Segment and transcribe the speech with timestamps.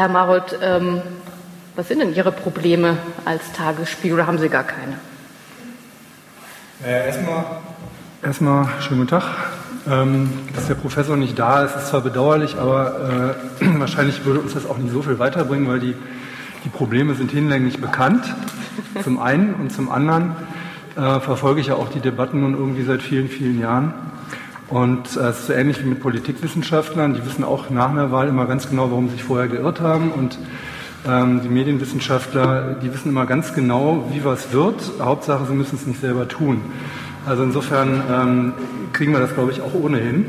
[0.00, 1.02] Herr Marold, ähm,
[1.76, 4.94] was sind denn Ihre Probleme als Tagesspiegel oder haben Sie gar keine?
[6.82, 7.44] Äh, erstmal,
[8.22, 9.24] erstmal schönen guten Tag.
[9.86, 14.54] Ähm, dass der Professor nicht da ist, ist zwar bedauerlich, aber äh, wahrscheinlich würde uns
[14.54, 15.94] das auch nicht so viel weiterbringen, weil die,
[16.64, 18.24] die Probleme sind hinlänglich bekannt,
[19.04, 19.52] zum einen.
[19.52, 20.34] Und zum anderen
[20.96, 23.92] äh, verfolge ich ja auch die Debatten nun irgendwie seit vielen, vielen Jahren.
[24.70, 27.14] Und es ist so ähnlich wie mit Politikwissenschaftlern.
[27.14, 30.12] Die wissen auch nach einer Wahl immer ganz genau, warum sie sich vorher geirrt haben.
[30.12, 30.38] Und
[31.08, 34.76] ähm, die Medienwissenschaftler, die wissen immer ganz genau, wie was wird.
[35.00, 36.60] Hauptsache, sie müssen es nicht selber tun.
[37.26, 38.52] Also insofern ähm,
[38.92, 40.26] kriegen wir das, glaube ich, auch ohnehin.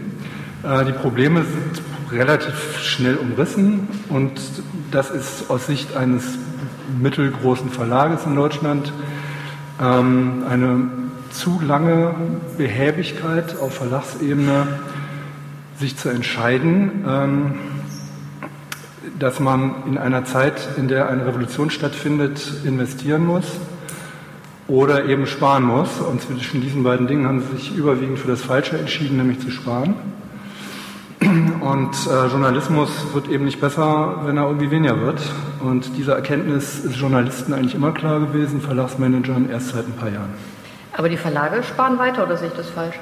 [0.64, 4.32] Äh, die Probleme sind relativ schnell umrissen und
[4.92, 6.38] das ist aus Sicht eines
[7.00, 8.92] mittelgroßen Verlages in Deutschland
[9.82, 11.01] ähm, eine
[11.32, 12.16] zu lange
[12.58, 14.80] Behäbigkeit auf Verlagsebene,
[15.78, 17.54] sich zu entscheiden, ähm,
[19.18, 23.46] dass man in einer Zeit, in der eine Revolution stattfindet, investieren muss
[24.68, 26.00] oder eben sparen muss.
[26.00, 29.52] Und zwischen diesen beiden Dingen haben sie sich überwiegend für das Falsche entschieden, nämlich zu
[29.52, 29.96] sparen.
[31.62, 35.22] Und äh, Journalismus wird eben nicht besser, wenn er irgendwie weniger wird.
[35.60, 40.34] Und diese Erkenntnis ist Journalisten eigentlich immer klar gewesen, Verlagsmanagern erst seit ein paar Jahren.
[40.98, 43.00] Aber die Verlage sparen weiter oder sehe ich das falsch?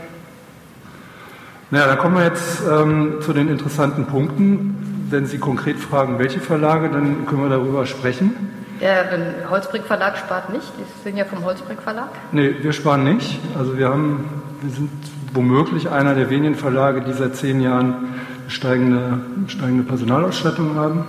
[1.72, 5.08] Naja, da kommen wir jetzt ähm, zu den interessanten Punkten.
[5.09, 8.34] Wenn Sie konkret fragen, welche Verlage, dann können wir darüber sprechen.
[8.82, 10.72] Der Holzbrink Verlag spart nicht.
[10.78, 12.10] Die sind ja vom Holzbrink Verlag.
[12.32, 13.40] Nee, wir sparen nicht.
[13.58, 14.30] Also wir haben,
[14.62, 14.90] wir sind
[15.34, 18.16] womöglich einer der wenigen Verlage, die seit zehn Jahren
[18.48, 21.06] steigende, steigende Personalausstattung haben.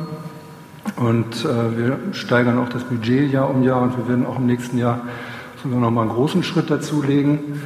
[0.96, 4.46] Und äh, wir steigern auch das Budget Jahr um Jahr und wir werden auch im
[4.46, 5.00] nächsten Jahr
[5.62, 7.60] sogar noch mal einen großen Schritt dazulegen.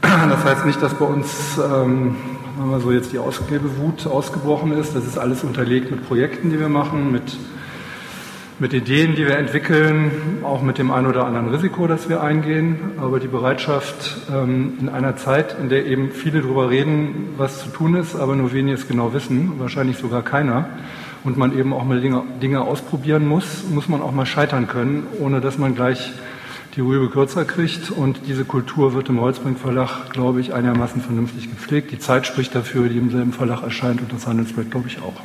[0.00, 2.16] Das heißt nicht, dass bei uns ähm,
[2.58, 4.94] wir so jetzt die Ausgabewut ausgebrochen ist.
[4.94, 7.36] Das ist alles unterlegt mit Projekten, die wir machen, mit
[8.60, 12.76] mit Ideen, die wir entwickeln, auch mit dem ein oder anderen Risiko, das wir eingehen.
[13.00, 17.68] Aber die Bereitschaft ähm, in einer Zeit, in der eben viele darüber reden, was zu
[17.68, 20.68] tun ist, aber nur wenige es genau wissen, wahrscheinlich sogar keiner,
[21.22, 25.06] und man eben auch mal Dinge, Dinge ausprobieren muss, muss man auch mal scheitern können,
[25.20, 26.12] ohne dass man gleich
[26.78, 27.90] die Rübe kürzer kriegt.
[27.90, 31.90] Und diese Kultur wird im Holzbrink Verlag, glaube ich, einigermaßen vernünftig gepflegt.
[31.90, 35.20] Die Zeit spricht dafür, die im selben Verlag erscheint und das Handelsblatt, glaube ich, auch.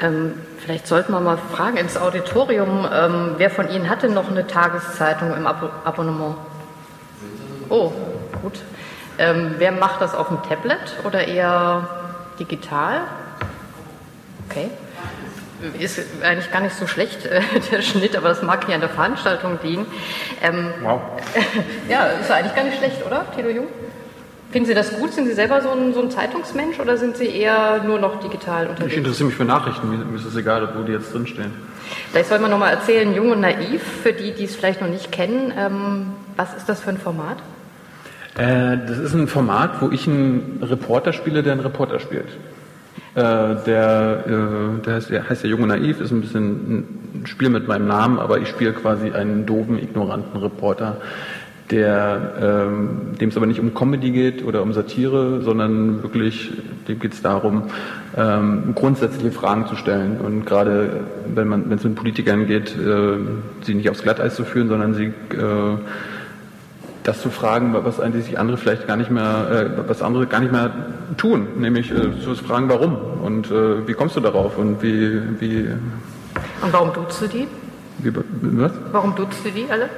[0.00, 4.46] Ähm, vielleicht sollten wir mal fragen ins Auditorium, ähm, wer von Ihnen hatte noch eine
[4.46, 6.34] Tageszeitung im Ab Abonnement?
[7.68, 7.92] Oh,
[8.42, 8.60] gut.
[9.18, 11.88] Ähm, wer macht das auf dem Tablet oder eher
[12.40, 13.02] digital?
[14.48, 14.70] Okay.
[15.78, 17.40] Ist eigentlich gar nicht so schlecht, äh,
[17.70, 19.86] der Schnitt, aber das mag hier an der Veranstaltung dienen.
[20.42, 21.00] Ähm, wow.
[21.88, 23.66] ja, ist eigentlich gar nicht schlecht, oder, Tilo Jung?
[24.50, 25.12] Finden Sie das gut?
[25.12, 28.66] Sind Sie selber so ein, so ein Zeitungsmensch oder sind Sie eher nur noch digital
[28.66, 28.92] unterwegs?
[28.92, 29.88] Ich interessiere mich für Nachrichten.
[29.88, 31.52] Mir ist es egal, wo die jetzt drinstehen.
[32.10, 34.88] Vielleicht soll man noch mal erzählen, Jung und Naiv, für die, die es vielleicht noch
[34.88, 35.52] nicht kennen.
[35.56, 36.06] Ähm,
[36.36, 37.38] was ist das für ein Format?
[38.36, 42.28] Äh, das ist ein Format, wo ich einen Reporter spiele, der einen Reporter spielt.
[43.14, 46.44] Äh, der, äh, der, heißt, der heißt ja Jung und Naiv, ist ein bisschen
[47.22, 50.98] ein Spiel mit meinem Namen, aber ich spiele quasi einen doofen, ignoranten Reporter,
[51.72, 56.52] der ähm, dem es aber nicht um Comedy geht oder um Satire, sondern wirklich,
[56.86, 57.64] dem geht es darum,
[58.16, 60.20] ähm, grundsätzliche Fragen zu stellen.
[60.20, 61.00] Und gerade
[61.34, 63.18] wenn man, wenn es mit Politikern geht, äh,
[63.62, 65.76] sie nicht aufs Glatteis zu führen, sondern sie äh,
[67.02, 70.40] das zu fragen, was eigentlich sich andere vielleicht gar nicht mehr, äh, was andere gar
[70.40, 70.70] nicht mehr
[71.16, 75.68] tun, nämlich äh, zu fragen, warum und äh, wie kommst du darauf und wie, wie
[76.62, 77.48] und warum duzt du die?
[77.98, 78.72] Wie, was?
[78.92, 79.88] Warum duzt du die alle?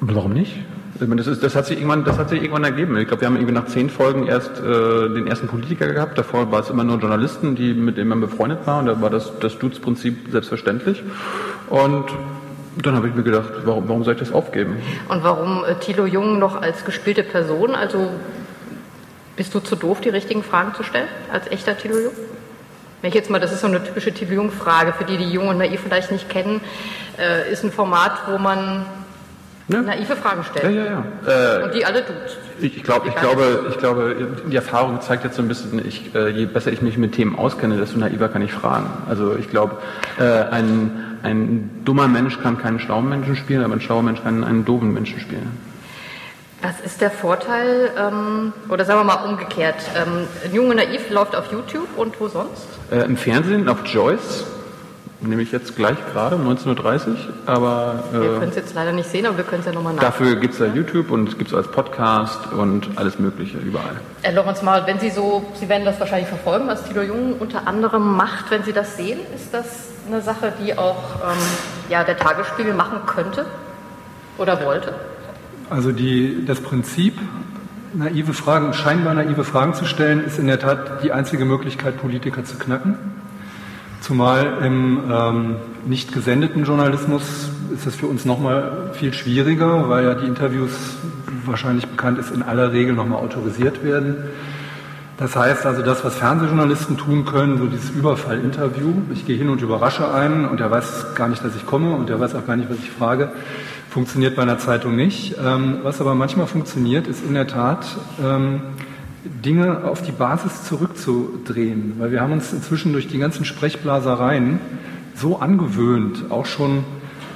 [0.00, 0.54] Warum nicht?
[0.98, 2.96] Das, ist, das, hat sich irgendwann, das hat sich irgendwann ergeben.
[2.98, 6.16] Ich glaube, wir haben irgendwie nach zehn Folgen erst äh, den ersten Politiker gehabt.
[6.16, 8.78] Davor war es immer nur Journalisten, die mit denen man befreundet war.
[8.78, 11.02] Und da war das, das Dudes-Prinzip selbstverständlich.
[11.68, 12.04] Und
[12.82, 14.76] dann habe ich mir gedacht, warum, warum soll ich das aufgeben?
[15.08, 17.74] Und warum äh, Thilo Jung noch als gespielte Person?
[17.74, 18.10] Also
[19.36, 22.12] bist du zu doof, die richtigen Fragen zu stellen als echter Thilo Jung?
[23.00, 25.48] Wenn ich jetzt mal, das ist so eine typische Thilo Jung-Frage, für die, die Jung
[25.48, 26.60] und naiv vielleicht nicht kennen,
[27.18, 28.86] äh, ist ein Format, wo man
[29.68, 29.82] ja.
[29.82, 30.74] naive Fragen stellen.
[30.74, 31.60] Ja, ja, ja.
[31.60, 32.16] Äh, und die alle tut.
[32.60, 34.16] Ich, ich, glaub, ich, glaube, ich glaube,
[34.46, 37.36] die Erfahrung zeigt jetzt so ein bisschen, ich, äh, je besser ich mich mit Themen
[37.36, 38.90] auskenne, desto naiver kann ich fragen.
[39.08, 39.78] Also ich glaube,
[40.18, 44.44] äh, ein, ein dummer Mensch kann keinen schlauen Menschen spielen, aber ein schlauer Mensch kann
[44.44, 45.50] einen doofen Menschen spielen.
[46.60, 51.50] Was ist der Vorteil, ähm, oder sagen wir mal umgekehrt, ähm, Junge Naiv läuft auf
[51.50, 52.66] YouTube und wo sonst?
[52.90, 54.44] Äh, Im Fernsehen, auf Joyce
[55.20, 57.16] nehme ich jetzt gleich gerade um 19.30 Uhr,
[57.46, 58.04] aber...
[58.12, 60.12] Äh, wir können es jetzt leider nicht sehen, aber wir können es ja nochmal nachschauen.
[60.12, 63.96] Dafür gibt es ja YouTube und es gibt es als Podcast und alles mögliche überall.
[64.22, 67.66] Herr Lorenz mal, wenn Sie so, Sie werden das wahrscheinlich verfolgen, was Tilo Jung unter
[67.66, 71.38] anderem macht, wenn Sie das sehen, ist das eine Sache, die auch ähm,
[71.88, 73.46] ja, der Tagesspiegel machen könnte
[74.38, 74.94] oder wollte?
[75.70, 77.18] Also die, das Prinzip,
[77.94, 82.44] naive Fragen, scheinbar naive Fragen zu stellen, ist in der Tat die einzige Möglichkeit, Politiker
[82.44, 82.98] zu knacken.
[84.00, 85.56] Zumal im ähm,
[85.86, 90.72] nicht gesendeten Journalismus ist es für uns nochmal viel schwieriger, weil ja die Interviews,
[91.46, 94.16] wahrscheinlich bekannt ist, in aller Regel nochmal autorisiert werden.
[95.16, 99.62] Das heißt also, das, was Fernsehjournalisten tun können, so dieses Überfallinterview, ich gehe hin und
[99.62, 102.56] überrasche einen und der weiß gar nicht, dass ich komme und der weiß auch gar
[102.56, 103.30] nicht, was ich frage,
[103.90, 105.36] funktioniert bei einer Zeitung nicht.
[105.44, 107.86] Ähm, was aber manchmal funktioniert, ist in der Tat,
[108.24, 108.60] ähm,
[109.24, 114.58] Dinge auf die Basis zurückzudrehen, weil wir haben uns inzwischen durch die ganzen Sprechblasereien
[115.14, 116.84] so angewöhnt, auch schon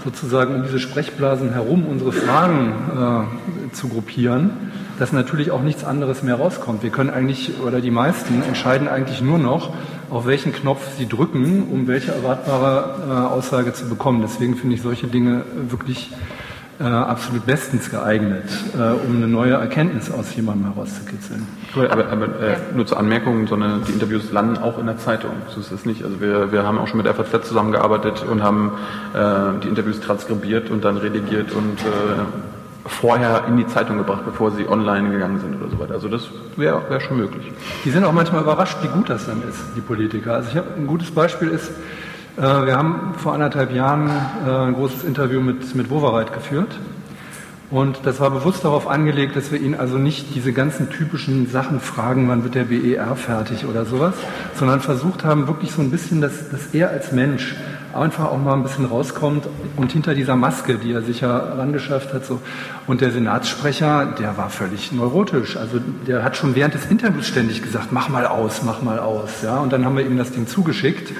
[0.04, 2.72] sozusagen um diese Sprechblasen herum unsere Fragen
[3.70, 4.50] äh, zu gruppieren,
[4.98, 6.82] dass natürlich auch nichts anderes mehr rauskommt.
[6.82, 9.72] Wir können eigentlich, oder die meisten entscheiden eigentlich nur noch,
[10.10, 14.22] auf welchen Knopf sie drücken, um welche erwartbare äh, Aussage zu bekommen.
[14.22, 16.10] Deswegen finde ich solche Dinge wirklich
[16.80, 21.46] äh, absolut bestens geeignet, äh, um eine neue Erkenntnis aus jemandem herauszukitzeln.
[21.74, 25.32] Cool, aber, aber äh, nur zur Anmerkung, sondern die Interviews landen auch in der Zeitung.
[25.48, 26.04] So ist es nicht.
[26.04, 28.72] Also wir, wir haben auch schon mit FAZ zusammengearbeitet und haben
[29.12, 32.57] äh, die Interviews transkribiert und dann redigiert und äh,
[32.88, 35.94] vorher in die Zeitung gebracht, bevor sie online gegangen sind oder so weiter.
[35.94, 37.52] Also das wäre wär schon möglich.
[37.84, 40.34] Die sind auch manchmal überrascht, wie gut das dann ist, die Politiker.
[40.34, 41.70] Also ich habe ein gutes Beispiel ist,
[42.36, 44.08] äh, wir haben vor anderthalb Jahren
[44.46, 46.78] äh, ein großes Interview mit, mit Wowereit geführt.
[47.70, 51.80] Und das war bewusst darauf angelegt, dass wir ihn also nicht diese ganzen typischen Sachen
[51.80, 54.14] fragen, wann wird der BER fertig oder sowas,
[54.54, 57.56] sondern versucht haben, wirklich so ein bisschen, dass, dass er als Mensch
[57.98, 62.12] einfach auch mal ein bisschen rauskommt und hinter dieser Maske, die er sich ja rangeschafft
[62.12, 62.40] hat, so.
[62.86, 65.56] Und der Senatssprecher, der war völlig neurotisch.
[65.56, 69.42] Also der hat schon während des Interviews ständig gesagt, mach mal aus, mach mal aus,
[69.42, 69.58] ja.
[69.58, 71.12] Und dann haben wir ihm das Ding zugeschickt.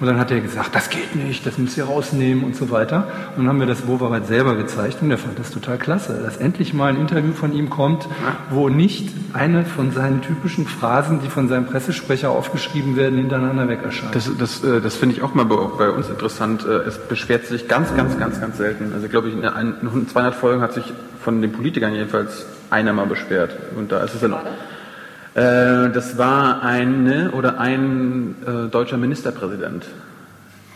[0.00, 3.06] Und dann hat er gesagt, das geht nicht, das müsst ihr rausnehmen und so weiter.
[3.36, 6.36] Und dann haben wir das Wovereit selber gezeigt und er fand das total klasse, dass
[6.36, 8.08] endlich mal ein Interview von ihm kommt,
[8.50, 13.80] wo nicht eine von seinen typischen Phrasen, die von seinem Pressesprecher aufgeschrieben werden, hintereinander weg
[13.84, 14.14] erscheint.
[14.14, 16.23] Das, das, äh, das finde ich auch mal bei uns interessant.
[16.64, 18.92] Äh, es beschwert sich ganz, ganz, ganz, ganz selten.
[18.94, 20.92] Also glaube ich, in 200 Folgen hat sich
[21.22, 23.56] von den Politikern jedenfalls einer mal beschwert.
[23.76, 24.44] Und da ist es dann auch
[25.34, 29.84] äh, das war eine oder ein äh, deutscher Ministerpräsident.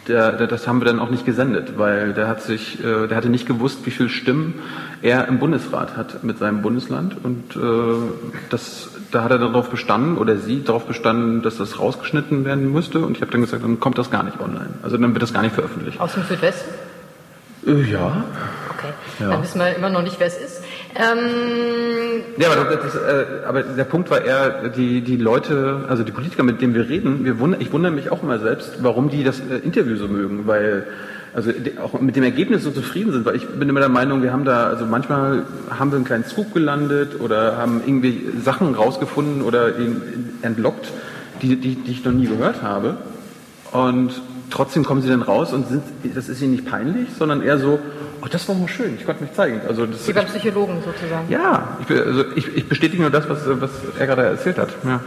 [0.08, 3.16] Der, der, das haben wir dann auch nicht gesendet, weil der hat sich, äh, der
[3.16, 4.54] hatte nicht gewusst, wie viele Stimmen
[5.00, 7.60] er im Bundesrat hat mit seinem Bundesland und äh,
[8.50, 13.00] das, da hat er darauf bestanden oder sie darauf bestanden, dass das rausgeschnitten werden müsste
[13.00, 15.32] und ich habe dann gesagt, dann kommt das gar nicht online, also dann wird das
[15.32, 16.00] gar nicht veröffentlicht.
[16.00, 16.70] Aus dem Südwesten?
[17.66, 18.24] Äh, ja.
[18.70, 19.30] Okay, ja.
[19.30, 20.62] dann wissen wir immer noch nicht, wer es ist.
[20.94, 26.12] Ähm ja, aber, das, äh, aber, der Punkt war eher, die, die Leute, also die
[26.12, 29.24] Politiker, mit denen wir reden, wir wund ich wundere mich auch immer selbst, warum die
[29.24, 30.86] das äh, Interview so mögen, weil
[31.34, 31.50] also
[31.82, 34.44] auch mit dem Ergebnis so zufrieden sind, weil ich bin immer der Meinung, wir haben
[34.44, 39.72] da, also manchmal haben wir einen kleinen Zug gelandet oder haben irgendwie Sachen rausgefunden oder
[40.42, 40.90] entlockt,
[41.42, 42.96] die, die, die ich noch nie gehört habe.
[43.72, 44.20] Und
[44.50, 45.82] trotzdem kommen sie dann raus und sind,
[46.14, 47.78] das ist ihnen nicht peinlich, sondern eher so,
[48.22, 49.60] oh, das war mal schön, ich konnte mich zeigen.
[49.68, 51.30] Also das, Wie beim Psychologen sozusagen.
[51.30, 54.70] Ja, ich, also ich, ich bestätige nur das, was, was er gerade erzählt hat.
[54.84, 54.96] Ja.
[54.96, 55.00] Mhm.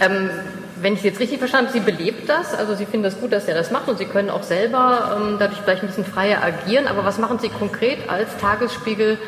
[0.00, 0.30] Ähm,
[0.82, 3.22] wenn ich Sie jetzt richtig verstanden habe, Sie belebt das, also Sie finden es das
[3.22, 6.04] gut, dass er das macht und Sie können auch selber ähm, dadurch vielleicht ein bisschen
[6.04, 6.88] freier agieren.
[6.88, 9.18] Aber was machen Sie konkret als Tagesspiegel,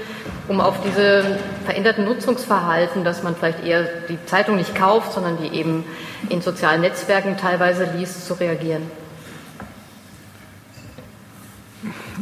[0.48, 5.56] um auf diese veränderten Nutzungsverhalten, dass man vielleicht eher die Zeitung nicht kauft, sondern die
[5.56, 5.84] eben
[6.28, 8.82] in sozialen Netzwerken teilweise liest, zu reagieren?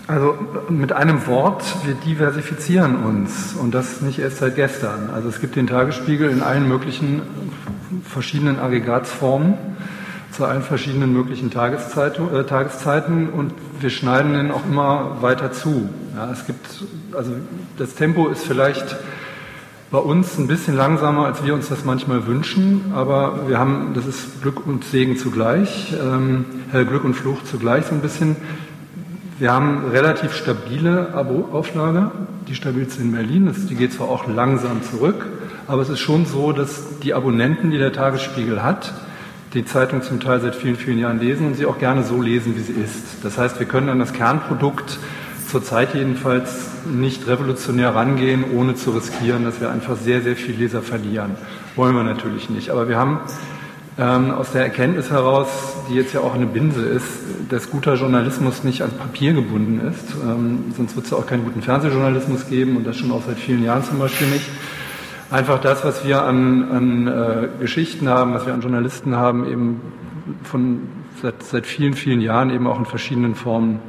[0.07, 0.37] Also
[0.69, 5.11] mit einem Wort, wir diversifizieren uns und das nicht erst seit gestern.
[5.15, 7.23] Also es gibt den Tagesspiegel in allen möglichen
[8.05, 9.55] verschiedenen Aggregatsformen
[10.33, 15.89] zu allen verschiedenen möglichen äh, Tageszeiten und wir schneiden ihn auch immer weiter zu.
[16.17, 16.67] Ja, es gibt,
[17.17, 17.33] also
[17.77, 18.97] das Tempo ist vielleicht
[19.91, 24.07] bei uns ein bisschen langsamer, als wir uns das manchmal wünschen, aber wir haben, das
[24.07, 28.37] ist Glück und Segen zugleich, ähm, Glück und Flucht zugleich so ein bisschen.
[29.43, 32.13] Wir haben relativ stabile Abo-Auflage,
[32.47, 33.53] die stabilste in Berlin.
[33.69, 35.27] Die geht zwar auch langsam zurück,
[35.67, 38.95] aber es ist schon so, dass die Abonnenten, die der Tagesspiegel hat,
[39.53, 42.55] die Zeitung zum Teil seit vielen, vielen Jahren lesen und sie auch gerne so lesen,
[42.55, 43.25] wie sie ist.
[43.25, 45.01] Das heißt, wir können an das Kernprodukt
[45.51, 50.83] zurzeit jedenfalls nicht revolutionär rangehen, ohne zu riskieren, dass wir einfach sehr, sehr viel Leser
[50.83, 51.33] verlieren.
[51.75, 52.71] Wollen wir natürlich nicht.
[52.71, 53.19] Aber wir haben
[53.99, 55.49] ähm, aus der Erkenntnis heraus,
[55.89, 57.07] die jetzt ja auch eine Binse ist,
[57.51, 60.15] dass guter Journalismus nicht ans Papier gebunden ist.
[60.23, 63.39] Ähm, sonst wird es ja auch keinen guten Fernsehjournalismus geben und das schon auch seit
[63.39, 64.49] vielen Jahren zum Beispiel nicht.
[65.31, 69.81] Einfach das, was wir an, an äh, Geschichten haben, was wir an Journalisten haben, eben
[70.43, 70.89] von
[71.21, 73.81] seit, seit vielen, vielen Jahren eben auch in verschiedenen Formen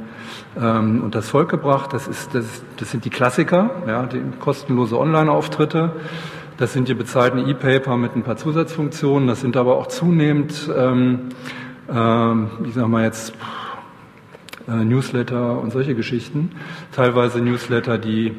[0.60, 1.92] ähm, und das Volk gebracht.
[1.92, 2.44] Das, ist, das,
[2.76, 5.92] das sind die Klassiker, ja, die kostenlose Online-Auftritte.
[6.56, 9.26] Das sind die bezahlten E-Paper mit ein paar Zusatzfunktionen.
[9.26, 11.30] Das sind aber auch zunehmend, ähm,
[11.92, 13.32] ähm, ich sag mal jetzt,
[14.68, 16.52] äh, Newsletter und solche Geschichten.
[16.92, 18.36] Teilweise Newsletter, die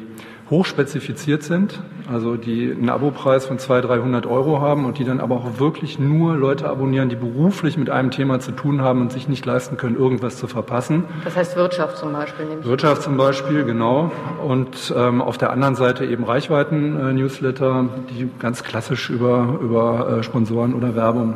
[0.50, 5.36] hochspezifiziert sind, also die einen Abopreis von 200, 300 Euro haben und die dann aber
[5.36, 9.28] auch wirklich nur Leute abonnieren, die beruflich mit einem Thema zu tun haben und sich
[9.28, 11.04] nicht leisten können, irgendwas zu verpassen.
[11.24, 12.46] Das heißt Wirtschaft zum Beispiel.
[12.62, 14.12] Wirtschaft zum Beispiel, genau.
[14.46, 20.74] Und ähm, auf der anderen Seite eben Reichweiten-Newsletter, die ganz klassisch über, über äh, Sponsoren
[20.74, 21.34] oder Werbung,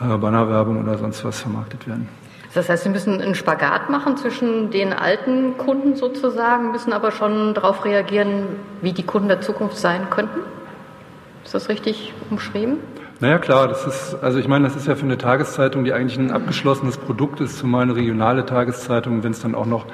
[0.00, 2.08] äh, Bannerwerbung oder sonst was vermarktet werden.
[2.54, 7.54] Das heißt, Sie müssen einen Spagat machen zwischen den alten Kunden sozusagen, müssen aber schon
[7.54, 8.44] darauf reagieren,
[8.80, 10.40] wie die Kunden der Zukunft sein könnten?
[11.44, 12.78] Ist das richtig umschrieben?
[13.20, 16.16] Naja, klar, das ist, also ich meine, das ist ja für eine Tageszeitung, die eigentlich
[16.18, 19.86] ein abgeschlossenes Produkt ist, zumal eine regionale Tageszeitung, wenn es dann auch noch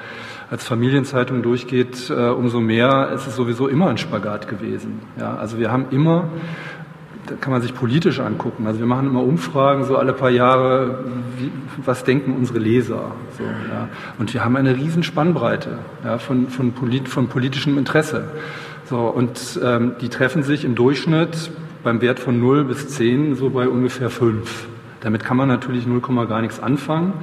[0.51, 4.99] als Familienzeitung durchgeht, äh, umso mehr ist es sowieso immer ein Spagat gewesen.
[5.19, 6.25] Ja, also wir haben immer
[7.41, 8.67] kann man sich politisch angucken.
[8.67, 11.05] Also wir machen immer Umfragen so alle paar Jahre,
[11.37, 11.51] wie,
[11.83, 13.11] was denken unsere Leser.
[13.37, 13.89] So, ja.
[14.17, 18.29] Und wir haben eine riesen Spannbreite ja, von, von, polit, von politischem Interesse.
[18.89, 21.51] So, und ähm, die treffen sich im Durchschnitt
[21.83, 24.67] beim Wert von 0 bis 10 so bei ungefähr 5.
[25.01, 27.13] Damit kann man natürlich 0, gar nichts anfangen.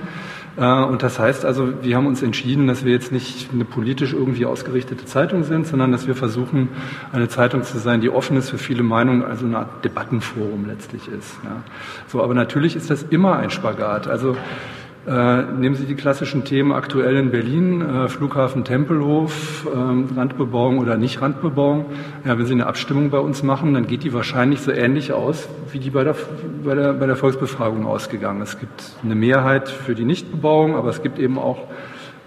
[0.57, 4.13] Äh, und das heißt also, wir haben uns entschieden, dass wir jetzt nicht eine politisch
[4.13, 6.69] irgendwie ausgerichtete Zeitung sind, sondern dass wir versuchen,
[7.13, 11.09] eine Zeitung zu sein, die offen ist für viele Meinungen, also eine Art Debattenforum letztlich
[11.09, 11.39] ist.
[11.45, 11.63] Ja.
[12.07, 14.09] So, aber natürlich ist das immer ein Spagat.
[14.09, 14.37] Also
[15.07, 20.97] äh, nehmen Sie die klassischen Themen aktuell in Berlin, äh, Flughafen Tempelhof, äh, Randbebauung oder
[20.97, 21.87] nicht Randbebauung.
[22.25, 25.49] Ja, wenn Sie eine Abstimmung bei uns machen, dann geht die wahrscheinlich so ähnlich aus,
[25.73, 26.15] wie die bei der,
[26.65, 28.43] bei der, bei der Volksbefragung ausgegangen.
[28.43, 31.59] Es gibt eine Mehrheit für die Nichtbebauung, aber es gibt eben auch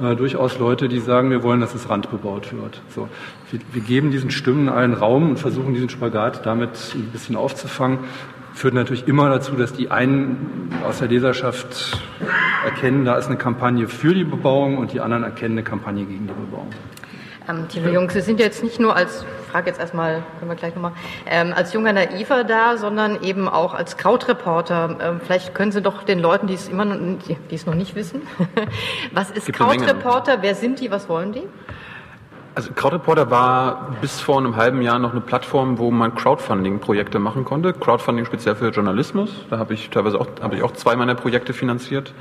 [0.02, 2.82] äh, durchaus Leute, die sagen, wir wollen, dass es randbebaut wird.
[2.90, 3.08] So,
[3.52, 8.00] wir, wir geben diesen Stimmen allen Raum und versuchen diesen Spagat damit ein bisschen aufzufangen
[8.56, 12.00] führt natürlich immer dazu, dass die einen aus der Leserschaft
[12.64, 16.28] erkennen, da ist eine Kampagne für die Bebauung und die anderen erkennen eine Kampagne gegen
[16.28, 16.70] die Bebauung.
[17.48, 20.74] Ähm, Thilo Jung, Sie sind jetzt nicht nur als, frage jetzt erstmal, können wir gleich
[20.74, 20.94] nochmal,
[21.28, 24.98] ähm, als junger Naiver da, sondern eben auch als Krautreporter.
[25.00, 27.94] Ähm, vielleicht können Sie doch den Leuten, die es immer noch, die es noch nicht
[27.94, 28.22] wissen,
[29.12, 31.44] was ist Krautreporter, wer sind die, was wollen die?
[32.56, 37.44] Also Crowdreporter war bis vor einem halben Jahr noch eine Plattform, wo man Crowdfunding-Projekte machen
[37.44, 37.74] konnte.
[37.74, 39.30] Crowdfunding speziell für Journalismus.
[39.50, 42.14] Da habe ich teilweise auch, habe ich auch zwei meiner Projekte finanziert.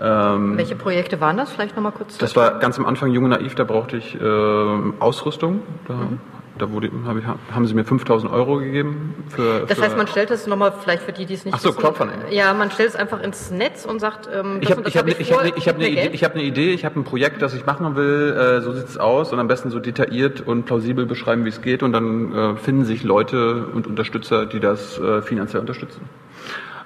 [0.00, 1.50] Ähm, Welche Projekte waren das?
[1.50, 2.18] Vielleicht nochmal kurz.
[2.18, 5.62] Das war ganz am Anfang Junge Naiv, da brauchte ich äh, Ausrüstung.
[5.88, 6.20] Da mhm.
[6.58, 9.14] Da wurde, hab ich, haben sie mir 5000 Euro gegeben.
[9.28, 11.70] Für, das heißt, man stellt das nochmal, vielleicht für die, die es nicht Ach so,
[11.70, 12.16] wissen, Crowdfunding.
[12.30, 14.96] Ja, man stellt es einfach ins Netz und sagt, ähm, ich habe hab, ich
[15.32, 17.64] hab, ich hab eine, Idee, ich hab eine Idee, ich habe ein Projekt, das ich
[17.66, 21.44] machen will, äh, so sieht es aus und am besten so detailliert und plausibel beschreiben,
[21.44, 25.60] wie es geht und dann äh, finden sich Leute und Unterstützer, die das äh, finanziell
[25.60, 26.02] unterstützen.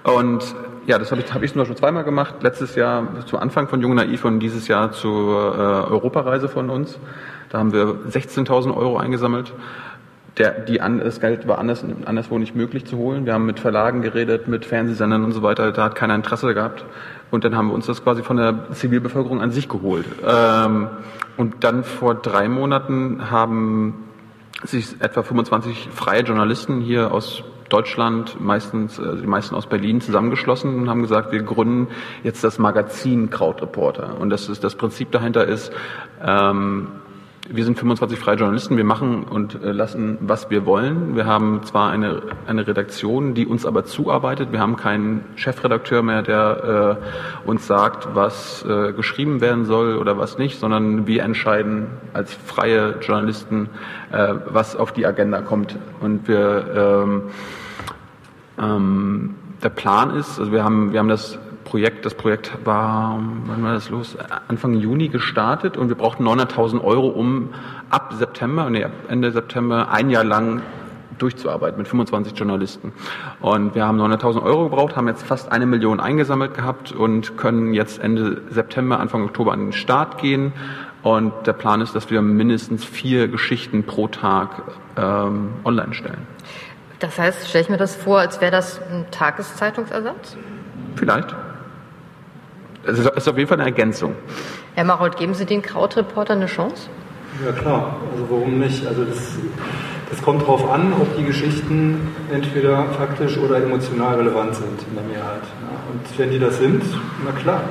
[0.04, 0.54] Und
[0.86, 2.42] ja, das habe ich, hab ich zum Beispiel zweimal gemacht.
[2.42, 6.98] Letztes Jahr zu Anfang von Jung Naiv und dieses Jahr zur äh, Europareise von uns.
[7.54, 9.52] Da haben wir 16.000 Euro eingesammelt.
[10.38, 13.26] Der, die, das Geld war anders, anderswo nicht möglich zu holen.
[13.26, 15.70] Wir haben mit Verlagen geredet, mit Fernsehsendern und so weiter.
[15.70, 16.84] Da hat keiner Interesse gehabt.
[17.30, 20.04] Und dann haben wir uns das quasi von der Zivilbevölkerung an sich geholt.
[20.26, 20.88] Ähm,
[21.36, 24.02] und dann vor drei Monaten haben
[24.64, 30.74] sich etwa 25 freie Journalisten hier aus Deutschland, meistens, äh, die meisten aus Berlin, zusammengeschlossen
[30.74, 31.86] und haben gesagt, wir gründen
[32.24, 34.18] jetzt das Magazin Krautreporter.
[34.18, 35.72] Und das ist das Prinzip dahinter ist,
[36.20, 36.88] ähm,
[37.50, 41.14] wir sind 25 freie Journalisten, wir machen und äh, lassen, was wir wollen.
[41.14, 44.50] Wir haben zwar eine, eine Redaktion, die uns aber zuarbeitet.
[44.50, 46.98] Wir haben keinen Chefredakteur mehr, der
[47.44, 52.32] äh, uns sagt, was äh, geschrieben werden soll oder was nicht, sondern wir entscheiden als
[52.32, 53.68] freie Journalisten,
[54.10, 55.76] äh, was auf die Agenda kommt.
[56.00, 57.22] Und wir ähm,
[58.58, 63.62] ähm, der Plan ist, also wir haben, wir haben das Projekt, das Projekt war, wann
[63.62, 64.16] war das los?
[64.48, 67.50] Anfang Juni gestartet und wir brauchten 900.000 Euro, um
[67.90, 70.62] ab September, nee, ab Ende September ein Jahr lang
[71.18, 72.92] durchzuarbeiten mit 25 Journalisten.
[73.40, 77.72] Und wir haben 900.000 Euro gebraucht, haben jetzt fast eine Million eingesammelt gehabt und können
[77.72, 80.52] jetzt Ende September, Anfang Oktober an den Start gehen.
[81.02, 84.62] Und der Plan ist, dass wir mindestens vier Geschichten pro Tag
[84.96, 86.26] ähm, online stellen.
[86.98, 90.36] Das heißt, stelle ich mir das vor, als wäre das ein Tageszeitungsersatz?
[90.96, 91.34] Vielleicht.
[92.86, 94.14] Es ist auf jeden Fall eine Ergänzung.
[94.74, 96.88] Herr Marold, geben Sie den Krautreporter eine Chance?
[97.44, 98.86] Ja klar, also warum nicht?
[98.86, 99.36] Also das,
[100.10, 105.04] das kommt darauf an, ob die Geschichten entweder faktisch oder emotional relevant sind in der
[105.04, 105.42] Mehrheit.
[105.42, 105.92] Ja.
[105.92, 106.82] Und wenn die das sind,
[107.24, 107.62] na klar,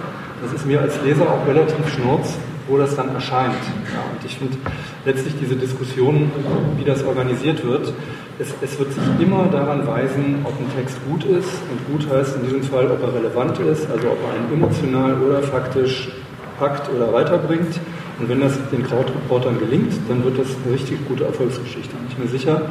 [0.42, 3.54] das ist mir als Leser auch relativ schnurz, wo das dann erscheint.
[3.54, 4.02] Ja.
[4.12, 4.58] Und ich finde
[5.06, 6.32] letztlich diese Diskussion,
[6.78, 7.94] wie das organisiert wird,
[8.40, 11.50] es, es, wird sich immer daran weisen, ob ein Text gut ist.
[11.70, 15.22] Und gut heißt in diesem Fall, ob er relevant ist, also ob er einen emotional
[15.22, 16.10] oder faktisch
[16.58, 17.80] packt oder weiterbringt.
[18.20, 21.96] Und wenn das den Krautreportern gelingt, dann wird das eine richtig gute Erfolgsgeschichte.
[22.10, 22.62] Ich bin mir sicher,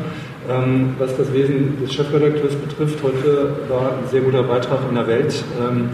[0.49, 5.07] ähm, was das Wesen des Chefredakteurs betrifft, heute war ein sehr guter Beitrag in der
[5.07, 5.45] Welt.
[5.61, 5.91] Ähm,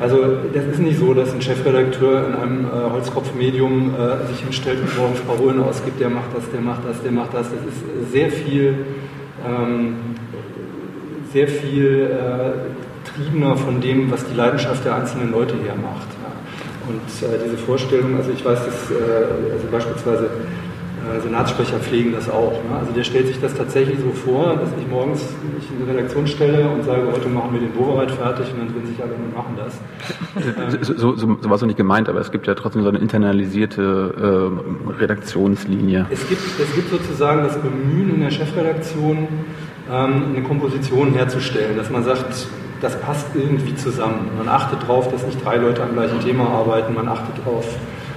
[0.00, 4.80] also das ist nicht so, dass ein Chefredakteur in einem äh, Holzkopfmedium äh, sich hinstellt
[4.80, 7.46] und morgens Parolen ausgibt, der macht das, der macht das, der macht das.
[7.50, 8.84] Das ist sehr viel,
[9.46, 9.96] ähm,
[11.32, 16.08] sehr viel äh, triebener von dem, was die Leidenschaft der einzelnen Leute hier macht.
[16.88, 20.28] Und äh, diese Vorstellung, also ich weiß, dass äh, also beispielsweise äh,
[21.22, 22.52] Senatssprecher pflegen das auch.
[22.52, 22.76] Ne?
[22.78, 25.20] Also der stellt sich das tatsächlich so vor, dass ich morgens
[25.54, 28.72] mich in die Redaktion stelle und sage, heute machen wir den Bovereit fertig und dann
[28.72, 30.86] drin sich alle und machen das.
[30.96, 34.52] so, so, so, war es nicht gemeint, aber es gibt ja trotzdem so eine internalisierte
[34.88, 36.06] äh, Redaktionslinie.
[36.10, 39.28] Es gibt, es gibt sozusagen das Bemühen in der Chefredaktion,
[39.90, 42.46] ähm, eine Komposition herzustellen, dass man sagt,
[42.80, 44.30] das passt irgendwie zusammen.
[44.36, 47.64] Man achtet darauf, dass nicht drei Leute am gleichen Thema arbeiten, man achtet darauf,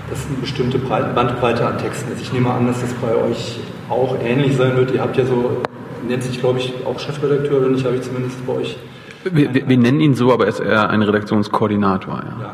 [0.10, 2.22] dass eine bestimmte Bandbreite an Texten ist.
[2.22, 3.60] Ich nehme an, dass das bei euch
[3.90, 4.92] auch ähnlich sein wird.
[4.92, 5.62] Ihr habt ja so,
[6.08, 8.78] nennt sich glaube ich auch Chefredakteur, oder nicht, habe ich zumindest bei euch.
[9.24, 12.14] Wir, wir, wir nennen ihn so, aber er ist eher ein Redaktionskoordinator.
[12.14, 12.42] Ja.
[12.42, 12.54] ja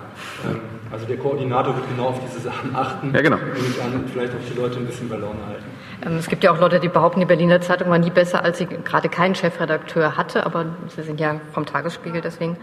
[0.49, 0.59] ähm,
[0.91, 3.13] also der Koordinator wird genau auf diese Sachen achten.
[3.13, 3.37] Ja, genau.
[3.37, 5.63] Und an, vielleicht auch die Leute ein bisschen bei Laune halten.
[6.05, 8.57] Ähm, es gibt ja auch Leute, die behaupten, die Berliner Zeitung war nie besser, als
[8.57, 12.57] sie gerade keinen Chefredakteur hatte, aber sie sind ja vom Tagesspiegel, deswegen.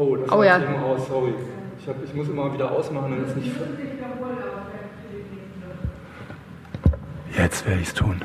[0.00, 0.58] Oh, das oh, ja.
[0.58, 1.34] eben aus, sorry.
[1.78, 3.52] Ich, hab, ich muss immer wieder ausmachen, dann ist nicht.
[7.36, 8.22] Jetzt werde ich es tun.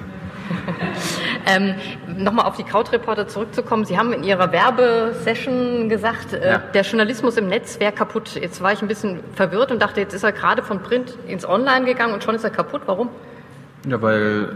[1.46, 1.76] ähm,
[2.18, 3.84] Nochmal auf die Krautreporter zurückzukommen.
[3.84, 6.58] Sie haben in Ihrer Werbesession gesagt, äh, ja.
[6.60, 8.36] der Journalismus im Netz wäre kaputt.
[8.36, 11.46] Jetzt war ich ein bisschen verwirrt und dachte, jetzt ist er gerade von Print ins
[11.46, 12.84] Online gegangen und schon ist er kaputt.
[12.86, 13.10] Warum?
[13.86, 14.56] Ja, weil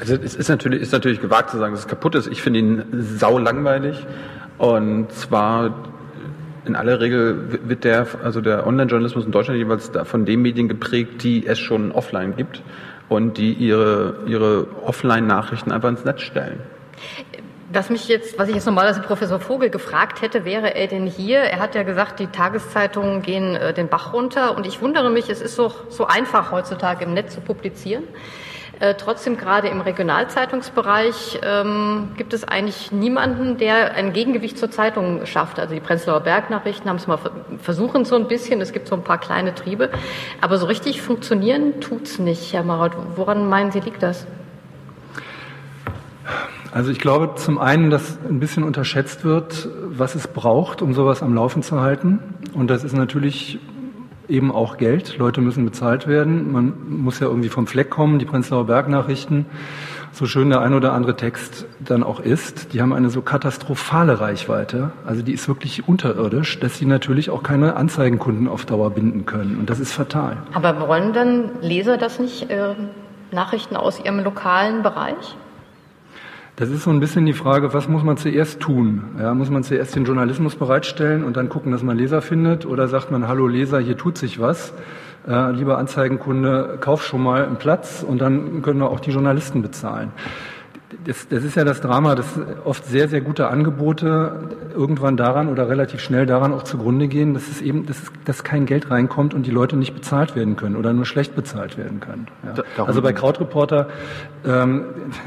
[0.00, 2.26] also es ist natürlich, ist natürlich gewagt zu sagen, dass es kaputt ist.
[2.26, 2.84] Ich finde ihn
[3.18, 4.04] sau langweilig.
[4.58, 5.74] Und zwar
[6.64, 11.22] in aller Regel wird der, also der Online-Journalismus in Deutschland jeweils von den Medien geprägt,
[11.22, 12.62] die es schon offline gibt
[13.08, 16.60] und die ihre, ihre Offline-Nachrichten einfach ins Netz stellen.
[17.72, 21.38] Was mich jetzt, was ich jetzt normalerweise Professor Vogel gefragt hätte, wäre er denn hier?
[21.38, 25.28] Er hat ja gesagt, die Tageszeitungen gehen äh, den Bach runter und ich wundere mich,
[25.28, 28.04] es ist doch so einfach heutzutage im Netz zu publizieren.
[28.78, 35.24] Äh, trotzdem gerade im Regionalzeitungsbereich ähm, gibt es eigentlich niemanden, der ein Gegengewicht zur Zeitung
[35.24, 35.58] schafft.
[35.58, 37.18] Also die Prenzlauer Bergnachrichten haben es mal
[37.62, 38.60] versuchen so ein bisschen.
[38.60, 39.88] Es gibt so ein paar kleine Triebe,
[40.42, 42.92] aber so richtig funktionieren tut's nicht, Herr Marold.
[43.14, 44.26] Woran meinen Sie liegt das?
[46.70, 51.22] Also ich glaube zum einen, dass ein bisschen unterschätzt wird, was es braucht, um sowas
[51.22, 52.18] am Laufen zu halten.
[52.52, 53.58] Und das ist natürlich
[54.28, 55.18] eben auch Geld.
[55.18, 56.52] Leute müssen bezahlt werden.
[56.52, 58.18] Man muss ja irgendwie vom Fleck kommen.
[58.18, 59.46] Die Prenzlauer Bergnachrichten,
[60.12, 64.20] so schön der ein oder andere Text dann auch ist, die haben eine so katastrophale
[64.20, 64.92] Reichweite.
[65.04, 69.58] Also die ist wirklich unterirdisch, dass sie natürlich auch keine Anzeigenkunden auf Dauer binden können.
[69.58, 70.38] Und das ist fatal.
[70.54, 72.74] Aber wollen dann Leser das nicht, äh,
[73.32, 75.36] Nachrichten aus ihrem lokalen Bereich?
[76.56, 79.04] Das ist so ein bisschen die Frage, was muss man zuerst tun?
[79.18, 82.64] Ja, muss man zuerst den Journalismus bereitstellen und dann gucken, dass man Leser findet?
[82.64, 84.72] Oder sagt man, hallo Leser, hier tut sich was?
[85.28, 89.60] Äh, lieber Anzeigenkunde, kauf schon mal einen Platz und dann können wir auch die Journalisten
[89.60, 90.12] bezahlen
[91.06, 92.26] das, das ist ja das Drama, dass
[92.64, 97.48] oft sehr, sehr gute Angebote irgendwann daran oder relativ schnell daran auch zugrunde gehen, dass
[97.48, 100.92] es eben, dass, dass kein Geld reinkommt und die Leute nicht bezahlt werden können oder
[100.92, 102.26] nur schlecht bezahlt werden können.
[102.44, 102.84] Ja.
[102.84, 103.88] Also bei Krautreporter
[104.44, 104.84] ähm,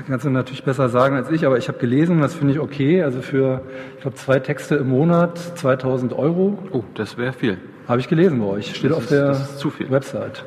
[0.07, 3.01] kannst du natürlich besser sagen als ich, aber ich habe gelesen, das finde ich okay.
[3.01, 3.61] Also für,
[3.95, 6.59] ich glaube, zwei Texte im Monat 2000 Euro.
[6.71, 7.57] Oh, das wäre viel.
[7.87, 8.75] Habe ich gelesen bei euch.
[8.75, 10.43] Steht das auf ist, der Website.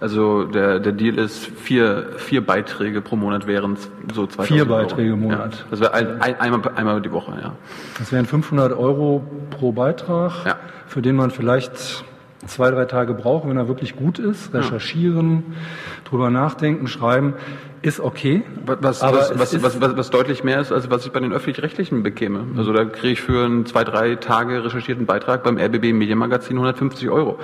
[0.00, 3.76] Also der, der Deal ist vier, vier Beiträge pro Monat wären
[4.12, 5.54] so 2000 Vier Beiträge im Monat.
[5.54, 7.52] Ja, das wäre ein, ein, einmal, einmal die Woche, ja.
[7.98, 10.56] Das wären 500 Euro pro Beitrag, ja.
[10.86, 12.04] für den man vielleicht
[12.46, 14.52] zwei, drei Tage braucht, wenn er wirklich gut ist.
[14.52, 16.10] Recherchieren, ja.
[16.10, 17.34] drüber nachdenken, schreiben,
[17.82, 18.42] ist okay.
[18.66, 19.02] Was, was,
[19.38, 22.44] was, was, was, was deutlich mehr ist, als was ich bei den Öffentlich-Rechtlichen bekäme.
[22.56, 27.10] Also da kriege ich für einen zwei, drei Tage recherchierten Beitrag beim RBB Medienmagazin 150
[27.10, 27.38] Euro.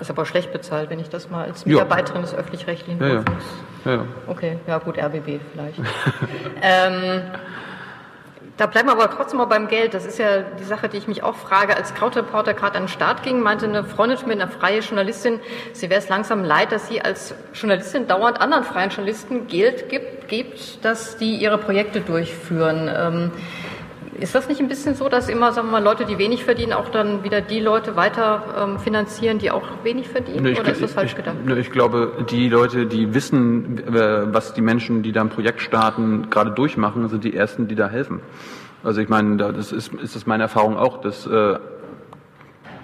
[0.00, 2.28] Ist aber schlecht bezahlt, wenn ich das mal als Mitarbeiterin ja.
[2.28, 3.22] des öffentlich-rechtlichen ja, ja.
[3.84, 5.78] ja, Okay, ja gut, RBB vielleicht.
[6.62, 7.22] ähm,
[8.58, 9.94] da bleiben wir aber trotzdem mal beim Geld.
[9.94, 11.76] Das ist ja die Sache, die ich mich auch frage.
[11.76, 15.40] Als Krautreporter gerade an den Start ging, meinte eine Freundin von mir, eine freie Journalistin,
[15.72, 20.28] sie wäre es langsam leid, dass sie als Journalistin dauernd anderen freien Journalisten Geld gibt,
[20.28, 22.90] gibt dass die ihre Projekte durchführen.
[22.94, 23.30] Ähm,
[24.20, 26.72] ist das nicht ein bisschen so, dass immer, sagen wir mal, Leute, die wenig verdienen,
[26.72, 30.42] auch dann wieder die Leute weiter ähm, finanzieren, die auch wenig verdienen?
[30.42, 31.36] Nee, Oder ist das falsch gedacht?
[31.46, 36.28] Ich, ich glaube, die Leute, die wissen, was die Menschen, die da ein Projekt starten,
[36.28, 38.20] gerade durchmachen, sind die Ersten, die da helfen.
[38.84, 41.58] Also ich meine, das ist, ist das meine Erfahrung auch, dass äh,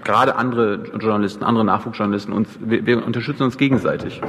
[0.04, 4.22] gerade andere Journalisten, andere Nachwuchsjournalisten uns, wir, wir unterstützen uns gegenseitig.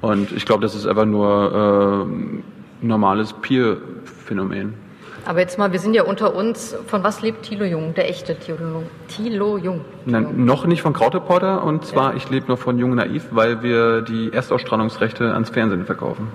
[0.00, 4.89] Und ich glaube, das ist einfach nur äh, normales Peer-Phänomen.
[5.30, 6.76] Aber jetzt mal, wir sind ja unter uns.
[6.88, 9.84] Von was lebt Thilo Jung, der echte Thilo, Thilo Jung?
[10.04, 12.16] Nein, noch nicht von Krautreporter und zwar, ja.
[12.16, 16.26] ich lebe noch von Jung Naiv, weil wir die Erstausstrahlungsrechte ans Fernsehen verkaufen.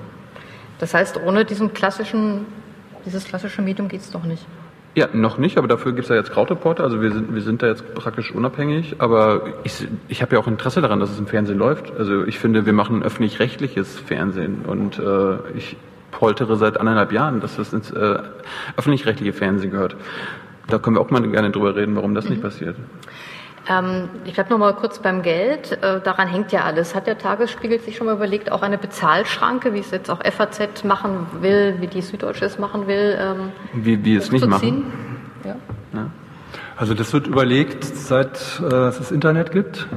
[0.80, 2.46] Das heißt, ohne diesen klassischen,
[3.06, 4.48] dieses klassische Medium geht es doch nicht.
[4.96, 7.64] Ja, noch nicht, aber dafür gibt es ja jetzt Krautreporter, also wir sind, wir sind
[7.64, 11.28] da jetzt praktisch unabhängig, aber ich, ich habe ja auch Interesse daran, dass es im
[11.28, 11.92] Fernsehen läuft.
[11.98, 15.76] Also ich finde, wir machen öffentlich-rechtliches Fernsehen und äh, ich
[16.16, 18.20] poltere seit anderthalb Jahren, dass das ins äh,
[18.78, 19.96] öffentlich-rechtliche Fernsehen gehört.
[20.68, 22.32] Da können wir auch mal gerne drüber reden, warum das mhm.
[22.32, 22.76] nicht passiert.
[23.68, 25.72] Ähm, ich bleibe noch mal kurz beim Geld.
[25.84, 26.96] Äh, daran hängt ja alles.
[26.96, 30.84] Hat der Tagesspiegel sich schon mal überlegt, auch eine Bezahlschranke, wie es jetzt auch FAZ
[30.84, 33.18] machen will, wie die Süddeutsche es machen will?
[33.20, 34.86] Ähm, wie, wie es nicht machen?
[35.44, 35.56] Ja.
[35.94, 36.08] ja.
[36.78, 39.88] Also das wird überlegt, seit äh, es das Internet gibt.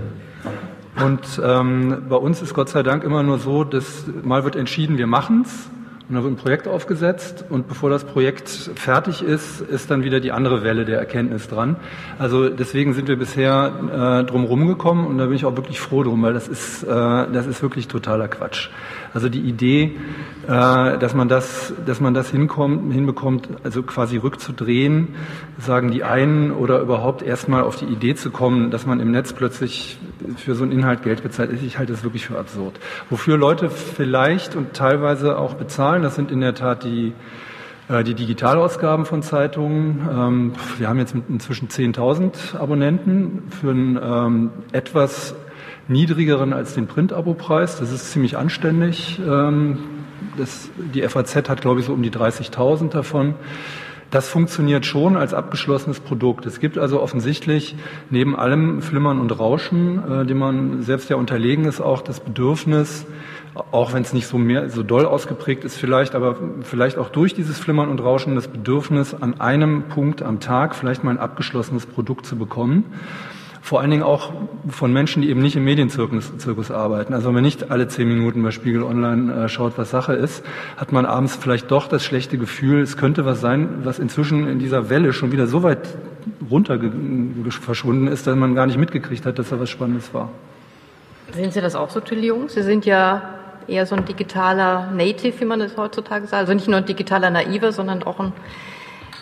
[1.05, 4.99] Und ähm, bei uns ist Gott sei Dank immer nur so, dass mal wird entschieden,
[4.99, 5.71] wir machen's
[6.09, 10.21] und dann wird ein Projekt aufgesetzt und bevor das Projekt fertig ist, ist dann wieder
[10.21, 11.77] die andere Welle der Erkenntnis dran.
[12.19, 16.03] Also deswegen sind wir bisher äh, drum rumgekommen und da bin ich auch wirklich froh
[16.03, 18.71] drum, weil das ist, äh, das ist wirklich totaler Quatsch.
[19.15, 19.97] Also die Idee,
[20.47, 25.09] äh, dass man das, dass man das hinkommt, hinbekommt, also quasi rückzudrehen,
[25.59, 29.33] sagen die einen, oder überhaupt erstmal auf die Idee zu kommen, dass man im Netz
[29.33, 29.99] plötzlich
[30.37, 32.79] für so einen Inhalt Geld bezahlt, ich halte das wirklich für absurd.
[33.11, 37.13] Wofür Leute vielleicht und teilweise auch bezahlen, das sind in der Tat die
[37.89, 40.07] äh, die Digitalausgaben von Zeitungen.
[40.11, 45.35] Ähm, wir haben jetzt inzwischen 10.000 Abonnenten für einen ähm, etwas
[45.89, 47.79] niedrigeren als den Print-Abo-Preis.
[47.79, 49.19] Das ist ziemlich anständig.
[49.27, 49.79] Ähm,
[50.37, 53.35] das, die FAZ hat, glaube ich, so um die 30.000 davon.
[54.11, 56.47] Das funktioniert schon als abgeschlossenes Produkt.
[56.47, 57.77] Es gibt also offensichtlich
[58.09, 63.05] neben allem Flimmern und Rauschen, äh, dem man selbst ja unterlegen ist, auch das Bedürfnis,
[63.71, 67.35] auch wenn es nicht so mehr so doll ausgeprägt ist vielleicht, aber vielleicht auch durch
[67.35, 71.85] dieses Flimmern und Rauschen das Bedürfnis, an einem Punkt am Tag vielleicht mal ein abgeschlossenes
[71.85, 72.85] Produkt zu bekommen
[73.69, 74.33] vor allen Dingen auch
[74.71, 77.13] von Menschen, die eben nicht im Medienzirkus Zirkus arbeiten.
[77.13, 80.43] Also wenn man nicht alle zehn Minuten bei Spiegel Online äh, schaut, was Sache ist,
[80.79, 84.59] hat man abends vielleicht doch das schlechte Gefühl, es könnte was sein, was inzwischen in
[84.59, 85.87] dieser Welle schon wieder so weit
[86.51, 86.81] runter
[87.51, 90.31] verschwunden ist, dass man gar nicht mitgekriegt hat, dass da was Spannendes war.
[91.35, 92.49] Sehen Sie das auch so, Till Jung?
[92.49, 93.35] Sie sind ja
[93.67, 96.41] eher so ein digitaler Native, wie man das heutzutage sagt.
[96.41, 98.33] Also nicht nur ein digitaler Naiver, sondern auch ein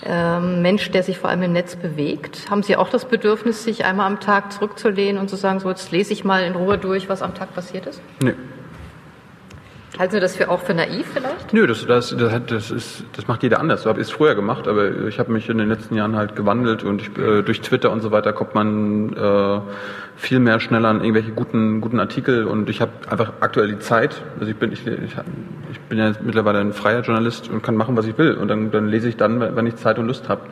[0.08, 2.50] ähm, Mensch, der sich vor allem im Netz bewegt.
[2.50, 5.90] Haben Sie auch das Bedürfnis, sich einmal am Tag zurückzulehnen und zu sagen, so jetzt
[5.90, 8.00] lese ich mal in Ruhe durch, was am Tag passiert ist?
[8.22, 8.34] Nee.
[9.98, 11.54] Halten Sie das für, auch für naiv vielleicht?
[11.54, 13.82] Nö, das, das, das, das, ist, das macht jeder anders.
[13.82, 16.36] So habe ich es früher gemacht, aber ich habe mich in den letzten Jahren halt
[16.36, 19.60] gewandelt und ich, äh, durch Twitter und so weiter kommt man äh,
[20.16, 24.22] viel mehr schneller an irgendwelche guten, guten Artikel und ich habe einfach aktuell die Zeit.
[24.38, 28.06] Also ich bin, ich, ich, bin ja mittlerweile ein freier Journalist und kann machen, was
[28.06, 30.42] ich will und dann, dann lese ich dann, wenn ich Zeit und Lust habe.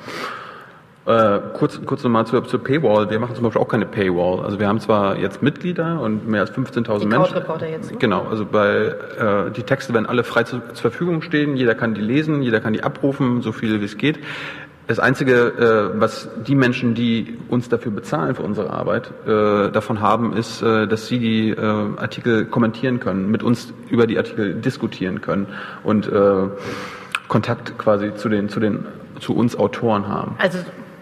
[1.07, 3.11] Äh, kurz, kurz nochmal zur, zur Paywall.
[3.11, 4.43] Wir machen zum Beispiel auch keine Paywall.
[4.43, 7.37] Also wir haben zwar jetzt Mitglieder und mehr als 15.000 Menschen.
[7.71, 7.99] Jetzt, ne?
[7.99, 11.57] Genau, also bei äh, die Texte werden alle frei zu, zur Verfügung stehen.
[11.57, 14.19] Jeder kann die lesen, jeder kann die abrufen, so viel wie es geht.
[14.87, 20.01] Das Einzige, äh, was die Menschen, die uns dafür bezahlen für unsere Arbeit, äh, davon
[20.01, 24.55] haben, ist, äh, dass sie die äh, Artikel kommentieren können, mit uns über die Artikel
[24.55, 25.49] diskutieren können
[25.83, 26.49] und äh,
[27.29, 28.87] Kontakt quasi zu den, zu den,
[29.21, 30.37] zu uns Autoren haben.
[30.39, 30.59] Also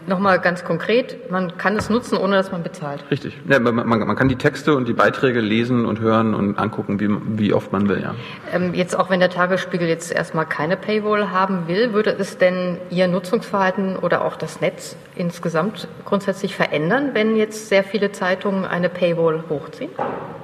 [0.07, 3.05] Nochmal ganz konkret, man kann es nutzen, ohne dass man bezahlt.
[3.11, 3.39] Richtig.
[3.49, 7.09] Ja, man, man, kann die Texte und die Beiträge lesen und hören und angucken, wie,
[7.39, 8.15] wie oft man will, ja.
[8.53, 12.79] Ähm, jetzt auch wenn der Tagesspiegel jetzt erstmal keine Paywall haben will, würde es denn
[12.91, 18.89] Ihr Nutzungsverhalten oder auch das Netz insgesamt grundsätzlich verändern, wenn jetzt sehr viele Zeitungen eine
[18.89, 19.91] Paywall hochziehen?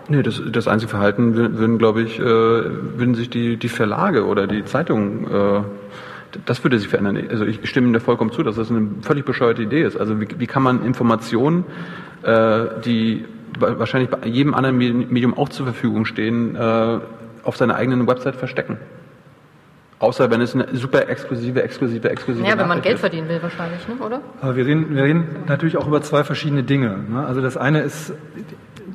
[0.09, 4.47] Nee, das, das einzige Verhalten würden, glaube ich, äh, würden sich die, die Verlage oder
[4.47, 5.63] die Zeitungen äh,
[6.47, 7.19] das würde sich verändern.
[7.31, 9.97] Also ich stimme Ihnen da vollkommen zu, dass das eine völlig bescheuerte Idee ist.
[9.97, 11.65] Also wie, wie kann man Informationen,
[12.23, 13.25] äh, die
[13.59, 16.99] wahrscheinlich bei jedem anderen Medium auch zur Verfügung stehen, äh,
[17.43, 18.79] auf seiner eigenen Website verstecken.
[20.01, 23.01] Außer wenn es eine super exklusive, exklusive, exklusive Ja, wenn man Geld ist.
[23.01, 23.95] verdienen will wahrscheinlich, ne?
[24.05, 24.21] oder?
[24.41, 27.05] Aber wir reden, wir reden natürlich auch über zwei verschiedene Dinge.
[27.09, 27.27] Ne?
[27.27, 28.13] Also das eine ist,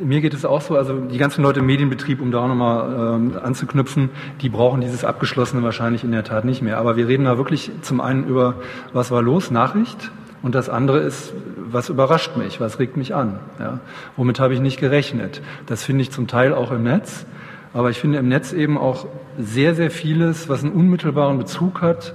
[0.04, 3.16] mir geht es auch so, also die ganzen Leute im Medienbetrieb, um da auch nochmal
[3.16, 4.10] ähm, anzuknüpfen,
[4.42, 6.78] die brauchen dieses Abgeschlossene wahrscheinlich in der Tat nicht mehr.
[6.78, 8.56] Aber wir reden da wirklich zum einen über,
[8.92, 10.12] was war los, Nachricht,
[10.44, 13.80] und das andere ist, was überrascht mich, was regt mich an, ja?
[14.18, 15.42] womit habe ich nicht gerechnet.
[15.68, 17.26] Das finde ich zum Teil auch im Netz.
[17.74, 19.08] Aber ich finde im Netz eben auch
[19.40, 22.14] sehr, sehr vieles, was einen unmittelbaren Bezug hat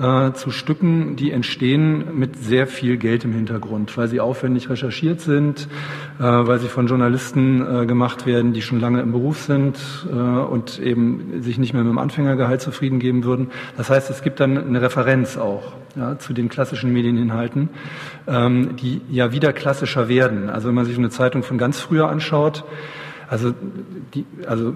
[0.00, 5.20] äh, zu Stücken, die entstehen mit sehr viel Geld im Hintergrund, weil sie aufwendig recherchiert
[5.20, 5.68] sind,
[6.18, 9.78] äh, weil sie von Journalisten äh, gemacht werden, die schon lange im Beruf sind
[10.10, 13.50] äh, und eben sich nicht mehr mit dem Anfängergehalt zufrieden geben würden.
[13.76, 17.68] Das heißt, es gibt dann eine Referenz auch ja, zu den klassischen Medieninhalten,
[18.26, 20.48] ähm, die ja wieder klassischer werden.
[20.48, 22.64] Also wenn man sich eine Zeitung von ganz früher anschaut,
[23.28, 23.52] also
[24.14, 24.74] die, also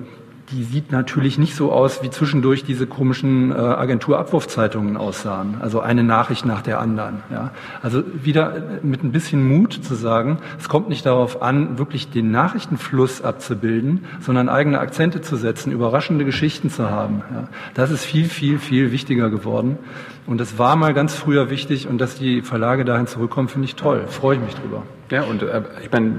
[0.55, 5.57] die sieht natürlich nicht so aus, wie zwischendurch diese komischen äh, Agenturabwurfzeitungen aussahen.
[5.61, 7.23] Also eine Nachricht nach der anderen.
[7.31, 7.51] Ja.
[7.83, 12.31] Also wieder mit ein bisschen Mut zu sagen, es kommt nicht darauf an, wirklich den
[12.31, 17.23] Nachrichtenfluss abzubilden, sondern eigene Akzente zu setzen, überraschende Geschichten zu haben.
[17.33, 17.49] Ja.
[17.75, 19.79] Das ist viel, viel, viel wichtiger geworden.
[20.27, 23.75] Und das war mal ganz früher wichtig und dass die Verlage dahin zurückkommen, finde ich
[23.75, 24.05] toll.
[24.07, 24.85] Freue ich mich drüber.
[25.11, 26.15] Ja, und äh, ich meine,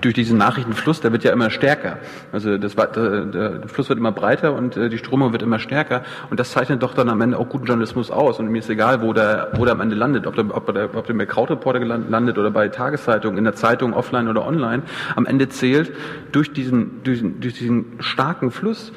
[0.00, 1.98] durch diesen Nachrichtenfluss, der wird ja immer stärker.
[2.32, 6.02] Also das, der, der Fluss wird immer breiter und äh, die Strömung wird immer stärker.
[6.30, 8.38] Und das zeichnet doch dann am Ende auch guten Journalismus aus.
[8.38, 10.94] Und mir ist egal, wo der, wo der am Ende landet, ob der, ob der,
[10.94, 14.82] ob der bei Krautreporter landet oder bei Tageszeitungen, in der Zeitung, offline oder online.
[15.16, 15.92] Am Ende zählt
[16.32, 18.92] durch diesen, durch diesen, durch diesen starken Fluss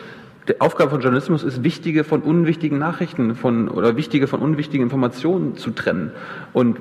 [0.47, 5.55] die Aufgabe von Journalismus ist, wichtige von unwichtigen Nachrichten von, oder wichtige von unwichtigen Informationen
[5.55, 6.11] zu trennen.
[6.51, 6.79] Und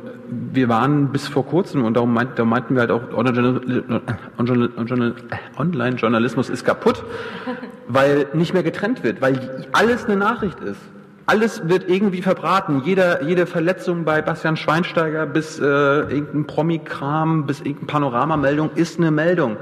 [0.53, 3.03] wir waren bis vor kurzem, und darum, meint, darum meinten wir halt auch,
[5.59, 7.05] Online-Journalismus ist kaputt,
[7.87, 10.81] weil nicht mehr getrennt wird, weil alles eine Nachricht ist.
[11.27, 12.83] Alles wird irgendwie verbraten.
[12.85, 19.13] Jeder, jede Verletzung bei Bastian Schweinsteiger bis äh, irgendein Promi-Kram, bis irgendeine Panoramameldung ist eine
[19.13, 19.57] Meldung.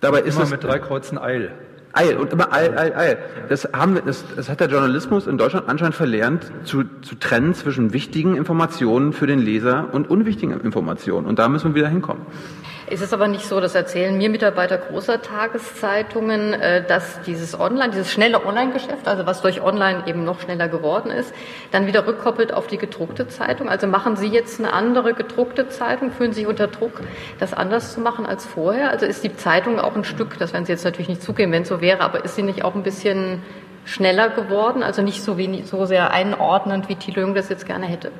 [0.00, 1.52] Dabei ist es mit drei Kreuzen Eil.
[1.92, 3.18] Eil und immer Eil, Eil, Eil.
[3.48, 7.92] Das, haben das, das hat der Journalismus in Deutschland anscheinend verlernt, zu, zu trennen zwischen
[7.92, 11.26] wichtigen Informationen für den Leser und unwichtigen Informationen.
[11.26, 12.24] Und da müssen wir wieder hinkommen.
[12.90, 17.90] Es ist aber nicht so, das erzählen mir Mitarbeiter großer Tageszeitungen, äh, dass dieses Online,
[17.90, 21.32] dieses schnelle Online-Geschäft, also was durch Online eben noch schneller geworden ist,
[21.70, 23.68] dann wieder rückkoppelt auf die gedruckte Zeitung.
[23.68, 27.00] Also machen Sie jetzt eine andere gedruckte Zeitung, fühlen Sie sich unter Druck,
[27.38, 28.90] das anders zu machen als vorher?
[28.90, 31.62] Also ist die Zeitung auch ein Stück, das werden Sie jetzt natürlich nicht zugeben, wenn
[31.62, 33.42] es so wäre, aber ist sie nicht auch ein bisschen
[33.84, 37.86] schneller geworden, also nicht so, wenig, so sehr einordnend, wie Thilo Jung das jetzt gerne
[37.86, 38.12] hätte?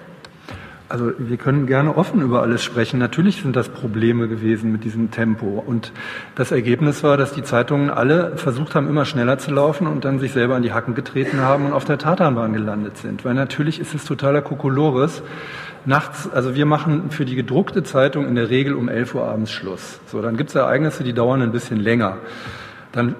[0.92, 2.98] Also wir können gerne offen über alles sprechen.
[2.98, 5.64] Natürlich sind das Probleme gewesen mit diesem Tempo.
[5.66, 5.90] Und
[6.34, 10.18] das Ergebnis war, dass die Zeitungen alle versucht haben, immer schneller zu laufen und dann
[10.18, 13.24] sich selber an die Hacken getreten haben und auf der Tatanbahn gelandet sind.
[13.24, 15.22] Weil natürlich ist es totaler Kokolores.
[15.86, 19.50] Nachts, also wir machen für die gedruckte Zeitung in der Regel um 11 Uhr abends
[19.50, 19.98] Schluss.
[20.08, 22.18] So, dann gibt es Ereignisse, die dauern ein bisschen länger.
[22.92, 23.14] Dann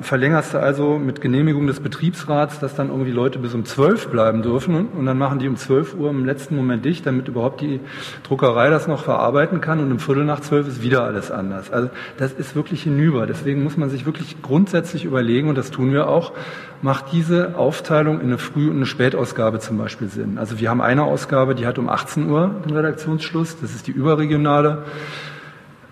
[0.00, 4.40] verlängerst du also mit Genehmigung des Betriebsrats, dass dann irgendwie Leute bis um zwölf bleiben
[4.40, 7.80] dürfen und dann machen die um zwölf Uhr im letzten Moment dicht, damit überhaupt die
[8.22, 11.70] Druckerei das noch verarbeiten kann und um Viertel nach zwölf ist wieder alles anders.
[11.70, 13.26] Also das ist wirklich hinüber.
[13.26, 16.32] Deswegen muss man sich wirklich grundsätzlich überlegen, und das tun wir auch,
[16.80, 20.38] macht diese Aufteilung in eine Früh- und eine Spätausgabe zum Beispiel Sinn.
[20.38, 23.92] Also wir haben eine Ausgabe, die hat um 18 Uhr den Redaktionsschluss, das ist die
[23.92, 24.84] überregionale.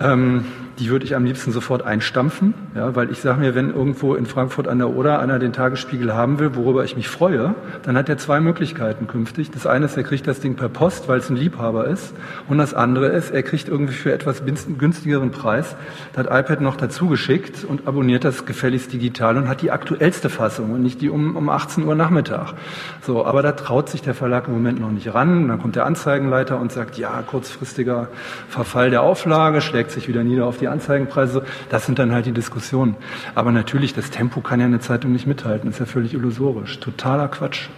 [0.01, 0.45] Ähm,
[0.79, 4.27] die würde ich am liebsten sofort einstampfen, ja, weil ich sage mir, wenn irgendwo in
[4.27, 8.09] Frankfurt an der Oder einer den Tagesspiegel haben will, worüber ich mich freue, dann hat
[8.09, 9.51] er zwei Möglichkeiten künftig.
[9.51, 12.15] Das eine ist, er kriegt das Ding per Post, weil es ein Liebhaber ist.
[12.49, 15.77] Und das andere ist, er kriegt irgendwie für etwas günstigeren Preis
[16.13, 20.73] das iPad noch dazu geschickt und abonniert das gefälligst digital und hat die aktuellste Fassung
[20.73, 22.55] und nicht die um, um 18 Uhr Nachmittag.
[23.03, 25.49] So, aber da traut sich der Verlag im Moment noch nicht ran.
[25.49, 28.09] Dann kommt der Anzeigenleiter und sagt, ja, kurzfristiger
[28.49, 32.27] Verfall der Auflage, schlägt sich wieder nieder auf die die Anzeigenpreise, das sind dann halt
[32.27, 32.97] die Diskussionen.
[33.35, 36.81] Aber natürlich, das Tempo kann ja eine Zeitung nicht mithalten, das ist ja völlig illusorisch.
[36.81, 37.69] Totaler Quatsch.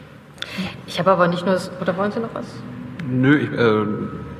[0.86, 2.46] Ich habe aber nicht nur, das, oder wollen Sie noch was?
[3.06, 3.84] Nö, ich, äh,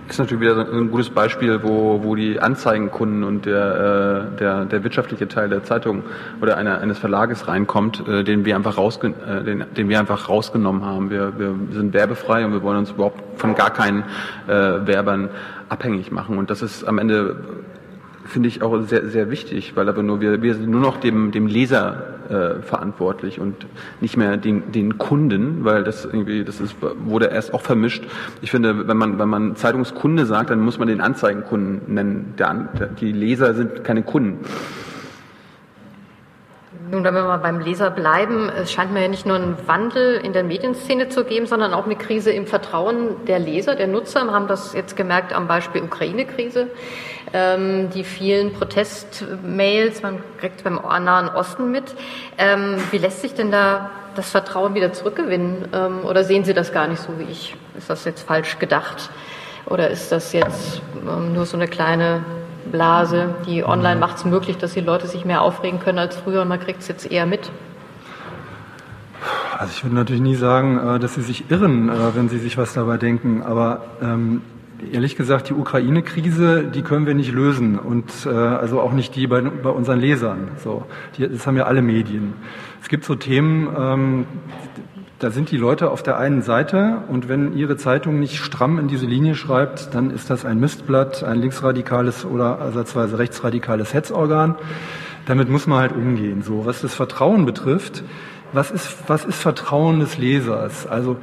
[0.08, 4.84] ist natürlich wieder ein gutes Beispiel, wo, wo die Anzeigenkunden und der, äh, der, der
[4.84, 6.02] wirtschaftliche Teil der Zeitung
[6.40, 10.28] oder einer, eines Verlages reinkommt, äh, den wir einfach rausge äh, den, den wir einfach
[10.28, 11.10] rausgenommen haben.
[11.10, 14.04] Wir, wir sind werbefrei und wir wollen uns überhaupt von gar keinen
[14.46, 15.28] äh, Werbern
[15.68, 16.38] abhängig machen.
[16.38, 17.36] Und das ist am Ende
[18.28, 21.46] finde ich auch sehr, sehr wichtig, weil aber nur wir, wir nur noch dem, dem
[21.46, 23.66] Leser äh, verantwortlich und
[24.00, 28.04] nicht mehr den, den Kunden, weil das irgendwie, das ist, wurde erst auch vermischt.
[28.42, 32.34] Ich finde, wenn man, wenn man Zeitungskunde sagt, dann muss man den Anzeigenkunden nennen.
[32.38, 34.44] Der, die Leser sind keine Kunden.
[36.90, 40.14] Nun, wenn wir mal beim Leser bleiben, es scheint mir ja nicht nur einen Wandel
[40.24, 44.24] in der Medienszene zu geben, sondern auch eine Krise im Vertrauen der Leser, der Nutzer.
[44.24, 46.68] Wir haben das jetzt gemerkt am Beispiel Ukraine-Krise.
[47.32, 51.94] Ähm, die vielen Protestmails, man kriegt beim Nahen Osten mit.
[52.38, 55.68] Ähm, wie lässt sich denn da das Vertrauen wieder zurückgewinnen?
[55.72, 57.54] Ähm, oder sehen Sie das gar nicht so wie ich?
[57.76, 59.10] Ist das jetzt falsch gedacht?
[59.66, 62.24] Oder ist das jetzt ähm, nur so eine kleine
[62.70, 63.34] Blase.
[63.46, 64.00] Die Online mhm.
[64.00, 66.80] macht es möglich, dass die Leute sich mehr aufregen können als früher und man kriegt
[66.80, 67.50] es jetzt eher mit.
[69.58, 72.56] Also ich würde natürlich nie sagen, äh, dass Sie sich irren, äh, wenn Sie sich
[72.56, 73.42] was dabei denken.
[73.42, 74.42] Aber ähm,
[74.92, 79.26] ehrlich gesagt, die Ukraine-Krise, die können wir nicht lösen und äh, also auch nicht die
[79.26, 80.48] bei, bei unseren Lesern.
[80.62, 80.84] So,
[81.16, 82.34] die, das haben ja alle Medien.
[82.80, 84.26] Es gibt so Themen, ähm,
[85.18, 88.86] da sind die Leute auf der einen Seite und wenn ihre Zeitung nicht stramm in
[88.86, 94.54] diese Linie schreibt, dann ist das ein Mistblatt, ein linksradikales oder ersatzweise rechtsradikales Hetzorgan.
[95.26, 96.42] Damit muss man halt umgehen.
[96.42, 98.04] So, was das Vertrauen betrifft,
[98.52, 100.86] was ist, was ist Vertrauen des Lesers?
[100.86, 101.16] Also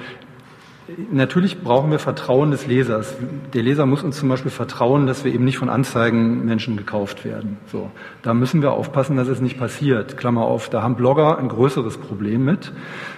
[1.12, 3.15] Natürlich brauchen wir Vertrauen des Lesers.
[3.56, 7.58] Der Leser muss uns zum Beispiel vertrauen, dass wir eben nicht von Anzeigenmenschen gekauft werden.
[7.71, 7.89] So,
[8.21, 10.15] da müssen wir aufpassen, dass es nicht passiert.
[10.15, 12.71] Klammer auf, da haben Blogger ein größeres Problem mit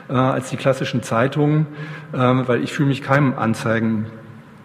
[0.07, 1.67] äh, als die klassischen Zeitungen,
[2.13, 4.05] äh, weil ich fühle mich keinem Anzeigen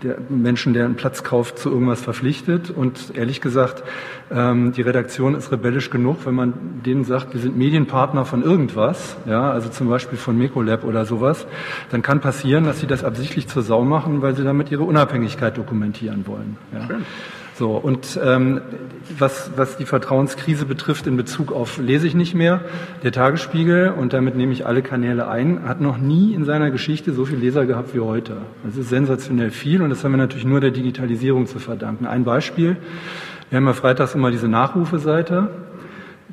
[0.03, 2.71] der Menschen, der einen Platz kauft, zu irgendwas verpflichtet.
[2.71, 3.83] Und ehrlich gesagt,
[4.31, 9.17] ähm, die Redaktion ist rebellisch genug, wenn man denen sagt, wir sind Medienpartner von irgendwas,
[9.27, 11.47] ja, also zum Beispiel von Mecolab oder sowas,
[11.91, 15.57] dann kann passieren, dass sie das absichtlich zur Sau machen, weil sie damit ihre Unabhängigkeit
[15.57, 16.57] dokumentieren wollen.
[16.73, 16.89] Ja.
[17.55, 18.63] So, und ähm,
[19.19, 22.63] was, was die Vertrauenskrise betrifft in Bezug auf lese ich nicht mehr,
[23.03, 27.13] der Tagesspiegel, und damit nehme ich alle Kanäle ein, hat noch nie in seiner Geschichte
[27.13, 28.39] so viel Leser gehabt wie heute.
[28.65, 32.07] Das ist sensationell viel und das haben wir natürlich nur der Digitalisierung zu verdanken.
[32.07, 32.77] Ein Beispiel,
[33.51, 35.51] wir haben ja freitags immer diese Nachrufeseite,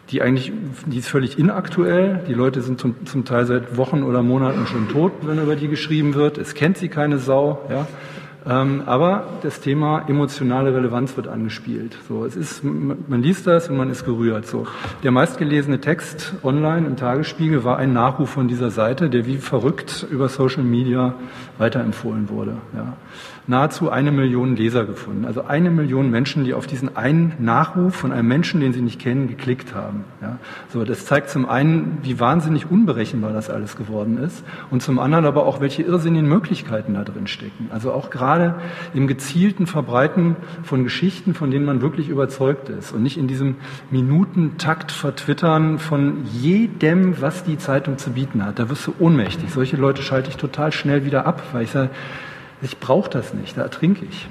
[0.09, 0.53] die eigentlich,
[0.85, 2.21] die ist völlig inaktuell.
[2.27, 5.67] Die Leute sind zum, zum Teil seit Wochen oder Monaten schon tot, wenn über die
[5.67, 6.37] geschrieben wird.
[6.37, 7.87] Es kennt sie keine Sau, ja.
[8.47, 11.97] Ähm, aber das Thema emotionale Relevanz wird angespielt.
[12.07, 14.47] So, es ist, man liest das und man ist gerührt.
[14.47, 14.65] So,
[15.03, 20.07] der meistgelesene Text online im Tagesspiegel war ein Nachruf von dieser Seite, der wie verrückt
[20.09, 21.15] über Social Media
[21.57, 22.57] weiterempfohlen wurde.
[22.75, 22.93] Ja
[23.49, 25.25] nahezu eine Million Leser gefunden.
[25.25, 29.01] Also eine Million Menschen, die auf diesen einen Nachruf von einem Menschen, den sie nicht
[29.01, 30.05] kennen, geklickt haben.
[30.21, 30.37] Ja,
[30.71, 35.25] so, das zeigt zum einen, wie wahnsinnig unberechenbar das alles geworden ist und zum anderen
[35.25, 37.69] aber auch, welche irrsinnigen Möglichkeiten da drin stecken.
[37.73, 38.28] Also auch gerade
[38.93, 43.55] im gezielten Verbreiten von Geschichten, von denen man wirklich überzeugt ist und nicht in diesem
[43.91, 48.59] Minutentakt vertwittern von jedem, was die Zeitung zu bieten hat.
[48.59, 49.51] Da wirst du ohnmächtig.
[49.51, 51.89] Solche Leute schalte ich total schnell wieder ab, weil ich sage,
[52.61, 54.27] ich brauche das nicht, da ertrinke ich.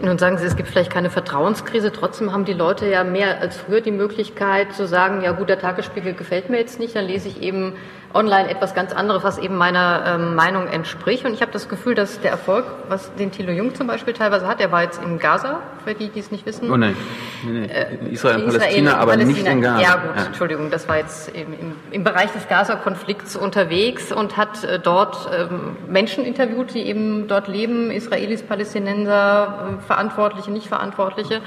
[0.00, 1.92] Nun sagen Sie, es gibt vielleicht keine Vertrauenskrise.
[1.92, 5.58] Trotzdem haben die Leute ja mehr als früher die Möglichkeit zu sagen, ja gut, der
[5.58, 7.74] Tagesspiegel gefällt mir jetzt nicht, dann lese ich eben
[8.14, 11.24] online etwas ganz anderes, was eben meiner ähm, Meinung entspricht.
[11.24, 14.46] Und ich habe das Gefühl, dass der Erfolg, was den Thilo Jung zum Beispiel teilweise
[14.46, 16.70] hat, der war jetzt in Gaza, für die, die es nicht wissen.
[16.70, 16.96] Oh nein,
[17.44, 17.66] nee, nee.
[17.66, 19.38] Äh, Israel und Palästina, aber Palästina.
[19.38, 19.82] nicht in Gaza.
[19.82, 20.24] Ja gut, ja.
[20.26, 25.30] Entschuldigung, das war jetzt im, im, im Bereich des Gaza-Konflikts unterwegs und hat äh, dort
[25.36, 31.40] ähm, Menschen interviewt, die eben dort leben, Israelis, Palästinenser, äh, Verantwortliche, Nicht-Verantwortliche,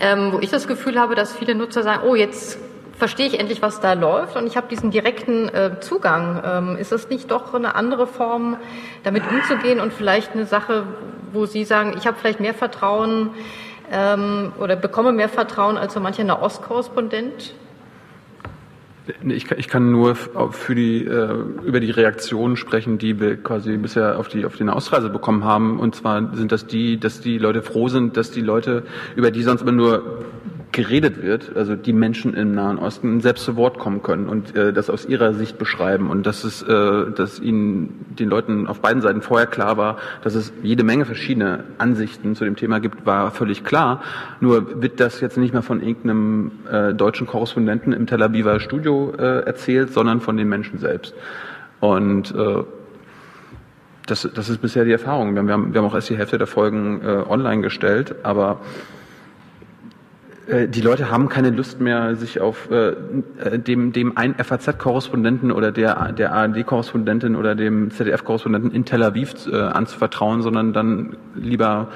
[0.00, 2.58] ähm, wo ich das Gefühl habe, dass viele Nutzer sagen, oh, jetzt
[2.96, 6.42] verstehe ich endlich, was da läuft und ich habe diesen direkten äh, Zugang.
[6.44, 8.56] Ähm, ist das nicht doch eine andere Form,
[9.02, 10.84] damit umzugehen und vielleicht eine Sache,
[11.32, 13.30] wo Sie sagen, ich habe vielleicht mehr Vertrauen
[13.90, 17.54] ähm, oder bekomme mehr Vertrauen als so mancher Nahostkorrespondent?
[19.24, 23.76] Ich kann, ich kann nur für die, äh, über die Reaktionen sprechen, die wir quasi
[23.76, 25.80] bisher auf die, auf die Ausreise bekommen haben.
[25.80, 28.84] Und zwar sind das die, dass die Leute froh sind, dass die Leute,
[29.16, 30.24] über die sonst immer nur
[30.72, 34.72] geredet wird, also die Menschen im Nahen Osten selbst zu Wort kommen können und äh,
[34.72, 39.02] das aus ihrer Sicht beschreiben und dass es, äh, dass ihnen den Leuten auf beiden
[39.02, 43.30] Seiten vorher klar war, dass es jede Menge verschiedene Ansichten zu dem Thema gibt, war
[43.30, 44.02] völlig klar.
[44.40, 49.12] Nur wird das jetzt nicht mehr von irgendeinem äh, deutschen Korrespondenten im Tel Aviver Studio
[49.16, 51.14] äh, erzählt, sondern von den Menschen selbst.
[51.80, 52.62] Und äh,
[54.06, 55.34] das, das ist bisher die Erfahrung.
[55.34, 58.60] Wir haben, wir haben auch erst die Hälfte der Folgen äh, online gestellt, aber
[60.68, 65.70] die Leute haben keine Lust mehr, sich auf äh, äh dem, dem ein FAZ-Korrespondenten oder
[65.70, 71.88] der, der ARD-Korrespondentin oder dem ZDF-Korrespondenten in Tel Aviv äh, anzuvertrauen, sondern dann lieber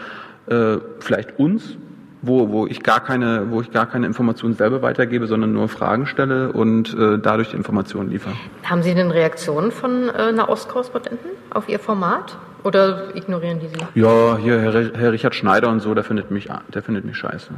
[0.47, 1.77] äh, vielleicht uns
[2.23, 6.07] wo, wo ich gar keine, wo ich gar keine Informationen selber weitergebe, sondern nur Fragen
[6.07, 8.35] stelle und äh, dadurch die Informationen liefere.
[8.65, 14.01] Haben Sie denn Reaktionen von äh, Nahostkorrespondenten auf Ihr Format oder ignorieren die Sie?
[14.01, 17.51] Ja, hier Herr, Herr Richard Schneider und so, der findet mich, der findet mich scheiße.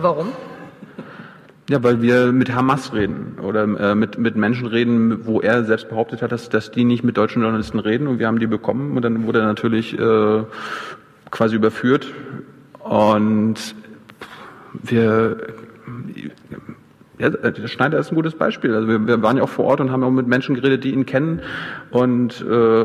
[0.00, 0.28] Warum?
[1.68, 5.88] Ja, weil wir mit Hamas reden oder äh, mit, mit Menschen reden, wo er selbst
[5.88, 8.96] behauptet hat, dass, dass die nicht mit deutschen Journalisten reden und wir haben die bekommen
[8.96, 10.44] und dann wurde er natürlich äh,
[11.30, 12.06] quasi überführt
[12.84, 13.74] und
[14.74, 15.38] wir
[17.18, 18.74] ja, der Schneider ist ein gutes Beispiel.
[18.74, 20.92] Also wir, wir waren ja auch vor Ort und haben auch mit Menschen geredet, die
[20.92, 21.40] ihn kennen
[21.90, 22.84] und äh,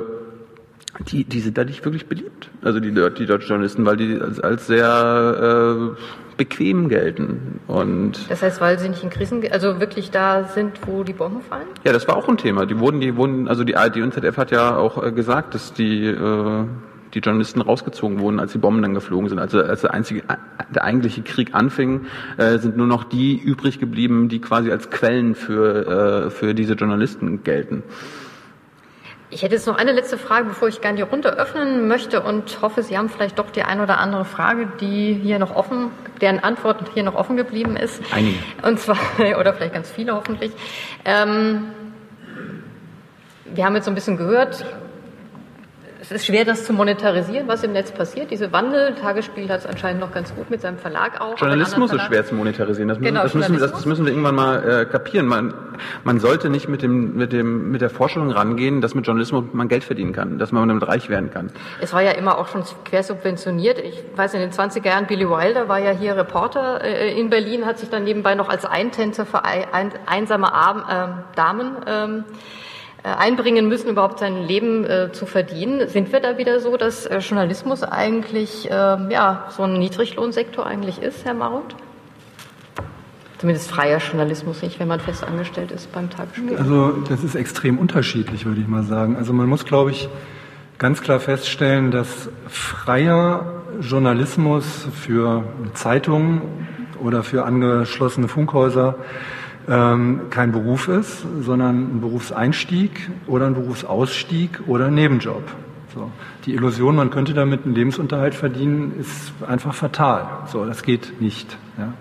[1.07, 2.49] die, die sind da nicht wirklich beliebt.
[2.61, 7.59] Also die, die deutschen Journalisten, weil die als, als sehr äh, bequem gelten.
[7.67, 11.41] Und das heißt, weil sie nicht in Krisen, also wirklich da sind, wo die Bomben
[11.41, 11.67] fallen?
[11.83, 12.65] Ja, das war auch ein Thema.
[12.65, 15.71] Die wurden, die wurden, also die ARD und ZDF hat ja auch äh, gesagt, dass
[15.73, 16.65] die äh,
[17.13, 19.37] die Journalisten rausgezogen wurden, als die Bomben dann geflogen sind.
[19.37, 20.23] Also als der, einzige,
[20.73, 22.05] der eigentliche Krieg anfing,
[22.37, 26.73] äh, sind nur noch die übrig geblieben, die quasi als Quellen für, äh, für diese
[26.73, 27.83] Journalisten gelten.
[29.33, 32.61] Ich hätte jetzt noch eine letzte Frage, bevor ich gerne die Runde öffnen möchte und
[32.61, 36.39] hoffe, Sie haben vielleicht doch die eine oder andere Frage, die hier noch offen, deren
[36.39, 38.01] Antwort hier noch offen geblieben ist.
[38.13, 38.37] Einige.
[38.61, 38.97] Und zwar,
[39.39, 40.51] oder vielleicht ganz viele hoffentlich.
[41.05, 41.67] Ähm,
[43.45, 44.65] wir haben jetzt so ein bisschen gehört,
[46.11, 48.31] es ist schwer, das zu monetarisieren, was im Netz passiert.
[48.31, 51.37] Diese Wandel, Tagesspiel hat es anscheinend noch ganz gut mit seinem Verlag auch.
[51.37, 52.89] Journalismus ist schwer zu monetarisieren.
[52.89, 55.25] Das, genau, das, müssen, das, das müssen wir irgendwann mal äh, kapieren.
[55.25, 55.53] Man,
[56.03, 59.69] man sollte nicht mit, dem, mit, dem, mit der Vorstellung rangehen, dass mit Journalismus man
[59.69, 61.49] Geld verdienen kann, dass man damit reich werden kann.
[61.79, 63.79] Es war ja immer auch schon quersubventioniert.
[63.79, 67.65] Ich weiß, in den 20er Jahren, Billy Wilder war ja hier Reporter äh, in Berlin,
[67.65, 72.60] hat sich dann nebenbei noch als Eintänzer für ein, einsame Arm, äh, Damen ähm, äh,
[73.03, 75.87] einbringen müssen, überhaupt sein Leben äh, zu verdienen.
[75.87, 81.01] Sind wir da wieder so, dass äh, Journalismus eigentlich äh, ja, so ein Niedriglohnsektor eigentlich
[81.01, 81.75] ist, Herr Marut?
[83.39, 86.57] Zumindest freier Journalismus nicht, wenn man fest angestellt ist beim Tagesspiegel.
[86.57, 89.15] Also das ist extrem unterschiedlich, würde ich mal sagen.
[89.15, 90.09] Also man muss, glaube ich,
[90.77, 95.43] ganz klar feststellen, dass freier Journalismus für
[95.73, 96.67] Zeitungen
[96.99, 98.97] oder für angeschlossene Funkhäuser
[99.69, 105.43] ähm, kein Beruf ist, sondern ein Berufseinstieg oder ein Berufsausstieg oder ein Nebenjob.
[105.93, 106.09] So.
[106.45, 110.25] Die Illusion, man könnte damit einen Lebensunterhalt verdienen, ist einfach fatal.
[110.47, 111.57] So, das geht nicht.
[111.77, 111.93] Ja.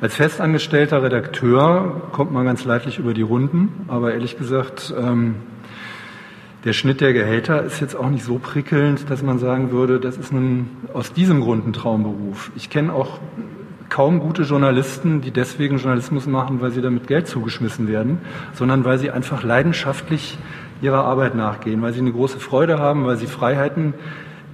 [0.00, 5.36] Als festangestellter Redakteur kommt man ganz leidlich über die Runden, aber ehrlich gesagt, ähm,
[6.64, 10.18] der Schnitt der Gehälter ist jetzt auch nicht so prickelnd, dass man sagen würde, das
[10.18, 12.50] ist nun aus diesem Grund ein Traumberuf.
[12.56, 13.20] Ich kenne auch
[13.88, 18.18] kaum gute Journalisten, die deswegen Journalismus machen, weil sie damit Geld zugeschmissen werden,
[18.54, 20.38] sondern weil sie einfach leidenschaftlich
[20.82, 23.94] ihrer Arbeit nachgehen, weil sie eine große Freude haben, weil sie Freiheiten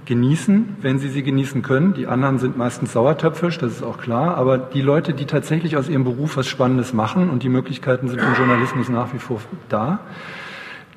[0.05, 1.93] genießen, wenn sie sie genießen können.
[1.93, 4.35] Die anderen sind meistens sauertöpfisch, das ist auch klar.
[4.37, 8.19] Aber die Leute, die tatsächlich aus ihrem Beruf was Spannendes machen und die Möglichkeiten sind
[8.19, 9.99] im Journalismus nach wie vor da,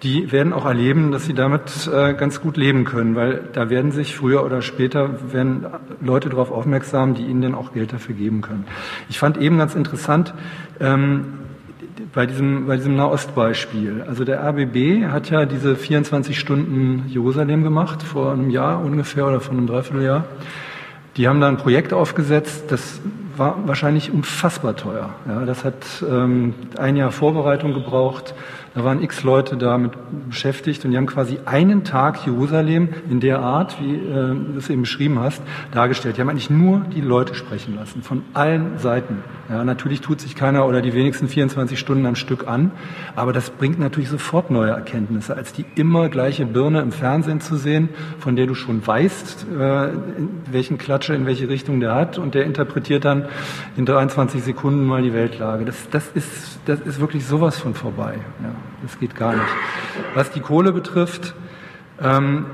[0.07, 3.91] die werden auch erleben, dass sie damit äh, ganz gut leben können, weil da werden
[3.91, 5.67] sich früher oder später werden
[6.01, 8.67] Leute darauf aufmerksam, die ihnen dann auch Geld dafür geben können.
[9.09, 10.33] Ich fand eben ganz interessant
[10.79, 11.25] ähm,
[12.15, 14.05] bei diesem bei diesem Nahostbeispiel.
[14.07, 19.41] Also der RBB hat ja diese 24 Stunden Jerusalem gemacht vor einem Jahr ungefähr oder
[19.41, 20.25] vor einem Dreivierteljahr.
[21.17, 23.01] Die haben da ein Projekt aufgesetzt, das
[23.37, 25.15] war wahrscheinlich unfassbar teuer.
[25.27, 25.75] Ja, das hat
[26.09, 28.35] ähm, ein Jahr Vorbereitung gebraucht.
[28.77, 29.93] Da waren x Leute damit
[30.29, 34.69] beschäftigt und die haben quasi einen Tag Jerusalem in der Art, wie äh, du es
[34.69, 35.41] eben beschrieben hast,
[35.73, 36.19] dargestellt.
[36.19, 39.25] Die haben eigentlich nur die Leute sprechen lassen, von allen Seiten.
[39.49, 42.71] Ja, natürlich tut sich keiner oder die wenigsten 24 Stunden am Stück an,
[43.15, 47.57] aber das bringt natürlich sofort neue Erkenntnisse, als die immer gleiche Birne im Fernsehen zu
[47.57, 49.89] sehen, von der du schon weißt, äh,
[50.53, 53.25] welchen Klatsche in welche Richtung der hat und der interpretiert dann
[53.79, 55.65] in 23 Sekunden mal die Weltlage.
[55.65, 58.17] Das, das, ist, das ist wirklich sowas von vorbei.
[58.43, 58.51] Ja.
[58.83, 59.49] Das geht gar nicht.
[60.15, 61.35] Was die Kohle betrifft,
[62.03, 62.47] ähm,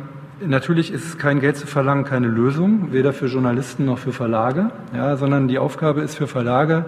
[0.45, 5.17] natürlich ist kein Geld zu verlangen keine Lösung, weder für Journalisten noch für Verlage, ja,
[5.17, 6.87] sondern die Aufgabe ist für Verlage,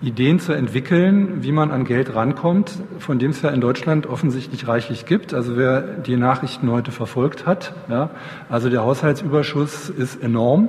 [0.00, 4.68] Ideen zu entwickeln, wie man an Geld rankommt, von dem es ja in Deutschland offensichtlich
[4.68, 5.34] reichlich gibt.
[5.34, 8.10] Also wer die Nachrichten heute verfolgt hat, ja,
[8.48, 10.68] also der Haushaltsüberschuss ist enorm.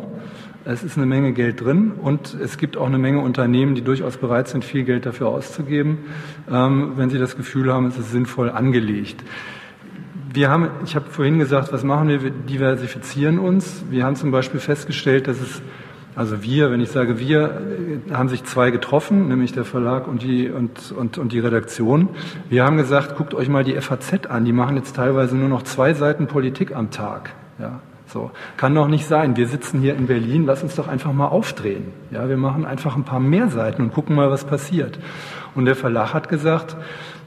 [0.72, 4.18] Es ist eine Menge Geld drin und es gibt auch eine Menge Unternehmen, die durchaus
[4.18, 5.98] bereit sind, viel Geld dafür auszugeben,
[6.48, 9.24] ähm, wenn sie das Gefühl haben, es ist sinnvoll angelegt.
[10.32, 12.22] Wir haben, ich habe vorhin gesagt, was machen wir?
[12.22, 13.84] Wir diversifizieren uns.
[13.90, 15.64] Wir haben zum Beispiel festgestellt, dass es,
[16.16, 17.64] also wir, wenn ich sage wir,
[18.12, 22.10] haben sich zwei getroffen, nämlich der Verlag und die, und, und, und die Redaktion.
[22.48, 24.46] Wir haben gesagt, guckt euch mal die FAZ an.
[24.46, 27.32] Die machen jetzt teilweise nur noch zwei Seiten Politik am Tag.
[27.58, 27.82] Ja.
[28.12, 29.38] So, kann doch nicht sein.
[29.38, 31.94] Wir sitzen hier in Berlin, lass uns doch einfach mal aufdrehen.
[32.10, 34.98] Ja, wir machen einfach ein paar mehr Seiten und gucken mal, was passiert.
[35.54, 36.76] Und der Verlag hat gesagt,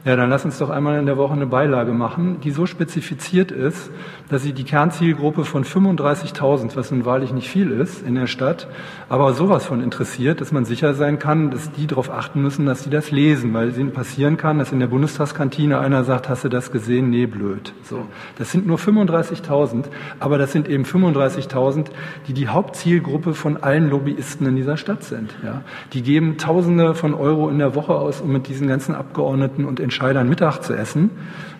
[0.05, 3.51] ja, dann lass uns doch einmal in der Woche eine Beilage machen, die so spezifiziert
[3.51, 3.89] ist,
[4.29, 8.67] dass sie die Kernzielgruppe von 35.000, was nun wahrlich nicht viel ist in der Stadt,
[9.07, 12.83] aber sowas von interessiert, dass man sicher sein kann, dass die darauf achten müssen, dass
[12.83, 16.43] sie das lesen, weil es ihnen passieren kann, dass in der Bundestagskantine einer sagt, hast
[16.43, 17.09] du das gesehen?
[17.09, 17.73] Nee, blöd.
[17.83, 18.05] So.
[18.37, 19.85] Das sind nur 35.000,
[20.19, 21.91] aber das sind eben 35.000,
[22.27, 25.33] die die Hauptzielgruppe von allen Lobbyisten in dieser Stadt sind.
[25.45, 25.61] Ja.
[25.93, 29.79] Die geben Tausende von Euro in der Woche aus, um mit diesen ganzen Abgeordneten und
[29.93, 31.11] Entscheidern Mittag zu essen.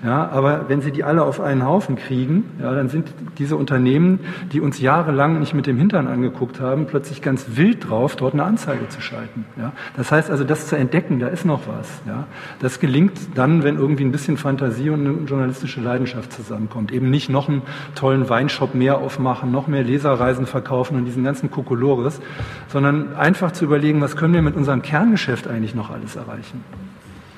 [0.03, 4.19] Ja, aber wenn sie die alle auf einen Haufen kriegen, ja, dann sind diese Unternehmen,
[4.51, 8.43] die uns jahrelang nicht mit dem Hintern angeguckt haben, plötzlich ganz wild drauf, dort eine
[8.43, 9.45] Anzeige zu schalten.
[9.55, 9.71] Ja.
[9.95, 12.01] Das heißt also, das zu entdecken, da ist noch was.
[12.05, 12.25] Ja.
[12.59, 16.91] Das gelingt dann, wenn irgendwie ein bisschen Fantasie und eine journalistische Leidenschaft zusammenkommt.
[16.91, 17.61] Eben nicht noch einen
[17.95, 22.19] tollen Weinshop mehr aufmachen, noch mehr Leserreisen verkaufen und diesen ganzen Kokolores,
[22.67, 26.61] sondern einfach zu überlegen, was können wir mit unserem Kerngeschäft eigentlich noch alles erreichen.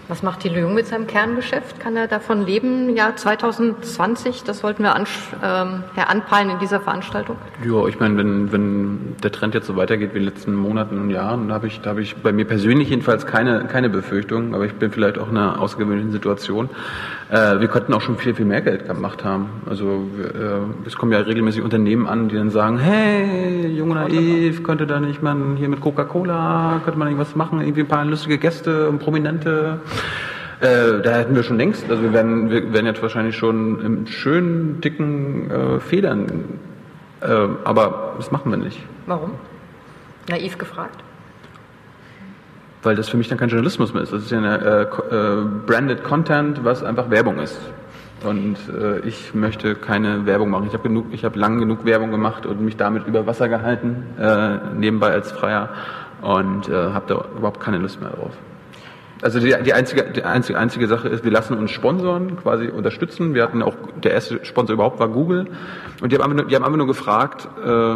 [0.08, 1.80] Was macht Thilo Jung mit seinem Kerngeschäft?
[1.80, 2.96] Kann er davon leben?
[2.96, 5.06] Ja, 2020, das wollten wir an,
[5.44, 7.38] ähm, anpeilen in dieser Veranstaltung.
[7.66, 11.00] Ja, ich meine, wenn, wenn der Trend jetzt so weitergeht wie in den letzten Monaten
[11.00, 14.54] und Jahren, da habe ich, da habe ich bei mir persönlich jedenfalls keine, keine Befürchtung,
[14.54, 16.70] aber ich bin vielleicht auch in einer außergewöhnlichen Situation.
[17.30, 19.50] Äh, wir könnten auch schon viel, viel mehr Geld gemacht haben.
[19.68, 24.86] Also äh, es kommen ja regelmäßig Unternehmen an, die dann sagen, hey, junge naiv, könnte
[24.86, 28.90] da nicht man hier mit Coca-Cola, könnte man irgendwas machen, irgendwie ein paar lustige Gäste
[28.90, 29.80] und Prominente.
[30.62, 34.08] Äh, da hätten wir schon längst, also wir werden, wir werden jetzt wahrscheinlich schon im
[34.08, 36.60] schönen, dicken äh, Federn,
[37.22, 37.28] äh,
[37.64, 38.80] aber das machen wir nicht.
[39.06, 39.32] Warum?
[40.30, 41.05] Naiv gefragt?
[42.86, 44.14] Weil das für mich dann kein Journalismus mehr ist.
[44.14, 47.60] Das ist ja eine äh, äh, branded Content, was einfach Werbung ist.
[48.24, 50.68] Und äh, ich möchte keine Werbung machen.
[50.68, 54.04] Ich habe genug, ich habe lang genug Werbung gemacht und mich damit über Wasser gehalten,
[54.20, 55.70] äh, nebenbei als Freier
[56.22, 58.32] und äh, habe da überhaupt keine Lust mehr drauf.
[59.22, 63.34] Also die, die, einzige, die einzige, einzige Sache ist, wir lassen uns Sponsoren quasi unterstützen.
[63.34, 65.48] Wir hatten auch, der erste Sponsor überhaupt war Google.
[66.02, 67.96] Und die haben einfach nur, die haben einfach nur gefragt, äh,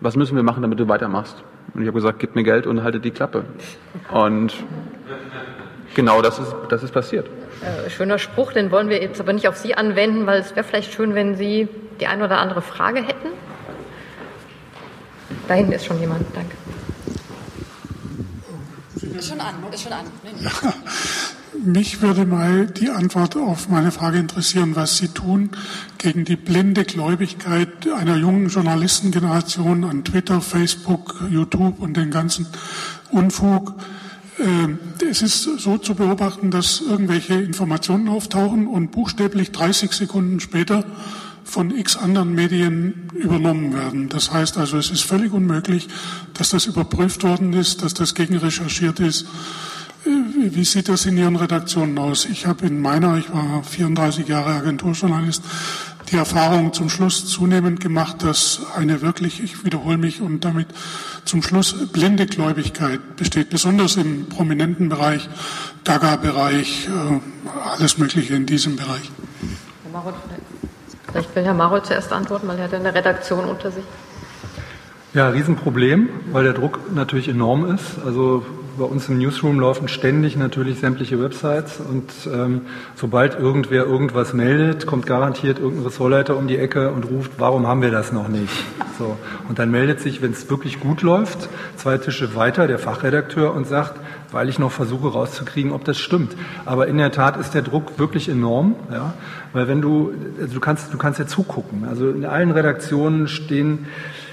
[0.00, 1.42] was müssen wir machen, damit du weitermachst?
[1.74, 3.44] Und ich habe gesagt, gib mir Geld und haltet die Klappe.
[4.10, 4.54] Und
[5.94, 7.28] genau das ist, das ist passiert.
[7.62, 10.64] Äh, schöner Spruch, den wollen wir jetzt aber nicht auf Sie anwenden, weil es wäre
[10.64, 11.68] vielleicht schön, wenn Sie
[12.00, 13.28] die eine oder andere Frage hätten.
[15.48, 16.56] Da hinten ist schon jemand, danke.
[19.16, 20.04] Ist schon an, ist schon an.
[21.64, 25.50] Mich würde mal die Antwort auf meine Frage interessieren, was Sie tun
[25.98, 32.46] gegen die blinde Gläubigkeit einer jungen Journalistengeneration an Twitter, Facebook, YouTube und den ganzen
[33.10, 33.74] Unfug.
[34.38, 34.78] Ähm,
[35.08, 40.84] es ist so zu beobachten, dass irgendwelche Informationen auftauchen und buchstäblich 30 Sekunden später
[41.44, 44.08] von x anderen Medien übernommen werden.
[44.08, 45.88] Das heißt also, es ist völlig unmöglich,
[46.34, 49.26] dass das überprüft worden ist, dass das gegenrecherchiert ist
[50.06, 52.24] wie sieht das in Ihren Redaktionen aus?
[52.26, 55.42] Ich habe in meiner, ich war 34 Jahre Agenturjournalist,
[56.10, 60.68] die Erfahrung zum Schluss zunehmend gemacht, dass eine wirklich, ich wiederhole mich und damit
[61.24, 65.28] zum Schluss blinde Gläubigkeit besteht, besonders im prominenten Bereich,
[65.84, 67.20] Gaga-Bereich, äh,
[67.76, 69.10] alles Mögliche in diesem Bereich.
[69.82, 70.14] Herr Marot,
[71.10, 73.84] vielleicht will Herr Marot zuerst antworten, weil er hat eine Redaktion unter sich.
[75.14, 77.98] Ja, Riesenproblem, weil der Druck natürlich enorm ist.
[78.04, 78.44] Also
[78.78, 82.62] bei uns im Newsroom laufen ständig natürlich sämtliche Websites und ähm,
[82.94, 87.82] sobald irgendwer irgendwas meldet, kommt garantiert irgendein Ressortleiter um die Ecke und ruft, warum haben
[87.82, 88.52] wir das noch nicht?
[88.98, 89.16] So.
[89.48, 93.66] Und dann meldet sich, wenn es wirklich gut läuft, zwei Tische weiter der Fachredakteur und
[93.66, 93.94] sagt,
[94.32, 96.36] weil ich noch versuche rauszukriegen, ob das stimmt.
[96.64, 99.14] Aber in der Tat ist der Druck wirklich enorm, ja,
[99.52, 101.86] weil wenn du, also du kannst, du kannst ja zugucken.
[101.88, 103.86] Also in allen Redaktionen stehen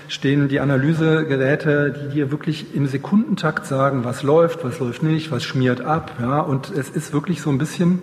[0.07, 5.43] stehen die Analysegeräte, die dir wirklich im Sekundentakt sagen, was läuft, was läuft nicht, was
[5.43, 6.11] schmiert ab.
[6.21, 8.01] Ja, und es ist wirklich so ein bisschen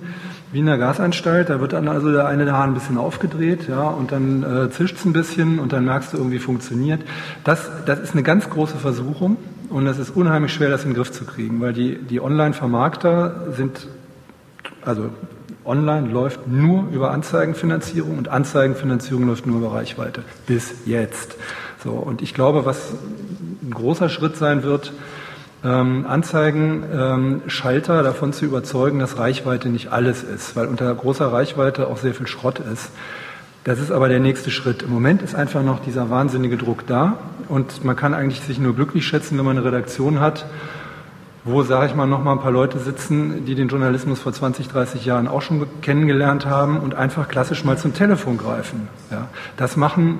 [0.52, 1.48] wie in der Gasanstalt.
[1.48, 4.70] Da wird dann also der eine der Hahn ein bisschen aufgedreht, ja, und dann äh,
[4.70, 7.02] zischt es ein bisschen und dann merkst du irgendwie funktioniert.
[7.44, 9.36] Das, das ist eine ganz große Versuchung
[9.68, 13.52] und es ist unheimlich schwer, das in den Griff zu kriegen, weil die, die Online-Vermarkter
[13.56, 13.86] sind,
[14.84, 15.10] also
[15.64, 20.22] Online läuft nur über Anzeigenfinanzierung und Anzeigenfinanzierung läuft nur über Reichweite.
[20.46, 21.36] Bis jetzt.
[21.82, 22.92] So, und ich glaube, was
[23.62, 24.92] ein großer Schritt sein wird,
[25.64, 31.32] ähm, Anzeigen, ähm, Schalter davon zu überzeugen, dass Reichweite nicht alles ist, weil unter großer
[31.32, 32.90] Reichweite auch sehr viel Schrott ist.
[33.64, 34.82] Das ist aber der nächste Schritt.
[34.82, 37.18] Im Moment ist einfach noch dieser wahnsinnige Druck da
[37.48, 40.46] und man kann eigentlich sich nur glücklich schätzen, wenn man eine Redaktion hat,
[41.44, 44.68] wo, sage ich mal, noch mal ein paar Leute sitzen, die den Journalismus vor 20,
[44.68, 48.88] 30 Jahren auch schon kennengelernt haben und einfach klassisch mal zum Telefon greifen.
[49.10, 49.28] Ja.
[49.58, 50.18] Das machen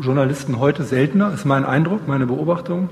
[0.00, 2.88] Journalisten heute seltener, ist mein Eindruck, meine Beobachtung.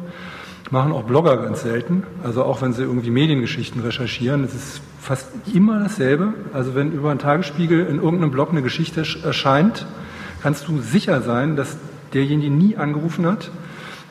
[0.70, 2.02] Machen auch Blogger ganz selten.
[2.22, 6.34] Also auch wenn sie irgendwie Mediengeschichten recherchieren, es ist fast immer dasselbe.
[6.52, 9.86] Also wenn über einen Tagesspiegel in irgendeinem Blog eine Geschichte erscheint,
[10.42, 11.78] kannst du sicher sein, dass
[12.12, 13.50] derjenige nie angerufen hat.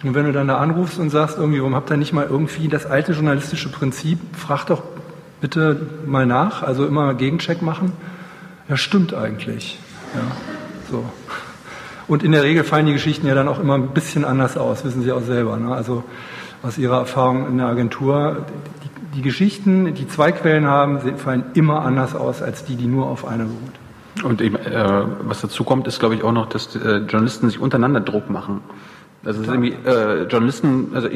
[0.04, 2.68] Und wenn du dann da anrufst und sagst, irgendwie, warum habt ihr nicht mal irgendwie
[2.68, 4.84] das alte journalistische Prinzip, frag doch
[5.42, 7.94] bitte mal nach, also immer Gegencheck machen.
[8.70, 9.80] Ja, stimmt eigentlich.
[10.14, 10.22] Ja,
[10.92, 11.06] so.
[12.08, 14.86] Und in der Regel fallen die Geschichten ja dann auch immer ein bisschen anders aus,
[14.86, 15.58] wissen Sie auch selber.
[15.58, 15.74] Ne?
[15.74, 16.04] Also
[16.64, 18.46] aus Ihrer Erfahrung in der Agentur,
[18.84, 23.08] die, die Geschichten, die zwei Quellen haben, fallen immer anders aus als die, die nur
[23.08, 24.24] auf einer beruht.
[24.24, 27.60] Und eben, äh, was dazu kommt, ist, glaube ich, auch noch, dass äh, Journalisten sich
[27.60, 28.62] untereinander Druck machen.
[29.24, 31.10] Also es ist irgendwie, äh, Journalisten, also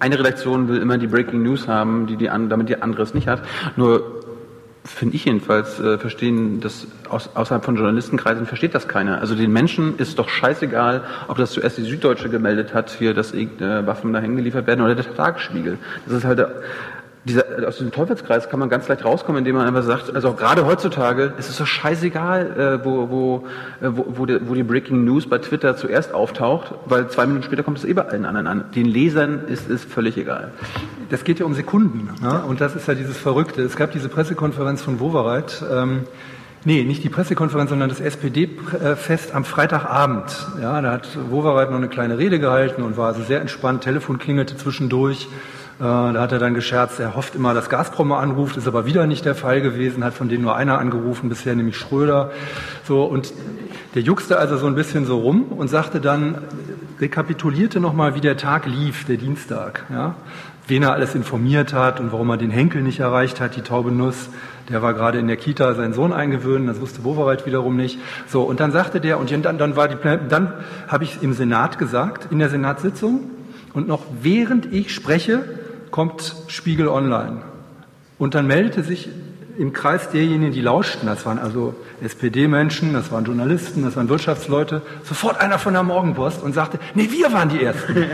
[0.00, 3.14] eine Redaktion will immer die Breaking News haben, die die an, damit die andere es
[3.14, 3.42] nicht hat.
[3.76, 4.19] Nur
[4.84, 9.20] finde ich jedenfalls, äh, verstehen das aus, außerhalb von Journalistenkreisen versteht das keiner.
[9.20, 13.34] Also den Menschen ist doch scheißegal, ob das zuerst die Süddeutsche gemeldet hat, hier, dass
[13.34, 13.48] äh,
[13.86, 15.78] Waffen dahin geliefert werden oder der Tagesspiegel.
[16.06, 16.46] Das ist halt
[17.24, 20.36] dieser, aus diesem Teufelskreis kann man ganz leicht rauskommen, indem man einfach sagt, also auch
[20.36, 23.44] gerade heutzutage ist es doch scheißegal, äh, wo, wo,
[23.82, 27.44] äh, wo, wo, die, wo die Breaking News bei Twitter zuerst auftaucht, weil zwei Minuten
[27.44, 28.64] später kommt es eh bei allen anderen an.
[28.74, 30.52] Den Lesern ist es völlig egal.
[31.10, 32.08] Das geht ja um Sekunden.
[32.22, 32.42] Ne?
[32.42, 33.62] Und das ist ja dieses Verrückte.
[33.62, 35.62] Es gab diese Pressekonferenz von Wowereit.
[35.70, 36.04] Ähm,
[36.66, 40.46] Nee, nicht die Pressekonferenz, sondern das SPD-Fest am Freitagabend.
[40.60, 43.82] Ja, da hat Wowereit noch eine kleine Rede gehalten und war also sehr entspannt.
[43.82, 45.26] Telefon klingelte zwischendurch.
[45.80, 49.06] Äh, da hat er dann gescherzt, er hofft immer, dass Gazprom anruft, ist aber wieder
[49.06, 52.32] nicht der Fall gewesen, hat von denen nur einer angerufen, bisher nämlich Schröder.
[52.84, 53.32] So, und
[53.94, 56.42] der juckste also so ein bisschen so rum und sagte dann,
[57.00, 59.86] rekapitulierte nochmal, wie der Tag lief, der Dienstag.
[59.90, 60.16] Ja?
[60.68, 63.90] Wen er alles informiert hat und warum er den Henkel nicht erreicht hat, die taube
[63.90, 64.28] Nuss.
[64.68, 67.98] Der war gerade in der Kita seinen Sohn eingewöhnt, das wusste Wowereit wiederum nicht.
[68.28, 69.96] So, und dann sagte der, und dann, dann war die,
[70.28, 70.52] dann
[70.88, 73.30] habe ich im Senat gesagt, in der Senatssitzung,
[73.72, 75.44] und noch während ich spreche,
[75.90, 77.42] kommt Spiegel Online.
[78.18, 79.08] Und dann meldete sich
[79.60, 84.80] im Kreis derjenigen, die lauschten, das waren also SPD-Menschen, das waren Journalisten, das waren Wirtschaftsleute,
[85.04, 88.06] sofort einer von der Morgenpost und sagte, nee, wir waren die Ersten.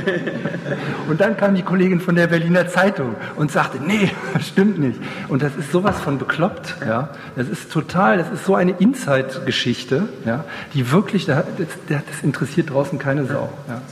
[1.09, 4.99] und dann kam die Kollegin von der Berliner Zeitung und sagte, nee, das stimmt nicht.
[5.29, 7.11] Und das ist sowas von bekloppt, ja.
[7.37, 11.45] Das ist total, das ist so eine Inside-Geschichte, ja, die wirklich, das,
[11.89, 13.83] das interessiert draußen keine Sau, ja.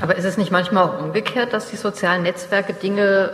[0.00, 3.30] Aber ist es nicht manchmal auch umgekehrt, dass die sozialen Netzwerke Dinge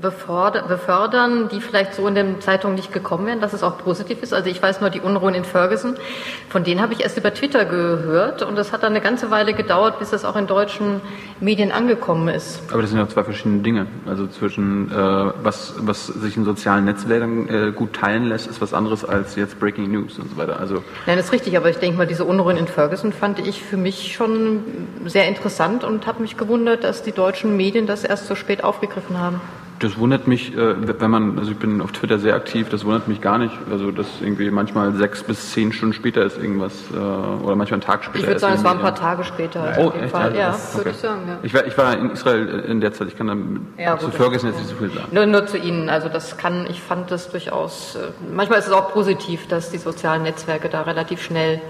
[0.00, 4.32] befördern, die vielleicht so in den Zeitungen nicht gekommen wären, dass es auch positiv ist.
[4.32, 5.96] Also ich weiß nur die Unruhen in Ferguson,
[6.48, 9.52] von denen habe ich erst über Twitter gehört und es hat dann eine ganze Weile
[9.52, 11.00] gedauert, bis das auch in deutschen
[11.40, 12.60] Medien angekommen ist.
[12.70, 13.86] Aber das sind ja zwei verschiedene Dinge.
[14.06, 18.74] Also zwischen äh, was, was sich in sozialen Netzwerken äh, gut teilen lässt, ist was
[18.74, 20.58] anderes als jetzt Breaking News und so weiter.
[20.58, 23.62] Also Nein, das ist richtig, aber ich denke mal, diese Unruhen in Ferguson fand ich
[23.62, 24.62] für mich schon
[25.06, 29.18] sehr interessant und habe mich gewundert, dass die deutschen Medien das erst so spät aufgegriffen
[29.18, 29.40] haben.
[29.82, 33.08] Das wundert mich, äh, wenn man, also ich bin auf Twitter sehr aktiv, das wundert
[33.08, 33.52] mich gar nicht.
[33.68, 37.80] Also dass irgendwie manchmal sechs bis zehn Stunden später ist irgendwas äh, oder manchmal einen
[37.80, 38.20] Tag später.
[38.20, 39.74] Ich würde sagen, es war ein paar Tage später.
[39.78, 40.12] Oh, echt?
[40.12, 40.36] Fall.
[40.36, 40.76] Ja, okay.
[40.76, 41.20] würde ich sagen.
[41.26, 41.38] Ja.
[41.42, 44.50] Ich, war, ich war in Israel in der Zeit, ich kann dann ja, zu Ferguson
[44.50, 45.08] jetzt nicht so viel sagen.
[45.10, 48.72] Nur, nur zu Ihnen, also das kann, ich fand das durchaus, äh, manchmal ist es
[48.72, 51.60] auch positiv, dass die sozialen Netzwerke da relativ schnell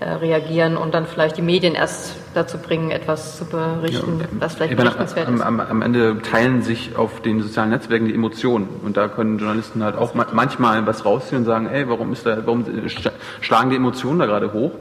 [0.00, 4.76] reagieren und dann vielleicht die Medien erst dazu bringen, etwas zu berichten, ja, was vielleicht
[4.76, 5.40] berichtenswert ist.
[5.42, 9.82] Am, am, Ende teilen sich auf den sozialen Netzwerken die Emotionen und da können Journalisten
[9.82, 12.64] halt auch manchmal was rausziehen und sagen, ey, warum ist da, warum
[13.40, 14.72] schlagen die Emotionen da gerade hoch?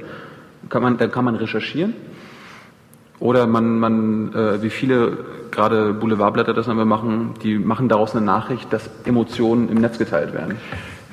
[0.70, 1.95] Kann man, dann kann man recherchieren.
[3.20, 5.17] Oder man, man äh, wie viele
[5.51, 10.34] gerade Boulevardblätter das immer machen, die machen daraus eine Nachricht, dass Emotionen im Netz geteilt
[10.34, 10.57] werden.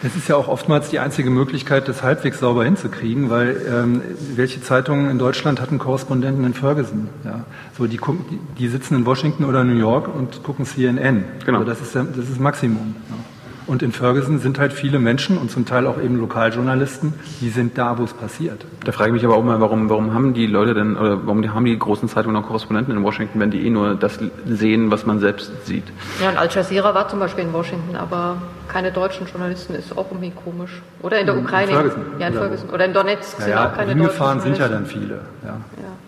[0.02, 4.02] Das ist ja auch oftmals die einzige Möglichkeit, das halbwegs sauber hinzukriegen, weil ähm,
[4.34, 7.08] welche Zeitungen in Deutschland hatten Korrespondenten in Ferguson?
[7.24, 7.44] Ja,
[7.76, 11.24] so die, die, die sitzen in Washington oder New York und gucken CNN.
[11.46, 11.60] Genau.
[11.60, 12.94] Also das ist das ist Maximum.
[13.08, 13.35] Ja.
[13.66, 17.76] Und in Ferguson sind halt viele Menschen und zum Teil auch eben Lokaljournalisten, die sind
[17.76, 18.64] da, wo es passiert.
[18.84, 21.52] Da frage ich mich aber auch mal, warum, warum haben die Leute denn, oder warum
[21.52, 25.04] haben die großen Zeitungen noch Korrespondenten in Washington, wenn die eh nur das sehen, was
[25.04, 25.84] man selbst sieht?
[26.22, 28.36] Ja, und Al Jazeera war zum Beispiel in Washington, aber
[28.68, 30.82] keine deutschen Journalisten ist auch irgendwie komisch.
[31.02, 31.72] Oder in der Ukraine.
[31.72, 32.02] In Ferguson.
[32.20, 32.70] Ja, in Ferguson.
[32.70, 35.22] Oder in Donetsk sind ja, auch keine hingefahren sind ja dann viele.
[35.42, 35.48] Ja.
[35.48, 35.58] ja.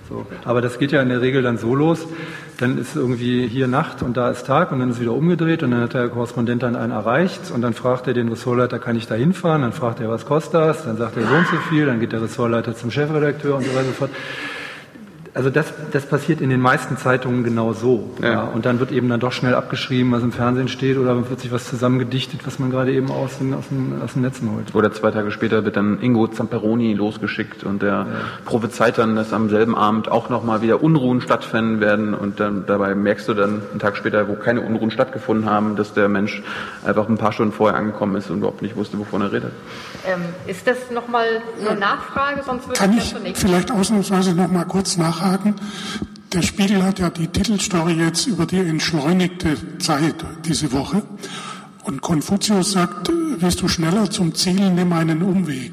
[0.08, 0.26] So.
[0.44, 2.06] Aber das geht ja in der Regel dann so los.
[2.58, 5.70] Dann ist irgendwie hier Nacht und da ist Tag und dann ist wieder umgedreht und
[5.70, 9.06] dann hat der Korrespondent dann einen erreicht und dann fragt er den Ressortleiter, kann ich
[9.06, 9.62] da hinfahren?
[9.62, 10.84] Dann fragt er, was kostet das?
[10.84, 13.70] Dann sagt er so und so viel, dann geht der Ressortleiter zum Chefredakteur und so
[13.70, 14.10] weiter und so fort
[15.34, 18.10] also das, das passiert in den meisten Zeitungen genau so.
[18.22, 18.32] Ja.
[18.32, 18.42] ja.
[18.42, 21.52] Und dann wird eben dann doch schnell abgeschrieben, was im Fernsehen steht, oder wird sich
[21.52, 24.74] was zusammengedichtet, was man gerade eben aus den, aus den, aus den Netzen holt.
[24.74, 28.06] Oder zwei Tage später wird dann Ingo Zamperoni losgeschickt und der ja.
[28.44, 32.94] prophezeit dann, dass am selben Abend auch nochmal wieder Unruhen stattfinden werden und dann dabei
[32.94, 36.42] merkst du dann einen Tag später, wo keine Unruhen stattgefunden haben, dass der Mensch
[36.84, 39.52] einfach ein paar Stunden vorher angekommen ist und überhaupt nicht wusste, wovon er redet.
[40.06, 41.26] Ähm, ist das nochmal
[41.60, 42.42] eine Nachfrage?
[42.42, 45.54] Sonst würde Kann ich, ich vielleicht ausnahmsweise nochmal kurz nachhaken?
[46.32, 51.02] Der Spiegel hat ja die Titelstory jetzt über die entschleunigte Zeit diese Woche.
[51.84, 55.72] Und Konfuzius sagt, willst du schneller zum Ziel, nimm einen Umweg.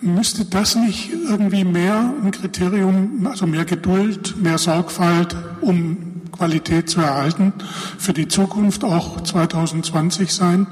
[0.00, 7.00] Müsste das nicht irgendwie mehr ein Kriterium, also mehr Geduld, mehr Sorgfalt, um Qualität zu
[7.00, 7.52] erhalten,
[7.98, 10.66] für die Zukunft auch 2020 sein?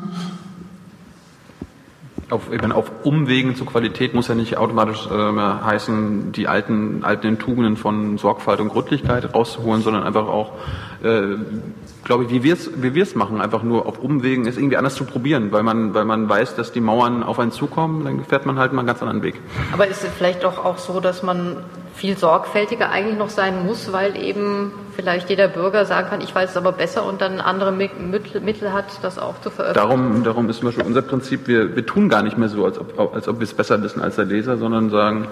[2.32, 7.38] Auf, eben auf Umwegen zur Qualität muss ja nicht automatisch äh, heißen, die alten, alten
[7.38, 10.52] Tugenden von Sorgfalt und Gründlichkeit rauszuholen, sondern einfach auch,
[11.02, 11.36] äh,
[12.04, 14.94] glaube ich, wie wir es wie wir's machen, einfach nur auf Umwegen es irgendwie anders
[14.94, 18.46] zu probieren, weil man, weil man weiß, dass die Mauern auf einen zukommen, dann fährt
[18.46, 19.40] man halt mal einen ganz anderen Weg.
[19.72, 21.56] Aber ist es vielleicht doch auch so, dass man
[21.94, 26.50] viel sorgfältiger eigentlich noch sein muss, weil eben vielleicht jeder Bürger sagen kann, ich weiß
[26.50, 29.88] es aber besser und dann andere Mittel hat, das auch zu veröffentlichen.
[29.88, 32.78] Darum, darum ist zum Beispiel unser Prinzip, wir, wir tun gar nicht mehr so, als
[32.78, 35.28] ob, als ob wir es besser wissen als der Leser, sondern sagen,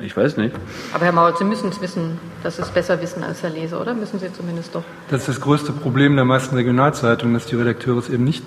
[0.00, 0.54] ich weiß nicht.
[0.92, 3.80] Aber Herr Mauer, Sie müssen es wissen, dass Sie es besser wissen als der Leser,
[3.80, 3.94] oder?
[3.94, 4.84] Müssen Sie zumindest doch.
[5.10, 8.44] Das ist das größte Problem der meisten Regionalzeitungen, dass die Redakteure es eben nicht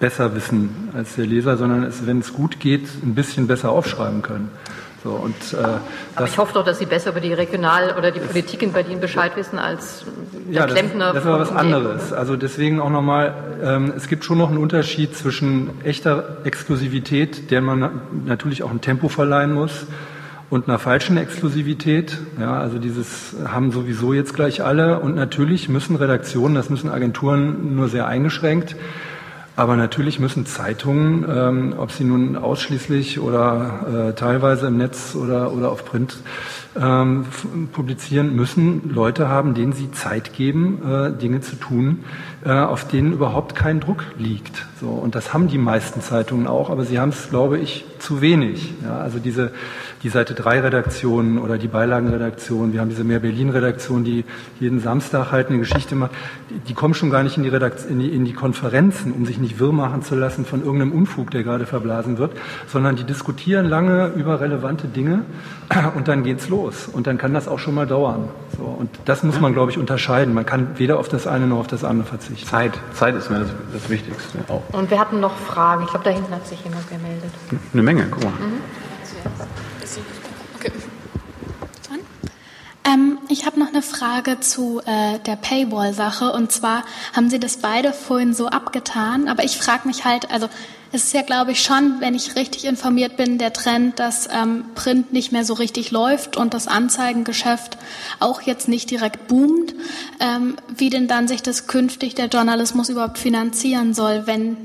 [0.00, 4.22] besser wissen als der Leser, sondern es, wenn es gut geht, ein bisschen besser aufschreiben
[4.22, 4.50] können.
[5.04, 5.56] So, und, äh,
[6.14, 9.00] Aber ich hoffe doch, dass Sie besser über die Regional- oder die Politik in Berlin
[9.00, 10.04] Bescheid wissen als
[10.46, 11.12] der ja, Klempner.
[11.12, 12.12] Das, das ist aber was anderes.
[12.14, 17.60] Also deswegen auch nochmal, ähm, es gibt schon noch einen Unterschied zwischen echter Exklusivität, der
[17.60, 19.86] man natürlich auch ein Tempo verleihen muss,
[20.54, 22.16] und einer falschen Exklusivität.
[22.38, 25.00] Ja, also dieses haben sowieso jetzt gleich alle.
[25.00, 28.76] Und natürlich müssen Redaktionen, das müssen Agenturen nur sehr eingeschränkt,
[29.56, 35.52] aber natürlich müssen Zeitungen, ähm, ob sie nun ausschließlich oder äh, teilweise im Netz oder,
[35.52, 36.18] oder auf Print
[36.80, 37.26] ähm,
[37.72, 42.04] publizieren, müssen Leute haben, denen sie Zeit geben, äh, Dinge zu tun,
[42.44, 44.66] äh, auf denen überhaupt kein Druck liegt.
[44.80, 48.20] So, und das haben die meisten Zeitungen auch, aber sie haben es, glaube ich, zu
[48.20, 48.74] wenig.
[48.82, 49.52] Ja, also diese
[50.04, 54.24] die Seite 3 Redaktion oder die Beilagenredaktion, wir haben diese Mehr Berlin Redaktion, die
[54.60, 56.10] jeden Samstag halt eine Geschichte macht,
[56.50, 59.24] die, die kommen schon gar nicht in die, Redakt in, die, in die Konferenzen, um
[59.24, 62.32] sich nicht wirr machen zu lassen von irgendeinem Unfug, der gerade verblasen wird,
[62.66, 65.22] sondern die diskutieren lange über relevante Dinge
[65.94, 66.86] und dann geht's los.
[66.86, 68.28] Und dann kann das auch schon mal dauern.
[68.58, 70.34] So, und das muss man, glaube ich, unterscheiden.
[70.34, 72.46] Man kann weder auf das eine noch auf das andere verzichten.
[72.46, 74.62] Zeit, Zeit ist mir das, das Wichtigste auch.
[74.72, 75.84] Und wir hatten noch Fragen.
[75.84, 77.30] Ich glaube, da hinten hat sich jemand gemeldet.
[77.72, 78.30] Eine Menge, guck mal.
[78.32, 78.60] Mhm.
[82.86, 86.32] Ähm, ich habe noch eine Frage zu äh, der Paywall-Sache.
[86.32, 89.28] Und zwar haben Sie das beide vorhin so abgetan.
[89.28, 90.48] Aber ich frage mich halt, also
[90.92, 94.64] es ist ja, glaube ich, schon, wenn ich richtig informiert bin, der Trend, dass ähm,
[94.76, 97.78] Print nicht mehr so richtig läuft und das Anzeigengeschäft
[98.20, 99.74] auch jetzt nicht direkt boomt.
[100.20, 104.56] Ähm, wie denn dann sich das künftig der Journalismus überhaupt finanzieren soll, wenn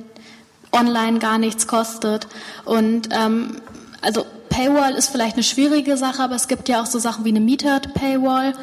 [0.72, 2.28] online gar nichts kostet.
[2.64, 3.56] Und ähm,
[4.02, 7.30] also Paywall ist vielleicht eine schwierige Sache, aber es gibt ja auch so Sachen wie
[7.30, 8.54] eine Metered Paywall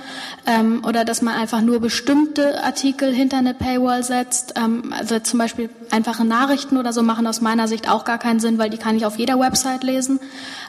[0.47, 4.55] ähm, oder dass man einfach nur bestimmte Artikel hinter eine Paywall setzt.
[4.57, 8.41] Ähm, also zum Beispiel einfache Nachrichten oder so machen aus meiner Sicht auch gar keinen
[8.41, 10.21] Sinn, weil die kann ich auf jeder Website lesen.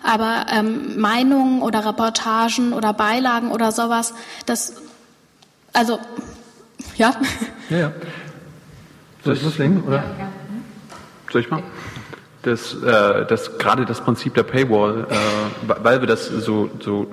[0.04, 4.14] Aber ähm, Meinungen oder Reportagen oder Beilagen oder sowas,
[4.46, 4.74] das
[5.74, 6.00] also
[6.98, 7.16] ja.
[7.70, 7.92] Ja, ja.
[9.24, 9.84] Soll ich loslegen?
[9.84, 9.98] Oder?
[9.98, 10.30] Ja, ja.
[11.32, 11.62] Soll ich mal?
[12.48, 17.08] Dass, äh, dass gerade das Prinzip der Paywall, äh, weil wir das so, so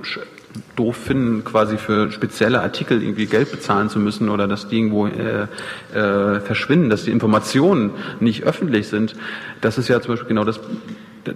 [0.77, 5.07] doof finden, quasi für spezielle Artikel irgendwie Geld bezahlen zu müssen oder dass die irgendwo
[5.09, 5.47] äh,
[5.93, 9.17] äh, verschwinden, dass die Informationen nicht öffentlich sind.
[9.61, 10.61] Das ist ja zum Beispiel genau das.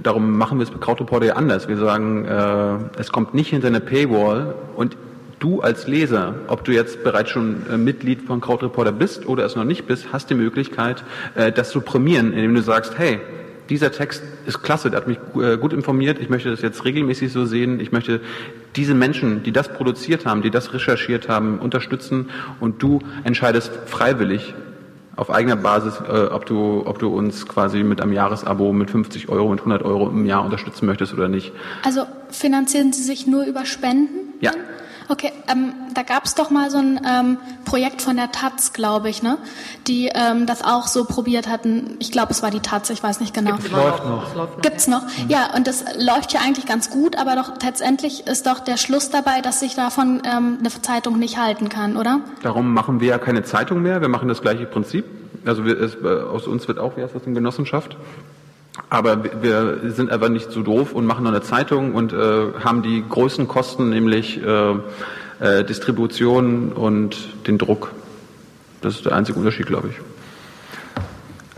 [0.02, 1.66] Darum machen wir es bei Krautreporter ja anders.
[1.66, 4.96] Wir sagen, äh, es kommt nicht hinter eine Paywall und
[5.38, 9.56] du als Leser, ob du jetzt bereits schon äh, Mitglied von Krautreporter bist oder es
[9.56, 13.20] noch nicht bist, hast die Möglichkeit, äh, das zu prämieren, indem du sagst, hey,
[13.68, 17.32] dieser Text ist klasse, der hat mich äh, gut informiert, ich möchte das jetzt regelmäßig
[17.32, 18.20] so sehen, ich möchte
[18.76, 24.54] diese Menschen, die das produziert haben, die das recherchiert haben, unterstützen und du entscheidest freiwillig
[25.16, 29.28] auf eigener Basis, äh, ob, du, ob du uns quasi mit einem Jahresabo mit 50
[29.28, 31.52] Euro, mit 100 Euro im Jahr unterstützen möchtest oder nicht.
[31.82, 34.34] Also finanzieren Sie sich nur über Spenden?
[34.40, 34.52] Ja.
[35.08, 37.38] Okay, ähm, da gab es doch mal so ein, ähm,
[37.68, 39.36] Projekt von der Taz, glaube ich, ne?
[39.86, 41.96] Die ähm, das auch so probiert hatten.
[41.98, 43.56] Ich glaube, es war die Taz, ich weiß nicht genau.
[43.58, 44.34] Es läuft noch.
[44.34, 44.60] noch.
[44.62, 45.02] Gibt's noch?
[45.02, 45.28] Mhm.
[45.28, 49.10] Ja, und das läuft ja eigentlich ganz gut, aber doch letztendlich ist doch der Schluss
[49.10, 52.20] dabei, dass sich davon ähm, eine Zeitung nicht halten kann, oder?
[52.42, 54.00] Darum machen wir ja keine Zeitung mehr.
[54.00, 55.04] Wir machen das gleiche Prinzip.
[55.44, 57.96] Also wir, es, äh, aus uns wird auch, wie heißt das in Genossenschaft?
[58.90, 62.82] Aber wir sind aber nicht so doof und machen nur eine Zeitung und äh, haben
[62.82, 64.74] die größten Kosten, nämlich äh,
[65.40, 67.92] äh, Distribution und den Druck.
[68.80, 69.96] Das ist der einzige Unterschied, glaube ich.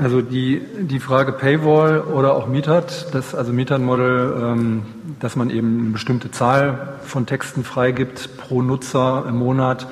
[0.03, 4.83] Also die, die Frage Paywall oder auch Mietert, das, also Mietert-Model, ähm,
[5.21, 9.87] dass man eben eine bestimmte Zahl von Texten freigibt pro Nutzer im Monat,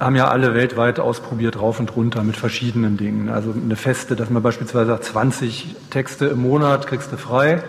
[0.00, 3.28] haben ja alle weltweit ausprobiert, rauf und runter mit verschiedenen Dingen.
[3.28, 7.62] Also eine feste, dass man beispielsweise sagt, 20 Texte im Monat kriegst du frei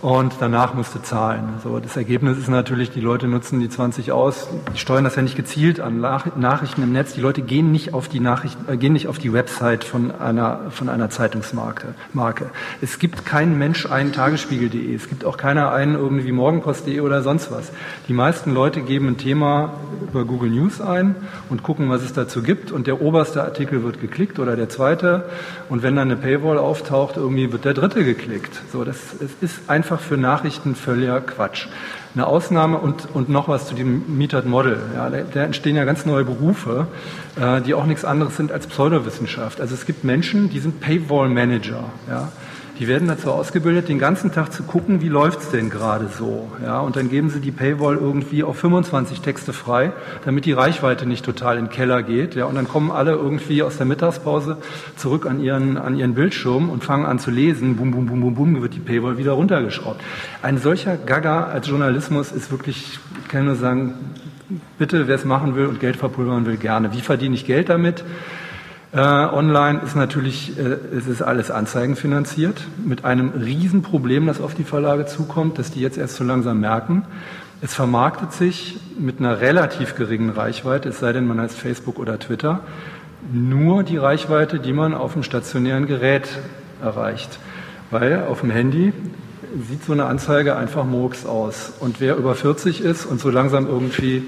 [0.00, 1.54] und danach musst du zahlen.
[1.62, 5.22] So, das Ergebnis ist natürlich, die Leute nutzen die 20 aus, die steuern das ja
[5.22, 7.14] nicht gezielt an Nachrichten im Netz.
[7.14, 10.70] Die Leute gehen nicht auf die Nachrichten, äh, gehen nicht auf die Website von einer,
[10.70, 11.94] von einer Zeitungsmarke.
[12.12, 12.50] Marke.
[12.80, 14.94] Es gibt kein Mensch einen Tagesspiegel.de.
[14.94, 17.72] Es gibt auch keiner einen irgendwie Morgenpost.de oder sonst was.
[18.06, 21.16] Die meisten Leute geben ein Thema über Google News ein
[21.48, 22.70] und gucken, was es dazu gibt.
[22.70, 25.28] Und der oberste Artikel wird geklickt oder der zweite.
[25.68, 28.60] Und wenn dann eine Paywall auftaucht, irgendwie wird der dritte geklickt.
[28.72, 31.66] So, das, es ist einfach einfach für Nachrichten völliger Quatsch.
[32.14, 34.78] Eine Ausnahme und, und noch was zu dem Metered Model.
[34.94, 36.88] Ja, da, entstehen ja ganz neue Berufe,
[37.40, 39.62] äh, die auch nichts anderes sind als Pseudowissenschaft.
[39.62, 41.84] Also es gibt Menschen, die sind Paywall Manager.
[42.06, 42.30] Ja.
[42.78, 46.48] Die werden dazu ausgebildet, den ganzen Tag zu gucken, wie läuft's denn gerade so.
[46.62, 49.92] Ja, und dann geben sie die Paywall irgendwie auf 25 Texte frei,
[50.24, 52.36] damit die Reichweite nicht total in den Keller geht.
[52.36, 54.58] Ja, und dann kommen alle irgendwie aus der Mittagspause
[54.96, 57.76] zurück an ihren, an ihren Bildschirm und fangen an zu lesen.
[57.76, 60.00] Bum, bum, bum, bum, bum, wird die Paywall wieder runtergeschraubt.
[60.42, 63.94] Ein solcher Gaga als Journalismus ist wirklich, ich kann nur sagen,
[64.78, 66.92] bitte, wer es machen will und Geld verpulvern will, gerne.
[66.92, 68.04] Wie verdiene ich Geld damit?
[68.90, 70.62] Äh, online ist natürlich, äh,
[70.96, 75.98] es ist alles anzeigenfinanziert mit einem Riesenproblem, das auf die Verlage zukommt, dass die jetzt
[75.98, 77.04] erst so langsam merken.
[77.60, 82.18] Es vermarktet sich mit einer relativ geringen Reichweite, es sei denn, man heißt Facebook oder
[82.18, 82.60] Twitter,
[83.30, 86.28] nur die Reichweite, die man auf dem stationären Gerät
[86.80, 87.38] erreicht.
[87.90, 88.94] Weil auf dem Handy
[89.68, 91.72] sieht so eine Anzeige einfach Murks aus.
[91.80, 94.24] Und wer über 40 ist und so langsam irgendwie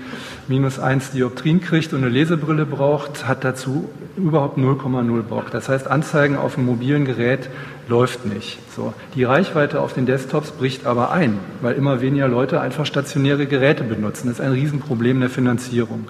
[0.49, 5.51] minus 1 Dioptrien kriegt und eine Lesebrille braucht, hat dazu überhaupt 0,0 Bock.
[5.51, 7.49] Das heißt, Anzeigen auf dem mobilen Gerät
[7.89, 8.59] läuft nicht.
[8.75, 8.93] So.
[9.15, 13.85] Die Reichweite auf den Desktops bricht aber ein, weil immer weniger Leute einfach stationäre Geräte
[13.85, 14.29] benutzen.
[14.29, 16.09] Das ist ein Riesenproblem der Finanzierung.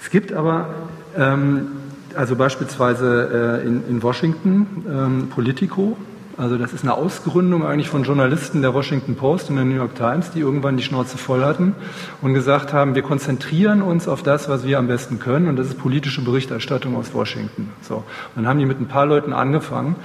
[0.00, 0.68] Es gibt aber
[1.16, 1.68] ähm,
[2.14, 5.96] also beispielsweise äh, in, in Washington ähm, Politico,
[6.36, 9.94] also das ist eine Ausgründung eigentlich von Journalisten der Washington Post und der New York
[9.94, 11.74] Times, die irgendwann die Schnauze voll hatten
[12.22, 15.68] und gesagt haben, wir konzentrieren uns auf das, was wir am besten können und das
[15.68, 17.70] ist politische Berichterstattung aus Washington.
[17.82, 17.96] So.
[17.96, 18.04] Und
[18.36, 19.96] dann haben die mit ein paar Leuten angefangen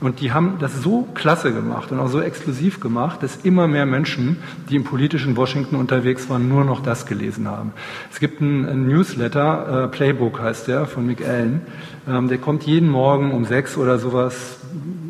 [0.00, 3.86] und die haben das so klasse gemacht und auch so exklusiv gemacht, dass immer mehr
[3.86, 7.72] Menschen, die im politischen Washington unterwegs waren, nur noch das gelesen haben.
[8.12, 11.62] Es gibt einen, Newsletter, äh, Playbook heißt der, von Mick Allen.
[12.06, 14.58] Ähm, der kommt jeden Morgen um sechs oder sowas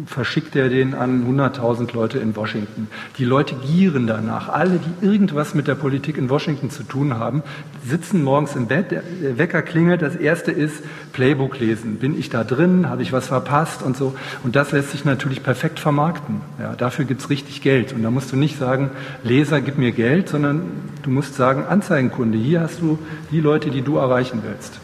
[0.07, 2.89] verschickt er den an 100.000 Leute in Washington.
[3.19, 4.49] Die Leute gieren danach.
[4.49, 7.43] Alle, die irgendwas mit der Politik in Washington zu tun haben,
[7.85, 9.03] sitzen morgens im Bett, der
[9.39, 10.83] Wecker klingelt, das erste ist
[11.13, 11.97] Playbook lesen.
[11.97, 12.89] Bin ich da drin?
[12.89, 13.83] Habe ich was verpasst?
[13.83, 14.15] Und so.
[14.43, 16.41] Und das lässt sich natürlich perfekt vermarkten.
[16.61, 17.93] Ja, dafür gibt's richtig Geld.
[17.93, 18.91] Und da musst du nicht sagen,
[19.23, 20.63] Leser, gib mir Geld, sondern
[21.03, 22.99] du musst sagen, Anzeigenkunde, hier hast du
[23.31, 24.81] die Leute, die du erreichen willst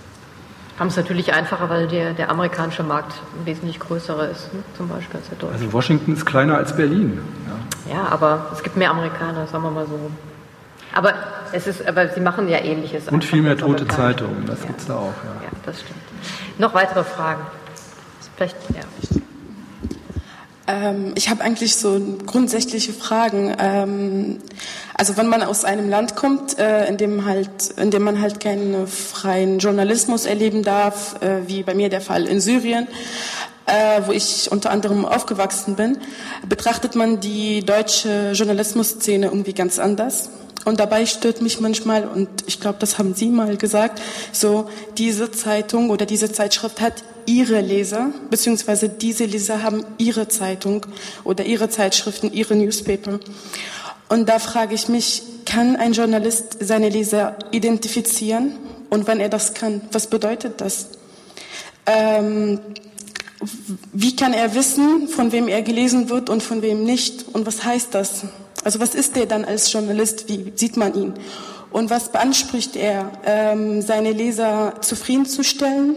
[0.81, 3.13] haben es natürlich einfacher, weil der, der amerikanische Markt
[3.45, 4.63] wesentlich größerer ist, ne?
[4.79, 5.53] zum Beispiel als der deutsche.
[5.53, 7.21] Also Washington ist kleiner als Berlin.
[7.87, 7.95] Ja.
[7.97, 10.11] ja, aber es gibt mehr Amerikaner, sagen wir mal so.
[10.95, 11.13] Aber
[11.53, 13.09] es ist, aber sie machen ja ähnliches.
[13.09, 14.67] Und viel mehr tote Zeitungen, das ja.
[14.69, 15.13] gibt es da auch.
[15.23, 15.45] Ja.
[15.45, 16.01] ja, das stimmt.
[16.59, 17.43] Noch weitere Fragen?
[18.37, 18.81] Vielleicht, ja.
[20.71, 23.55] Ähm, ich habe eigentlich so grundsätzliche Fragen.
[23.59, 24.39] Ähm,
[24.95, 28.39] also wenn man aus einem Land kommt, äh, in dem halt, in dem man halt
[28.39, 32.87] keinen freien Journalismus erleben darf, äh, wie bei mir der Fall in Syrien,
[33.67, 35.99] äh, wo ich unter anderem aufgewachsen bin,
[36.49, 40.31] betrachtet man die deutsche Journalismusszene irgendwie ganz anders.
[40.67, 44.01] Und dabei stört mich manchmal, und ich glaube, das haben Sie mal gesagt,
[44.31, 44.69] so
[44.99, 50.85] diese Zeitung oder diese Zeitschrift hat ihre Leser, beziehungsweise diese Leser haben ihre Zeitung
[51.23, 53.21] oder ihre Zeitschriften, ihre Newspaper.
[54.09, 58.57] Und da frage ich mich, kann ein Journalist seine Leser identifizieren?
[58.91, 60.89] Und wenn er das kann, was bedeutet das?
[61.87, 62.59] Ähm,
[63.93, 67.27] wie kann er wissen, von wem er gelesen wird und von wem nicht?
[67.33, 68.25] Und was heißt das?
[68.65, 70.29] Also was ist er dann als Journalist?
[70.29, 71.15] Wie sieht man ihn?
[71.71, 73.13] Und was beansprucht er?
[73.25, 75.95] Ähm, seine Leser zufriedenzustellen?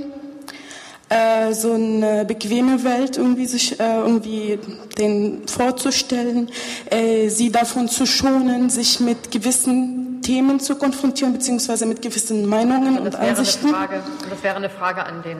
[1.14, 4.60] Äh, so eine bequeme Welt irgendwie sich äh, irgendwie
[4.98, 6.50] den vorzustellen,
[6.90, 12.98] äh, sie davon zu schonen, sich mit gewissen Themen zu konfrontieren beziehungsweise mit gewissen Meinungen
[12.98, 13.68] und Ansichten.
[13.68, 15.38] Frage, das wäre eine Frage an den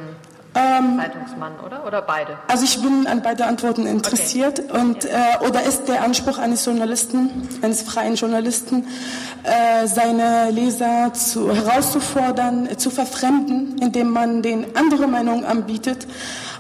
[0.56, 1.86] ähm, Zeitungsmann, oder?
[1.86, 2.38] Oder beide?
[2.48, 4.60] Also ich bin an beide Antworten interessiert.
[4.60, 4.80] Okay.
[4.80, 5.10] Und, äh,
[5.48, 8.88] oder ist der Anspruch eines Journalisten, eines freien Journalisten,
[9.44, 16.08] äh, seine Leser zu, herauszufordern, äh, zu verfremden, indem man den andere Meinungen anbietet?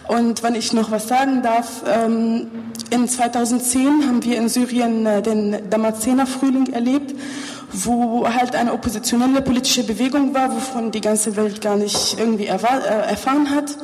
[0.08, 2.48] Und wenn ich noch was sagen darf, ähm,
[2.90, 7.14] in 2010 haben wir in Syrien äh, den Damazener Frühling erlebt
[7.74, 12.50] wo halt eine oppositionelle politische Bewegung war, wovon die ganze Welt gar nicht irgendwie äh,
[12.50, 13.76] erfahren hat.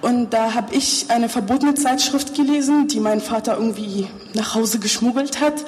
[0.00, 5.40] Und da habe ich eine verbotene Zeitschrift gelesen, die mein Vater irgendwie nach Hause geschmuggelt
[5.40, 5.64] hat.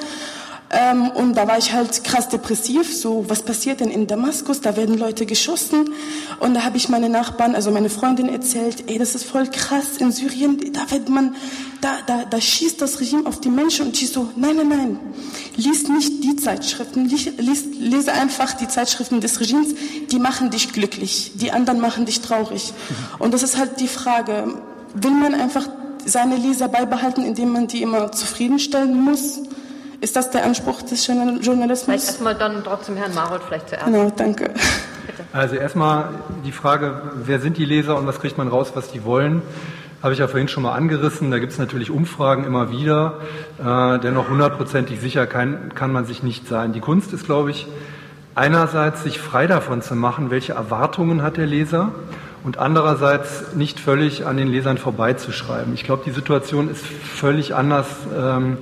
[0.73, 2.97] Ähm, und da war ich halt krass depressiv.
[2.97, 4.61] So, was passiert denn in Damaskus?
[4.61, 5.91] Da werden Leute geschossen.
[6.39, 9.97] Und da habe ich meine Nachbarn, also meine Freundin erzählt, ey, das ist voll krass
[9.99, 10.73] in Syrien.
[10.73, 11.35] Da wird man,
[11.81, 13.87] da, da, da schießt das Regime auf die Menschen.
[13.87, 15.01] Und ich so, nein, nein, nein.
[15.57, 17.07] Lies nicht die Zeitschriften.
[17.07, 19.75] Lies, lies, lese einfach die Zeitschriften des Regimes.
[20.13, 21.33] Die machen dich glücklich.
[21.35, 22.73] Die anderen machen dich traurig.
[23.19, 24.55] Und das ist halt die Frage.
[24.95, 25.69] Will man einfach
[26.07, 29.41] seine Leser beibehalten, indem man die immer zufriedenstellen muss?
[30.01, 31.85] Ist das der Anspruch des Journalismus?
[31.85, 33.85] Vielleicht erstmal dann trotzdem Herrn Marold vielleicht zuerst.
[33.85, 34.51] Genau, danke.
[35.33, 36.09] Also erstmal
[36.45, 39.43] die Frage, wer sind die Leser und was kriegt man raus, was die wollen?
[40.03, 41.31] Habe ich ja vorhin schon mal angerissen.
[41.31, 43.19] Da gibt es natürlich Umfragen immer wieder.
[43.59, 46.73] Äh, dennoch hundertprozentig sicher kann, kann man sich nicht sein.
[46.73, 47.67] Die Kunst ist, glaube ich,
[48.35, 51.93] einerseits sich frei davon zu machen, welche Erwartungen hat der Leser
[52.43, 55.75] und andererseits nicht völlig an den Lesern vorbeizuschreiben.
[55.75, 57.87] Ich glaube, die Situation ist völlig anders.
[58.19, 58.57] Ähm,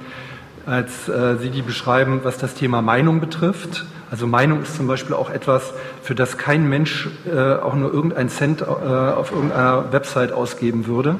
[0.69, 3.87] als äh, Sie die beschreiben, was das Thema Meinung betrifft.
[4.11, 8.29] Also Meinung ist zum Beispiel auch etwas, für das kein Mensch äh, auch nur irgendeinen
[8.29, 11.19] Cent äh, auf irgendeiner Website ausgeben würde.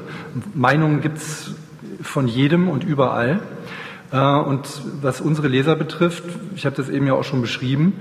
[0.53, 1.51] Meinungen gibt's
[2.01, 3.39] von jedem und überall.
[4.11, 4.67] Äh, und
[5.01, 6.23] was unsere Leser betrifft,
[6.55, 7.93] ich habe das eben ja auch schon beschrieben,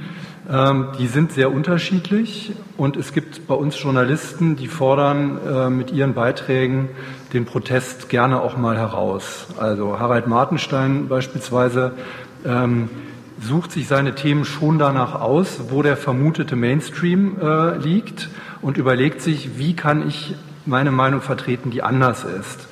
[0.50, 5.92] ähm, die sind sehr unterschiedlich und es gibt bei uns Journalisten, die fordern äh, mit
[5.92, 6.88] ihren Beiträgen
[7.32, 9.46] den Protest gerne auch mal heraus.
[9.58, 11.92] Also Harald Martenstein beispielsweise
[12.44, 12.88] ähm,
[13.40, 18.30] sucht sich seine Themen schon danach aus, wo der vermutete Mainstream äh, liegt
[18.62, 20.34] und überlegt sich, wie kann ich
[20.66, 22.68] meine Meinung vertreten, die anders ist.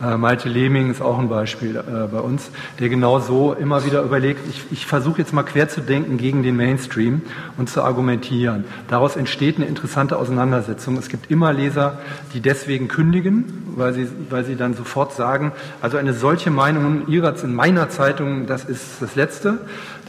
[0.00, 4.02] Äh, Malte Lehming ist auch ein Beispiel äh, bei uns, der genau so immer wieder
[4.02, 7.22] überlegt, ich, ich versuche jetzt mal quer zu denken gegen den Mainstream
[7.56, 8.64] und zu argumentieren.
[8.86, 10.96] Daraus entsteht eine interessante Auseinandersetzung.
[10.98, 11.98] Es gibt immer Leser,
[12.32, 17.34] die deswegen kündigen, weil sie, weil sie dann sofort sagen, also eine solche Meinung ihrer,
[17.42, 19.58] in meiner Zeitung, das ist das Letzte.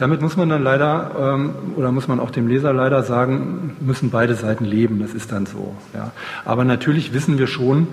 [0.00, 4.08] Damit muss man dann leider, ähm, oder muss man auch dem Leser leider sagen, müssen
[4.08, 4.98] beide Seiten leben.
[4.98, 5.76] Das ist dann so.
[5.92, 6.12] Ja.
[6.46, 7.86] Aber natürlich wissen wir schon,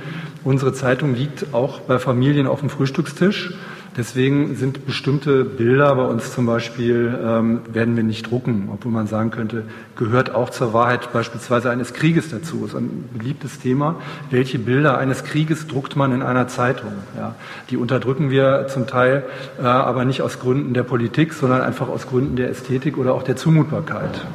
[0.45, 3.55] unsere Zeitung liegt auch bei Familien auf dem Frühstückstisch.
[3.97, 9.07] Deswegen sind bestimmte Bilder bei uns zum Beispiel, ähm, werden wir nicht drucken, obwohl man
[9.07, 9.63] sagen könnte,
[9.95, 12.59] gehört auch zur Wahrheit beispielsweise eines Krieges dazu.
[12.61, 13.95] Das ist ein beliebtes Thema.
[14.29, 16.91] Welche Bilder eines Krieges druckt man in einer Zeitung?
[17.17, 17.33] Ja,
[17.71, 19.25] die unterdrücken wir zum Teil,
[19.59, 23.23] äh, aber nicht aus Gründen der Politik, sondern einfach aus Gründen der Ästhetik oder auch
[23.23, 24.27] der Zumutbarkeit.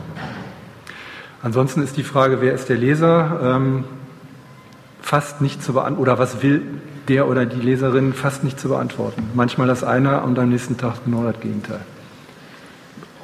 [1.41, 3.39] Ansonsten ist die Frage, wer ist der Leser?
[3.45, 3.85] Ähm,
[5.01, 6.63] fast nicht zu beantworten, oder was will
[7.09, 9.31] der oder die Leserin fast nicht zu beantworten.
[9.35, 11.81] Manchmal das eine und am nächsten Tag genau das Gegenteil.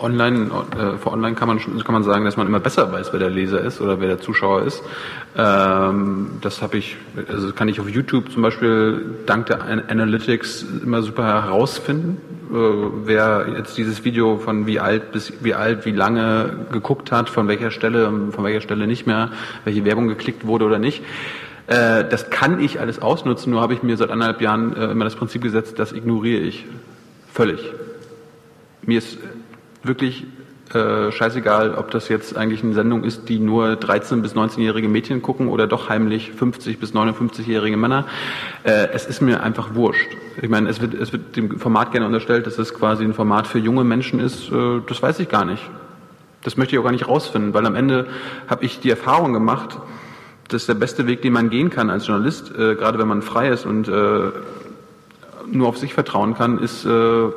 [0.00, 3.18] Online, äh, vor Online kann man, kann man sagen, dass man immer besser weiß, wer
[3.18, 4.82] der Leser ist oder wer der Zuschauer ist.
[5.36, 6.96] Ähm, das habe ich,
[7.28, 12.18] also kann ich auf YouTube zum Beispiel dank der Analytics immer super herausfinden,
[12.50, 12.54] äh,
[13.04, 17.48] wer jetzt dieses Video von wie alt bis wie alt, wie lange geguckt hat, von
[17.48, 19.30] welcher Stelle, von welcher Stelle nicht mehr,
[19.64, 21.02] welche Werbung geklickt wurde oder nicht.
[21.68, 25.04] Äh, das kann ich alles ausnutzen, nur habe ich mir seit anderthalb Jahren äh, immer
[25.04, 26.64] das Prinzip gesetzt, das ignoriere ich
[27.32, 27.60] völlig.
[28.82, 29.18] Mir ist
[29.82, 30.26] wirklich
[30.72, 35.20] äh, scheißegal, ob das jetzt eigentlich eine Sendung ist, die nur 13- bis 19-jährige Mädchen
[35.20, 38.06] gucken oder doch heimlich 50- bis 59-jährige Männer.
[38.64, 40.08] Äh, es ist mir einfach wurscht.
[40.40, 43.46] Ich meine, es wird, es wird dem Format gerne unterstellt, dass es quasi ein Format
[43.46, 44.50] für junge Menschen ist.
[44.50, 45.62] Äh, das weiß ich gar nicht.
[46.44, 48.06] Das möchte ich auch gar nicht rausfinden, weil am Ende
[48.46, 49.78] habe ich die Erfahrung gemacht,
[50.49, 53.22] das ist der beste Weg, den man gehen kann als Journalist, äh, gerade wenn man
[53.22, 54.30] frei ist und äh,
[55.51, 57.28] nur auf sich vertrauen kann, ist, äh,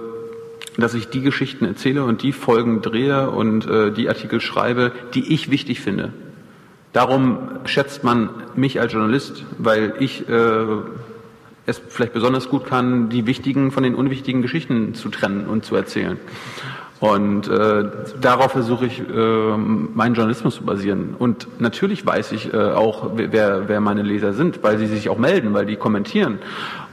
[0.77, 5.33] dass ich die Geschichten erzähle und die Folgen drehe und äh, die Artikel schreibe, die
[5.33, 6.13] ich wichtig finde.
[6.93, 10.65] Darum schätzt man mich als Journalist, weil ich äh,
[11.65, 15.75] es vielleicht besonders gut kann, die wichtigen von den unwichtigen Geschichten zu trennen und zu
[15.75, 16.17] erzählen.
[17.01, 17.83] Und äh,
[18.21, 21.15] darauf versuche ich, äh, meinen Journalismus zu basieren.
[21.17, 25.17] Und natürlich weiß ich äh, auch, wer, wer meine Leser sind, weil sie sich auch
[25.17, 26.37] melden, weil die kommentieren.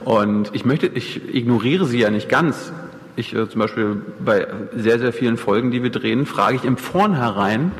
[0.03, 2.73] Und ich möchte, ich ignoriere sie ja nicht ganz.
[3.17, 6.77] Ich äh, zum Beispiel bei sehr, sehr vielen Folgen, die wir drehen, frage ich im
[6.77, 7.71] Vornherein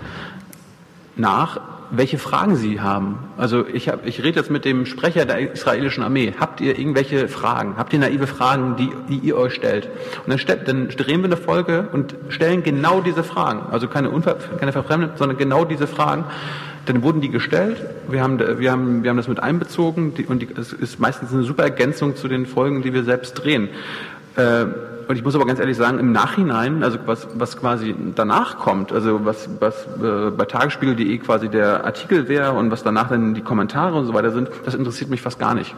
[1.16, 1.60] nach,
[1.92, 3.18] welche Fragen Sie haben.
[3.38, 6.34] Also ich, hab, ich rede jetzt mit dem Sprecher der israelischen Armee.
[6.40, 7.76] Habt ihr irgendwelche Fragen?
[7.78, 9.88] Habt ihr naive Fragen, die, die ihr euch stellt?
[10.18, 13.62] Und dann, stellt, dann drehen wir eine Folge und stellen genau diese Fragen.
[13.72, 16.26] Also keine, Unver keine Verfremdung, sondern genau diese Fragen.
[16.86, 17.84] Dann wurden die gestellt.
[18.08, 21.34] Wir haben, wir haben, wir haben das mit einbezogen die, und die, es ist meistens
[21.34, 23.70] eine super Ergänzung zu den Folgen, die wir selbst drehen.
[24.36, 24.66] Äh,
[25.10, 28.92] und ich muss aber ganz ehrlich sagen, im Nachhinein, also was, was quasi danach kommt,
[28.92, 33.42] also was, was äh, bei tagesspiegel.de quasi der Artikel wäre und was danach dann die
[33.42, 35.74] Kommentare und so weiter sind, das interessiert mich fast gar nicht.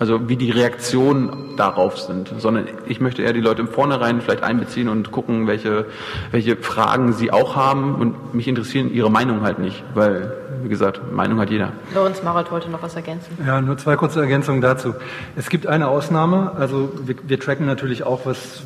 [0.00, 4.42] Also wie die Reaktionen darauf sind, sondern ich möchte eher die Leute im Vornherein vielleicht
[4.42, 5.86] einbeziehen und gucken, welche,
[6.32, 10.32] welche Fragen sie auch haben und mich interessieren ihre Meinung halt nicht, weil,
[10.62, 11.72] wie gesagt, Meinung hat jeder.
[11.94, 13.36] Lorenz Marat wollte noch was ergänzen.
[13.46, 14.94] Ja, nur zwei kurze Ergänzungen dazu.
[15.36, 18.62] Es gibt eine Ausnahme, also wir, wir tracken natürlich auch, was,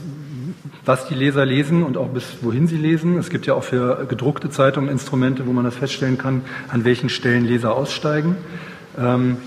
[0.84, 3.18] was die Leser lesen und auch bis wohin sie lesen.
[3.18, 7.08] Es gibt ja auch für gedruckte Zeitungen Instrumente, wo man das feststellen kann, an welchen
[7.08, 8.36] Stellen Leser aussteigen.
[8.98, 9.38] Ähm,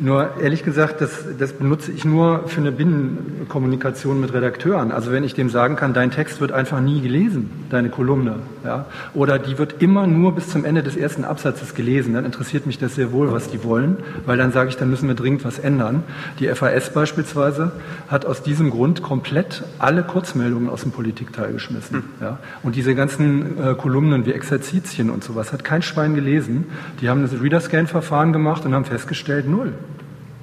[0.00, 4.92] nur ehrlich gesagt, das, das benutze ich nur für eine Binnenkommunikation mit Redakteuren.
[4.92, 8.86] Also wenn ich dem sagen kann, dein Text wird einfach nie gelesen, deine Kolumne, ja,
[9.14, 12.78] oder die wird immer nur bis zum Ende des ersten Absatzes gelesen, dann interessiert mich
[12.78, 13.96] das sehr wohl, was die wollen,
[14.26, 16.02] weil dann sage ich, dann müssen wir dringend was ändern.
[16.38, 17.72] Die FAS beispielsweise
[18.08, 21.96] hat aus diesem Grund komplett alle Kurzmeldungen aus dem Politikteil geschmissen.
[21.96, 22.04] Hm.
[22.20, 22.38] Ja.
[22.62, 26.66] Und diese ganzen äh, Kolumnen wie Exerzitien und sowas hat kein Schwein gelesen.
[27.00, 29.72] Die haben das Reader-Scan-Verfahren gemacht und haben festgestellt, null.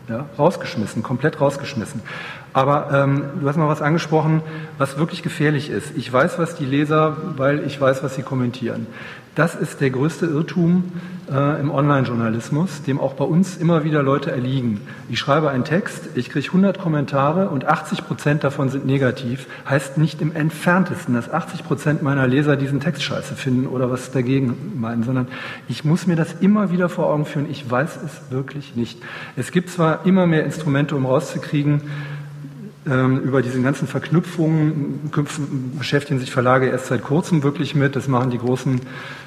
[0.07, 2.01] Ja, rausgeschmissen, komplett rausgeschmissen.
[2.53, 4.43] Aber ähm, du hast mal was angesprochen,
[4.77, 5.97] was wirklich gefährlich ist.
[5.97, 8.85] Ich weiß, was die Leser, weil ich weiß, was sie kommentieren.
[9.35, 10.93] Das ist der größte Irrtum
[11.29, 14.79] äh, im Online-Journalismus, dem auch bei uns immer wieder Leute erliegen.
[15.09, 19.47] Ich schreibe einen Text, ich kriege 100 Kommentare und 80 Prozent davon sind negativ.
[19.69, 24.11] Heißt nicht im entferntesten, dass 80 Prozent meiner Leser diesen Text scheiße finden oder was
[24.11, 25.27] dagegen meinen, sondern
[25.67, 27.51] ich muss mir das immer wieder vor Augen führen.
[27.51, 29.01] Ich weiß es wirklich nicht.
[29.35, 31.81] Es gibt zwar immer mehr Instrumente, um rauszukriegen,
[32.87, 35.09] ähm, über diese ganzen Verknüpfungen
[35.77, 37.95] beschäftigen sich Verlage erst seit kurzem wirklich mit.
[37.95, 38.79] Das machen die großen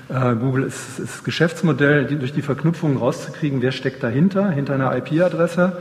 [0.09, 5.77] Google ist, ist Geschäftsmodell, die, durch die Verknüpfungen rauszukriegen, wer steckt dahinter, hinter einer IP-Adresse.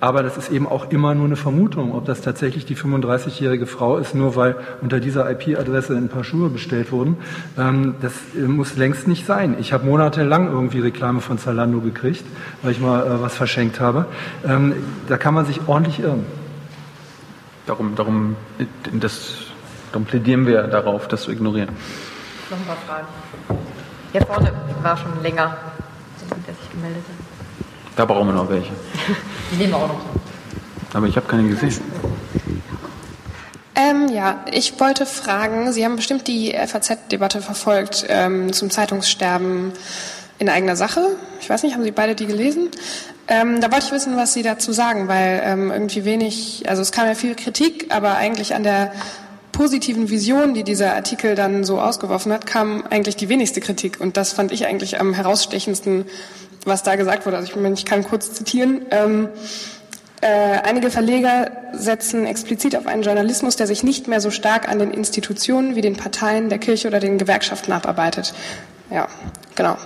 [0.00, 3.98] Aber das ist eben auch immer nur eine Vermutung, ob das tatsächlich die 35-jährige Frau
[3.98, 7.18] ist, nur weil unter dieser IP-Adresse ein paar Schuhe bestellt wurden.
[7.58, 9.56] Ähm, das äh, muss längst nicht sein.
[9.60, 12.24] Ich habe monatelang irgendwie Reklame von Zalando gekriegt,
[12.62, 14.06] weil ich mal äh, was verschenkt habe.
[14.48, 14.72] Ähm,
[15.06, 16.24] da kann man sich ordentlich irren.
[17.66, 18.36] Darum, darum,
[18.98, 19.34] das,
[19.92, 21.68] darum plädieren wir darauf, das zu ignorieren.
[22.50, 23.06] Noch ein paar Fragen.
[24.10, 25.56] Hier vorne war schon länger,
[26.46, 27.96] der sich gemeldet hat.
[27.96, 28.72] Da brauchen wir noch welche.
[29.52, 30.00] Die nehmen wir auch noch.
[30.92, 31.80] Aber ich habe keine gesehen.
[33.76, 39.72] Ähm, ja, ich wollte fragen, Sie haben bestimmt die FAZ-Debatte verfolgt ähm, zum Zeitungssterben
[40.40, 41.16] in eigener Sache.
[41.40, 42.70] Ich weiß nicht, haben Sie beide die gelesen?
[43.28, 46.90] Ähm, da wollte ich wissen, was Sie dazu sagen, weil ähm, irgendwie wenig, also es
[46.90, 48.92] kam ja viel Kritik, aber eigentlich an der
[49.60, 54.00] positiven Vision, die dieser Artikel dann so ausgeworfen hat, kam eigentlich die wenigste Kritik.
[54.00, 56.06] Und das fand ich eigentlich am herausstechendsten,
[56.64, 57.36] was da gesagt wurde.
[57.36, 58.86] Also ich, ich kann kurz zitieren.
[58.90, 59.28] Ähm,
[60.22, 64.78] äh, einige Verleger setzen explizit auf einen Journalismus, der sich nicht mehr so stark an
[64.78, 68.32] den Institutionen wie den Parteien, der Kirche oder den Gewerkschaften abarbeitet.
[68.90, 69.08] Ja,
[69.56, 69.76] genau.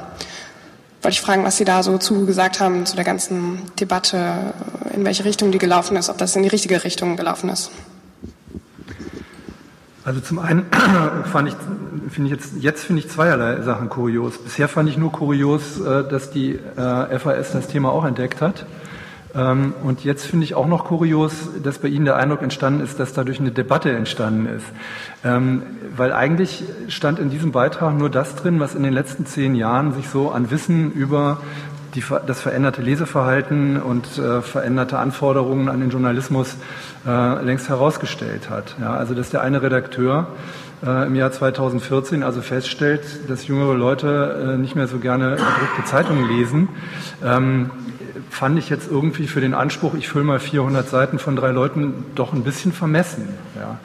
[1.02, 4.54] Wollte ich fragen, was Sie da so zugesagt haben zu der ganzen Debatte,
[4.94, 7.72] in welche Richtung die gelaufen ist, ob das in die richtige Richtung gelaufen ist.
[10.04, 10.66] Also zum einen
[11.32, 11.54] fand ich,
[12.10, 14.36] finde ich jetzt, jetzt finde ich zweierlei Sachen kurios.
[14.36, 18.66] Bisher fand ich nur kurios, äh, dass die äh, FAS das Thema auch entdeckt hat.
[19.34, 21.32] Ähm, und jetzt finde ich auch noch kurios,
[21.62, 24.66] dass bei Ihnen der Eindruck entstanden ist, dass dadurch eine Debatte entstanden ist.
[25.24, 25.62] Ähm,
[25.96, 29.94] weil eigentlich stand in diesem Beitrag nur das drin, was in den letzten zehn Jahren
[29.94, 31.38] sich so an Wissen über
[31.94, 36.56] die, das veränderte Leseverhalten und äh, veränderte Anforderungen an den Journalismus
[37.06, 38.76] äh, längst herausgestellt hat.
[38.80, 40.28] Ja, also dass der eine Redakteur
[40.84, 45.84] äh, im Jahr 2014 also feststellt, dass jüngere Leute äh, nicht mehr so gerne gedruckte
[45.86, 46.68] Zeitungen lesen,
[47.24, 47.70] ähm,
[48.30, 52.04] fand ich jetzt irgendwie für den Anspruch, ich fülle mal 400 Seiten von drei Leuten,
[52.14, 53.28] doch ein bisschen vermessen.
[53.54, 53.78] Ja.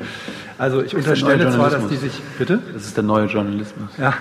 [0.57, 2.21] Also ich unterstelle zwar, dass die sich...
[2.37, 2.59] Bitte?
[2.73, 3.89] Das ist der neue Journalismus.
[3.97, 4.13] Ja.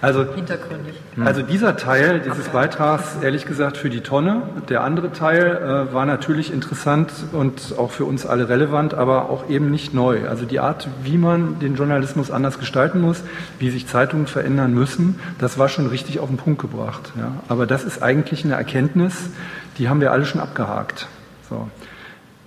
[0.00, 0.94] Also, hintergründig.
[1.24, 4.42] Also dieser Teil dieses Beitrags, ehrlich gesagt, für die Tonne.
[4.68, 9.48] Der andere Teil äh, war natürlich interessant und auch für uns alle relevant, aber auch
[9.48, 10.28] eben nicht neu.
[10.28, 13.22] Also die Art, wie man den Journalismus anders gestalten muss,
[13.58, 17.12] wie sich Zeitungen verändern müssen, das war schon richtig auf den Punkt gebracht.
[17.18, 17.32] Ja.
[17.48, 19.30] Aber das ist eigentlich eine Erkenntnis,
[19.78, 21.08] die haben wir alle schon abgehakt.
[21.50, 21.68] So.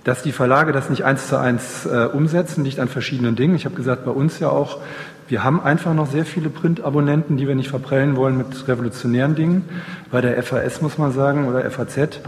[0.04, 3.54] Dass die Verlage das nicht eins zu eins äh, umsetzen, liegt an verschiedenen Dingen.
[3.54, 4.78] Ich habe gesagt, bei uns ja auch
[5.28, 9.64] wir haben einfach noch sehr viele Print-Abonnenten, die wir nicht verprellen wollen mit revolutionären Dingen.
[10.10, 12.18] Bei der FAS muss man sagen, oder FAZ, ist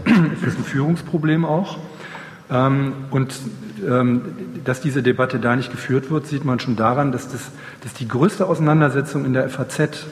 [0.45, 1.77] das ein Führungsproblem auch.
[2.49, 3.33] Ähm, und
[3.87, 4.21] ähm,
[4.63, 7.51] dass diese Debatte da nicht geführt wird, sieht man schon daran, dass, das,
[7.83, 10.05] dass die größte Auseinandersetzung in der FAZ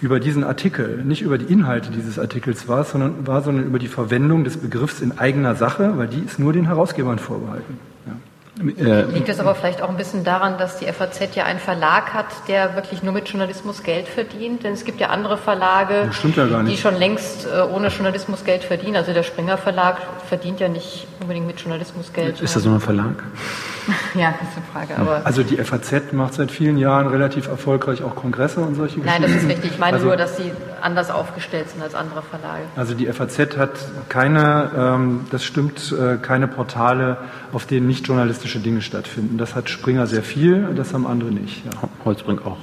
[0.00, 3.88] über diesen Artikel, nicht über die Inhalte dieses Artikels war, sondern, war, sondern über die
[3.88, 7.78] Verwendung des Begriffs in eigener Sache, weil die ist nur den Herausgebern vorbehalten.
[8.60, 12.14] Äh, Liegt es aber vielleicht auch ein bisschen daran, dass die FAZ ja einen Verlag
[12.14, 14.62] hat, der wirklich nur mit Journalismus Geld verdient?
[14.62, 18.96] Denn es gibt ja andere Verlage, ja die schon längst äh, ohne Journalismus Geld verdienen.
[18.96, 19.96] Also der Springer Verlag
[20.28, 22.40] verdient ja nicht unbedingt mit Journalismus Geld.
[22.40, 23.24] Ist das so ein Verlag?
[24.14, 25.00] ja, das ist eine Frage.
[25.00, 29.22] Aber also die FAZ macht seit vielen Jahren relativ erfolgreich auch Kongresse und solche Nein,
[29.22, 29.72] das ist richtig.
[29.72, 32.62] Ich meine also, nur, dass sie anders aufgestellt sind als andere Verlage.
[32.76, 33.70] Also die FAZ hat
[34.08, 37.18] keine, ähm, das stimmt, äh, keine Portale,
[37.52, 39.38] auf denen nicht journalistische Dinge stattfinden.
[39.38, 41.64] Das hat Springer sehr viel, das haben andere nicht.
[41.64, 41.72] Ja.
[42.04, 42.58] Holzbrink auch.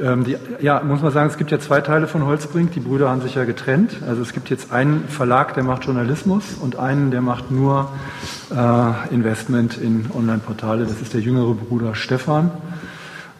[0.00, 2.72] Ähm, die, ja, muss man sagen, es gibt ja zwei Teile von Holzbrink.
[2.72, 3.96] Die Brüder haben sich ja getrennt.
[4.06, 7.90] Also es gibt jetzt einen Verlag, der macht Journalismus und einen, der macht nur
[8.50, 10.84] äh, Investment in Online-Portale.
[10.84, 12.50] Das ist der jüngere Bruder Stefan.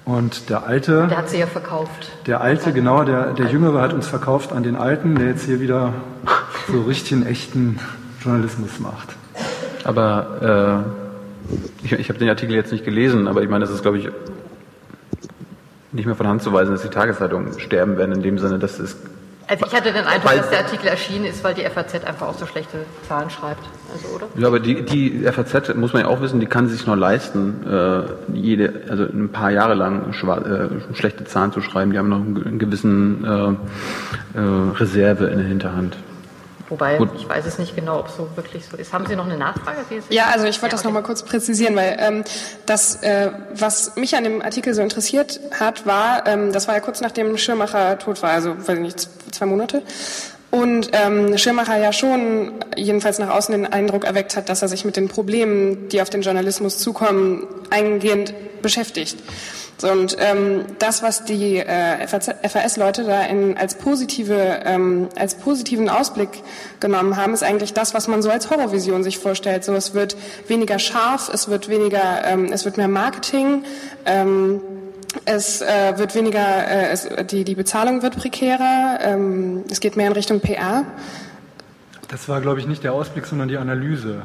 [0.05, 1.07] Und der alte.
[1.09, 2.13] Der hat sie ja verkauft.
[2.27, 5.61] Der alte, genau, der, der jüngere hat uns verkauft an den alten, der jetzt hier
[5.61, 5.95] wieder
[6.71, 7.81] so richtigen, echten
[8.23, 9.17] Journalismus macht.
[9.83, 10.85] Aber
[11.51, 13.99] äh, ich, ich habe den Artikel jetzt nicht gelesen, aber ich meine, das ist, glaube
[13.99, 14.11] ich,
[15.95, 18.79] nicht mehr von Hand zu weisen, dass die Tageszeitungen sterben werden, in dem Sinne, dass
[18.79, 18.97] es
[19.47, 22.35] also ich hatte den Eindruck, dass der Artikel erschienen ist, weil die FAZ einfach auch
[22.35, 23.63] so schlechte Zahlen schreibt.
[23.93, 24.27] Also, oder?
[24.37, 27.63] Ja, aber die, die FAZ, muss man ja auch wissen, die kann sich noch leisten,
[27.67, 31.93] äh, jede, also ein paar Jahre lang äh, schlechte Zahlen zu schreiben.
[31.93, 35.97] Die haben noch einen gewissen äh, äh, Reserve in der Hinterhand.
[36.69, 37.11] Wobei, Gut.
[37.17, 38.93] ich weiß es nicht genau, ob es so wirklich so ist.
[38.93, 39.79] Haben Sie noch eine Nachfrage?
[40.09, 40.89] Ja, also ich wollte ja, das okay.
[40.89, 42.25] noch mal kurz präzisieren, weil ähm,
[42.65, 46.81] das, äh, was mich an dem Artikel so interessiert hat, war, ähm, das war ja
[46.81, 49.83] kurz nachdem Schirmacher tot war, also weiß ich nicht, zwei Monate.
[50.51, 54.85] Und ähm, Schirmacher ja schon jedenfalls nach außen den Eindruck erweckt hat, dass er sich
[54.85, 58.33] mit den Problemen, die auf den Journalismus zukommen, eingehend
[58.63, 59.17] beschäftigt.
[59.79, 65.89] So, und ähm, das, was die äh, FAS-Leute da in, als, positive, ähm, als positiven
[65.89, 66.29] Ausblick
[66.81, 69.65] genommen haben, ist eigentlich das, was man so als Horrorvision sich vorstellt.
[69.65, 73.65] So, es wird weniger scharf, es wird weniger, ähm, es wird mehr Marketing.
[74.07, 74.61] Ähm,
[75.25, 80.09] es äh, wird weniger, äh, es, die, die Bezahlung wird prekärer, ähm, es geht mehr
[80.09, 80.85] in Richtung PR.
[82.09, 84.23] Das war, glaube ich, nicht der Ausblick, sondern die Analyse.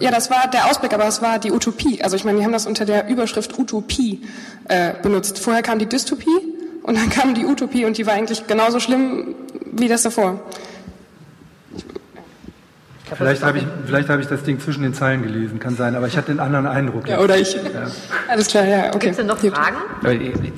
[0.00, 2.02] Ja, das war der Ausblick, aber es war die Utopie.
[2.02, 4.22] Also ich meine, wir haben das unter der Überschrift Utopie
[4.68, 5.38] äh, benutzt.
[5.38, 6.38] Vorher kam die Dystopie
[6.82, 9.34] und dann kam die Utopie und die war eigentlich genauso schlimm
[9.72, 10.40] wie das davor.
[13.14, 16.08] Vielleicht habe ich, vielleicht habe ich das Ding zwischen den Zeilen gelesen, kann sein, aber
[16.08, 17.06] ich hatte einen anderen Eindruck.
[17.06, 17.54] Ja, oder ich.
[17.54, 17.60] Ja.
[18.28, 18.98] Alles klar, ja, okay.
[18.98, 19.76] Gibt es denn noch Fragen?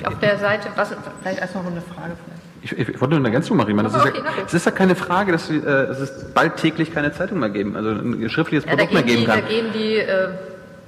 [0.03, 0.89] Auf der Seite, was,
[1.21, 2.38] vielleicht erst noch eine Frage vielleicht.
[2.61, 3.69] Ich, ich, wollte nur eine Ergänzung machen.
[3.69, 6.57] Ich meine, das, okay, ist ja, es ist ja keine Frage, dass, äh, es bald
[6.57, 9.41] täglich keine Zeitung mehr geben, also ein schriftliches Produkt ja, mehr geben die, kann.
[9.41, 10.29] Da gehen die, äh,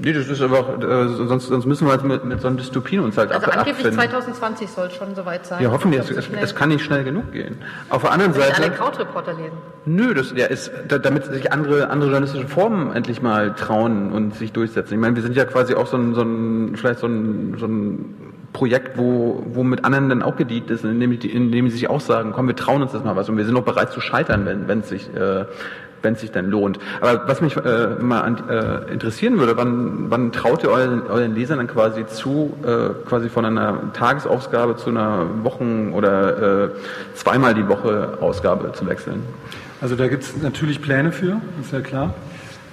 [0.04, 2.58] Nee, das ist aber auch, äh, sonst, sonst müssen wir halt mit, mit so einem
[2.58, 4.00] Dystopien uns halt Also ab, angeblich abfinden.
[4.00, 5.62] 2020 soll es schon soweit sein.
[5.62, 6.02] Ja, hoffentlich.
[6.02, 7.60] Es, es, es, kann nicht schnell genug gehen.
[7.90, 8.64] Auf der anderen Seite.
[8.64, 9.58] alle Krautreporter lesen.
[9.86, 14.52] Nö, das ja, ist, damit sich andere, andere journalistische Formen endlich mal trauen und sich
[14.52, 14.96] durchsetzen.
[14.96, 17.68] Ich meine, wir sind ja quasi auch so ein, so ein vielleicht so ein, so
[17.68, 22.02] ein Projekt, wo, wo mit anderen dann auch gedient ist, indem, indem sie sich auch
[22.02, 24.46] sagen, komm, wir trauen uns das mal was und wir sind auch bereit zu scheitern,
[24.46, 25.46] wenn, wenn es sich äh,
[26.04, 26.80] wenn es sich dann lohnt.
[27.00, 31.36] Aber was mich äh, mal an, äh, interessieren würde, wann, wann traut ihr euren, euren
[31.36, 36.70] Lesern dann quasi zu, äh, quasi von einer Tagesausgabe zu einer Wochen- oder äh,
[37.14, 39.24] zweimal die Woche Ausgabe zu wechseln?
[39.82, 42.14] Also da gibt es natürlich Pläne für, ist ja klar,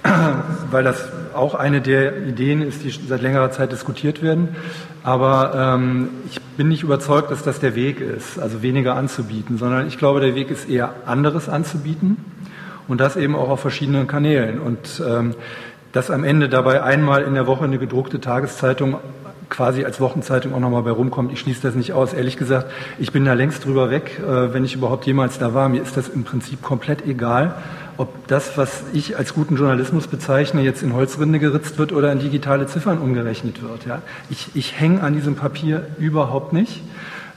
[0.71, 4.55] weil das auch eine der Ideen ist, die seit längerer Zeit diskutiert werden.
[5.03, 9.87] Aber ähm, ich bin nicht überzeugt, dass das der Weg ist, also weniger anzubieten, sondern
[9.87, 12.17] ich glaube, der Weg ist eher anderes anzubieten
[12.87, 14.59] und das eben auch auf verschiedenen Kanälen.
[14.59, 15.35] Und ähm,
[15.91, 18.97] dass am Ende dabei einmal in der Woche eine gedruckte Tageszeitung
[19.49, 21.31] quasi als Wochenzeitung auch nochmal bei rumkommt.
[21.31, 22.13] Ich schließe das nicht aus.
[22.13, 25.69] Ehrlich gesagt, ich bin da längst drüber weg, äh, wenn ich überhaupt jemals da war.
[25.69, 27.55] Mir ist das im Prinzip komplett egal,
[27.97, 32.19] ob das, was ich als guten Journalismus bezeichne, jetzt in Holzrinde geritzt wird oder in
[32.19, 33.85] digitale Ziffern umgerechnet wird.
[33.85, 34.01] Ja?
[34.29, 36.81] Ich, ich hänge an diesem Papier überhaupt nicht.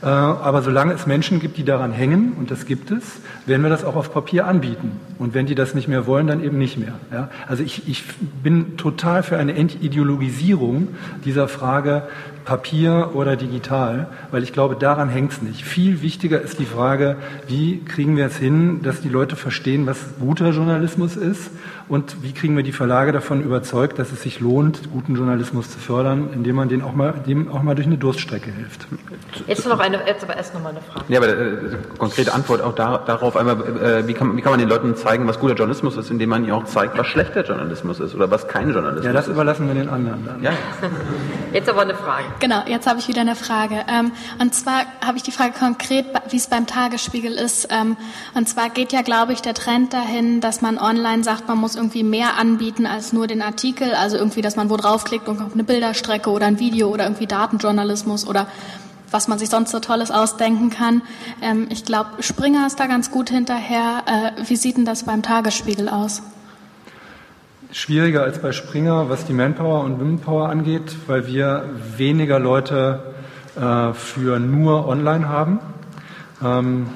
[0.02, 3.70] Äh, aber solange es Menschen gibt, die daran hängen, und das gibt es, werden wir
[3.70, 5.00] das auch auf Papier anbieten.
[5.18, 6.94] Und wenn die das nicht mehr wollen, dann eben nicht mehr.
[7.12, 7.30] Ja?
[7.46, 8.04] Also ich, ich
[8.42, 10.88] bin total für eine Entideologisierung
[11.24, 12.02] dieser Frage
[12.44, 15.64] Papier oder digital, weil ich glaube, daran hängt es nicht.
[15.64, 17.16] Viel wichtiger ist die Frage,
[17.47, 21.51] wie kriegen wir es hin, dass die Leute verstehen, was guter Journalismus ist
[21.89, 25.78] und wie kriegen wir die Verlage davon überzeugt, dass es sich lohnt, guten Journalismus zu
[25.78, 28.86] fördern, indem man den auch mal, dem auch mal durch eine Durststrecke hilft.
[29.47, 31.05] Jetzt noch eine, jetzt aber erst noch mal eine Frage.
[31.09, 34.60] Ja, aber äh, konkrete Antwort auch da, darauf einmal, äh, wie, kann, wie kann man
[34.60, 38.01] den Leuten zeigen, was guter Journalismus ist, indem man ihnen auch zeigt, was schlechter Journalismus
[38.01, 39.06] ist oder was kein Journalismus ist.
[39.06, 40.43] Ja, das überlassen wir den anderen dann.
[40.43, 40.52] Ja.
[41.52, 42.24] Jetzt aber eine Frage.
[42.40, 43.84] Genau, jetzt habe ich wieder eine Frage.
[43.88, 47.68] Ähm, und zwar habe ich die Frage konkret, wie es beim Tagesspiegel ist.
[47.70, 47.96] Ähm,
[48.34, 51.76] und zwar geht ja, glaube ich, der Trend dahin, dass man online sagt, man muss
[51.76, 53.94] irgendwie mehr anbieten als nur den Artikel.
[53.94, 57.26] Also irgendwie, dass man wo draufklickt und kommt eine Bilderstrecke oder ein Video oder irgendwie
[57.26, 58.46] Datenjournalismus oder
[59.10, 61.02] was man sich sonst so Tolles ausdenken kann.
[61.40, 64.02] Ähm, ich glaube, Springer ist da ganz gut hinterher.
[64.06, 66.22] Äh, wie sieht denn das beim Tagesspiegel aus?
[67.72, 73.14] Schwieriger als bei Springer, was die Manpower und Womenpower angeht, weil wir weniger Leute
[73.56, 75.58] äh, für nur online haben.
[76.44, 76.88] Ähm,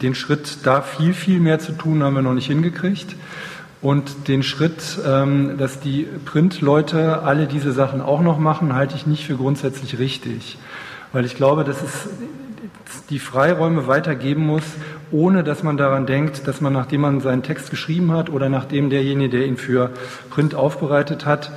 [0.00, 3.16] den Schritt, da viel, viel mehr zu tun, haben wir noch nicht hingekriegt.
[3.82, 9.08] Und den Schritt, ähm, dass die Printleute alle diese Sachen auch noch machen, halte ich
[9.08, 10.56] nicht für grundsätzlich richtig.
[11.12, 12.08] Weil ich glaube, dass es
[13.10, 14.64] die Freiräume weitergeben muss,
[15.10, 18.90] ohne dass man daran denkt, dass man, nachdem man seinen Text geschrieben hat oder nachdem
[18.90, 19.90] derjenige, der ihn für
[20.30, 21.52] Print aufbereitet hat,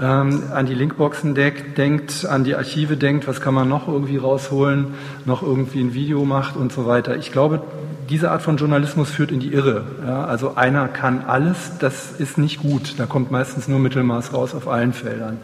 [0.00, 4.16] ähm, an die Linkboxen denkt, denkt, an die Archive denkt, was kann man noch irgendwie
[4.16, 4.94] rausholen,
[5.26, 7.16] noch irgendwie ein Video macht und so weiter.
[7.16, 7.62] Ich glaube,
[8.08, 9.84] diese Art von Journalismus führt in die Irre.
[10.06, 12.94] Ja, also einer kann alles, das ist nicht gut.
[12.98, 15.38] Da kommt meistens nur Mittelmaß raus auf allen Feldern.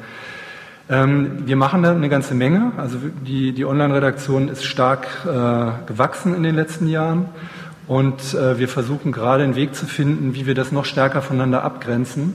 [0.91, 2.73] Ähm, wir machen da eine ganze Menge.
[2.77, 7.27] Also die, die Online-Redaktion ist stark äh, gewachsen in den letzten Jahren.
[7.87, 11.63] Und äh, wir versuchen gerade einen Weg zu finden, wie wir das noch stärker voneinander
[11.63, 12.35] abgrenzen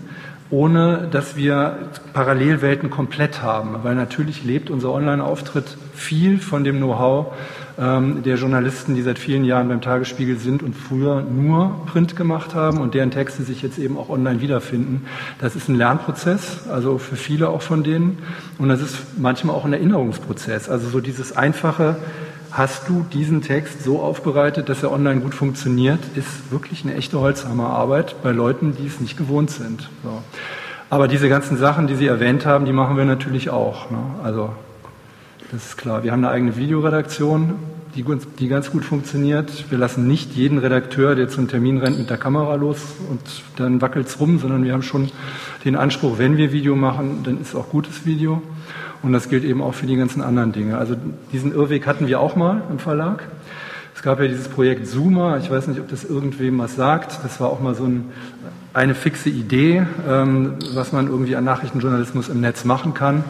[0.53, 3.77] ohne dass wir Parallelwelten komplett haben.
[3.81, 7.33] Weil natürlich lebt unser Online-Auftritt viel von dem Know-how
[7.77, 12.79] der Journalisten, die seit vielen Jahren beim Tagesspiegel sind und früher nur Print gemacht haben
[12.79, 15.05] und deren Texte sich jetzt eben auch online wiederfinden.
[15.39, 18.19] Das ist ein Lernprozess, also für viele auch von denen.
[18.59, 20.69] Und das ist manchmal auch ein Erinnerungsprozess.
[20.69, 21.95] Also so dieses einfache,
[22.51, 27.19] hast du diesen Text so aufbereitet, dass er online gut funktioniert, ist wirklich eine echte
[27.19, 29.89] Holzhammerarbeit bei Leuten, die es nicht gewohnt sind.
[30.03, 30.21] So.
[30.91, 33.89] Aber diese ganzen Sachen, die Sie erwähnt haben, die machen wir natürlich auch.
[33.89, 33.97] Ne?
[34.23, 34.51] Also
[35.53, 36.03] das ist klar.
[36.03, 37.53] Wir haben eine eigene Videoredaktion,
[37.95, 38.03] die,
[38.39, 39.69] die ganz gut funktioniert.
[39.69, 43.21] Wir lassen nicht jeden Redakteur, der zum Termin rennt, mit der Kamera los und
[43.57, 45.11] dann wackelt es rum, sondern wir haben schon
[45.63, 48.41] den Anspruch, wenn wir Video machen, dann ist auch gutes Video.
[49.03, 50.77] Und das gilt eben auch für die ganzen anderen Dinge.
[50.77, 50.95] Also
[51.31, 53.27] diesen Irrweg hatten wir auch mal im Verlag.
[53.95, 57.19] Es gab ja dieses Projekt Zoomer, ich weiß nicht, ob das irgendwem was sagt.
[57.23, 58.09] Das war auch mal so ein,
[58.73, 63.23] eine fixe Idee, ähm, was man irgendwie an Nachrichtenjournalismus im Netz machen kann.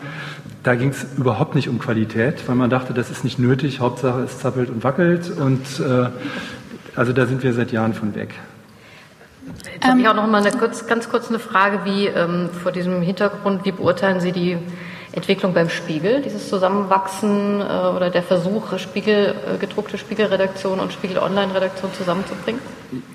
[0.64, 4.22] Da ging es überhaupt nicht um Qualität, weil man dachte, das ist nicht nötig, Hauptsache
[4.22, 5.30] es zappelt und wackelt.
[5.30, 6.10] Und äh,
[6.96, 8.34] also da sind wir seit Jahren von weg.
[9.74, 12.72] Jetzt habe ich auch noch mal eine kurz, ganz kurz eine Frage, wie ähm, vor
[12.72, 14.58] diesem Hintergrund, wie beurteilen Sie die
[15.12, 21.18] Entwicklung beim Spiegel, dieses Zusammenwachsen äh, oder der Versuch, Spiegel, äh, gedruckte Spiegelredaktion und Spiegel
[21.18, 22.62] Online-Redaktion zusammenzubringen?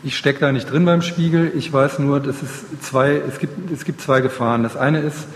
[0.05, 1.51] Ich stecke da nicht drin beim Spiegel.
[1.57, 4.63] Ich weiß nur, dass es zwei, es gibt, es gibt zwei Gefahren.
[4.63, 5.27] Das eine ist,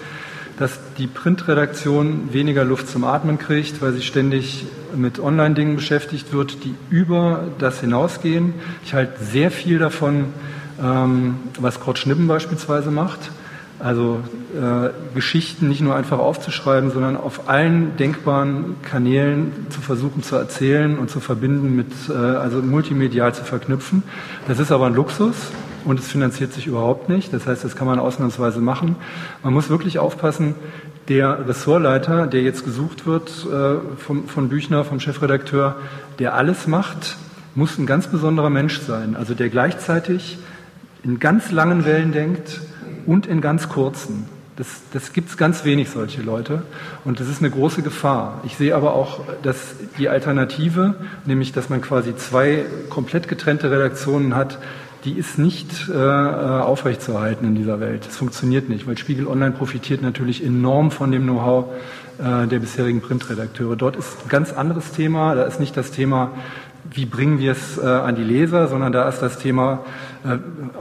[0.59, 6.65] dass die Printredaktion weniger Luft zum Atmen kriegt, weil sie ständig mit Online-Dingen beschäftigt wird,
[6.65, 8.55] die über das hinausgehen.
[8.85, 10.27] Ich halte sehr viel davon,
[10.83, 13.31] ähm, was Kurt Schnippen beispielsweise macht
[13.83, 14.20] also
[14.55, 20.99] äh, Geschichten nicht nur einfach aufzuschreiben, sondern auf allen denkbaren Kanälen zu versuchen zu erzählen
[20.99, 24.05] und zu verbinden mit, äh, also multimedial zu verknüpfen.
[24.47, 25.35] Das ist aber ein Luxus
[25.85, 27.33] und es finanziert sich überhaupt nicht.
[27.33, 28.97] Das heißt, das kann man ausnahmsweise machen.
[29.43, 30.55] Man muss wirklich aufpassen,
[31.09, 35.77] der Ressortleiter, der jetzt gesucht wird äh, vom, von Büchner, vom Chefredakteur,
[36.19, 37.17] der alles macht,
[37.55, 39.17] muss ein ganz besonderer Mensch sein.
[39.17, 40.39] Also der gleichzeitig
[41.03, 42.61] in ganz langen Wellen denkt,
[43.07, 44.27] und in ganz kurzen.
[44.57, 46.63] Das, das gibt es ganz wenig solche Leute
[47.05, 48.43] und das ist eine große Gefahr.
[48.45, 50.95] Ich sehe aber auch, dass die Alternative,
[51.25, 54.59] nämlich dass man quasi zwei komplett getrennte Redaktionen hat,
[55.05, 58.07] die ist nicht äh, aufrechtzuerhalten in dieser Welt.
[58.07, 61.66] Das funktioniert nicht, weil Spiegel Online profitiert natürlich enorm von dem Know-how
[62.19, 63.77] äh, der bisherigen Printredakteure.
[63.77, 65.35] Dort ist ein ganz anderes Thema.
[65.35, 66.33] Da ist nicht das Thema
[66.95, 70.11] wie bringen wir es äh, an die Leser, sondern da ist das Thema äh,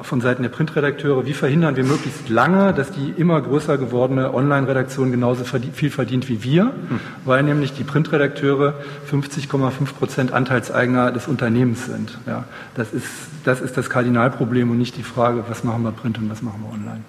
[0.01, 5.11] von Seiten der Printredakteure, wie verhindern wir möglichst lange, dass die immer größer gewordene Online-Redaktion
[5.11, 6.99] genauso viel verdient wie wir, hm.
[7.25, 8.75] weil nämlich die Printredakteure
[9.09, 12.17] 50,5 Prozent Anteilseigner des Unternehmens sind.
[12.27, 12.43] Ja,
[12.75, 13.07] das, ist,
[13.43, 16.63] das ist das Kardinalproblem und nicht die Frage, was machen wir Print und was machen
[16.63, 17.01] wir online.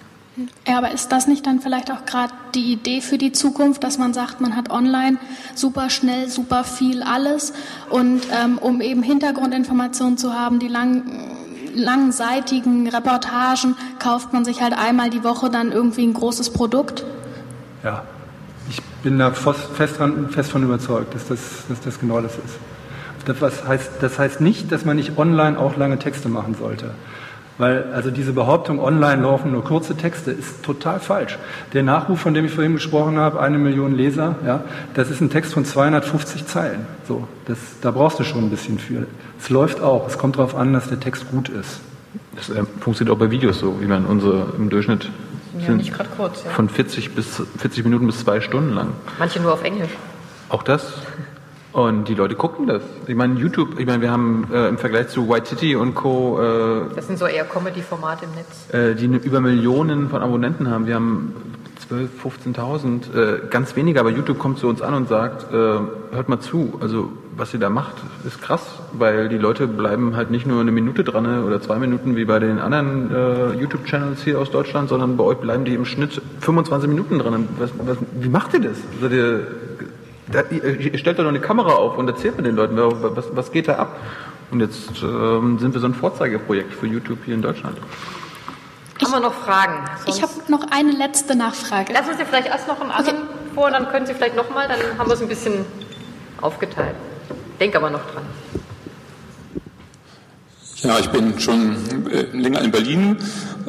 [0.67, 3.99] Ja, aber ist das nicht dann vielleicht auch gerade die Idee für die Zukunft, dass
[3.99, 5.17] man sagt, man hat online
[5.53, 7.53] super schnell, super viel alles
[7.89, 11.03] und ähm, um eben Hintergrundinformationen zu haben, die lang,
[11.75, 17.05] langseitigen Reportagen, kauft man sich halt einmal die Woche dann irgendwie ein großes Produkt?
[17.83, 18.03] Ja,
[18.69, 21.39] ich bin da fest, dran, fest von überzeugt, dass das,
[21.69, 22.57] dass das genau das ist.
[23.25, 26.91] Das heißt, das heißt nicht, dass man nicht online auch lange Texte machen sollte.
[27.57, 31.37] Weil also diese Behauptung, online laufen nur kurze Texte, ist total falsch.
[31.73, 34.63] Der Nachruf, von dem ich vorhin gesprochen habe, eine Million Leser, ja,
[34.95, 36.87] das ist ein Text von 250 Zeilen.
[37.07, 39.05] So, das, da brauchst du schon ein bisschen für.
[39.39, 40.07] Es läuft auch.
[40.07, 41.79] Es kommt darauf an, dass der Text gut ist.
[42.35, 43.77] Das äh, funktioniert auch bei Videos so.
[43.81, 45.09] Ich meine, unsere im Durchschnitt
[45.59, 46.49] ja, sind kurz, ja.
[46.51, 48.89] von 40 bis 40 Minuten bis zwei Stunden lang.
[49.19, 49.91] Manche nur auf Englisch.
[50.49, 50.93] Auch das?
[51.73, 52.83] Und die Leute gucken das.
[53.07, 56.39] Ich meine, YouTube, ich meine, wir haben äh, im Vergleich zu White City und Co.
[56.39, 58.71] Äh, das sind so eher Comedy-Formate im Netz.
[58.71, 60.85] Äh, die über Millionen von Abonnenten haben.
[60.85, 61.33] Wir haben
[61.87, 66.29] 12, 15.000, äh, ganz weniger, aber YouTube kommt zu uns an und sagt, äh, hört
[66.29, 67.95] mal zu, also was ihr da macht,
[68.25, 72.15] ist krass, weil die Leute bleiben halt nicht nur eine Minute dran oder zwei Minuten
[72.15, 75.85] wie bei den anderen äh, YouTube-Channels hier aus Deutschland, sondern bei euch bleiben die im
[75.85, 77.47] Schnitt 25 Minuten dran.
[77.57, 78.77] Was, was, wie macht ihr das?
[79.01, 79.47] Seid ihr
[80.33, 80.43] da,
[80.97, 83.75] stellt da doch eine Kamera auf und erzählt mit den Leuten, was, was geht da
[83.75, 83.99] ab?
[84.51, 87.77] Und jetzt ähm, sind wir so ein Vorzeigeprojekt für YouTube hier in Deutschland.
[89.01, 89.73] Haben wir noch Fragen?
[90.05, 91.91] Sonst ich habe noch eine letzte Nachfrage.
[91.93, 93.55] Lassen Sie vielleicht erst noch einen anderen okay.
[93.55, 95.65] vor, dann können Sie vielleicht nochmal, dann haben wir es ein bisschen
[96.41, 96.95] aufgeteilt.
[97.59, 98.23] Denk aber noch dran.
[100.83, 103.17] Ja, ich bin schon äh, länger in Berlin,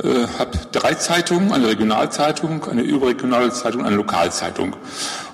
[0.02, 4.74] äh, habe drei Zeitungen, eine Regionalzeitung, eine überregionale Zeitung, eine Lokalzeitung.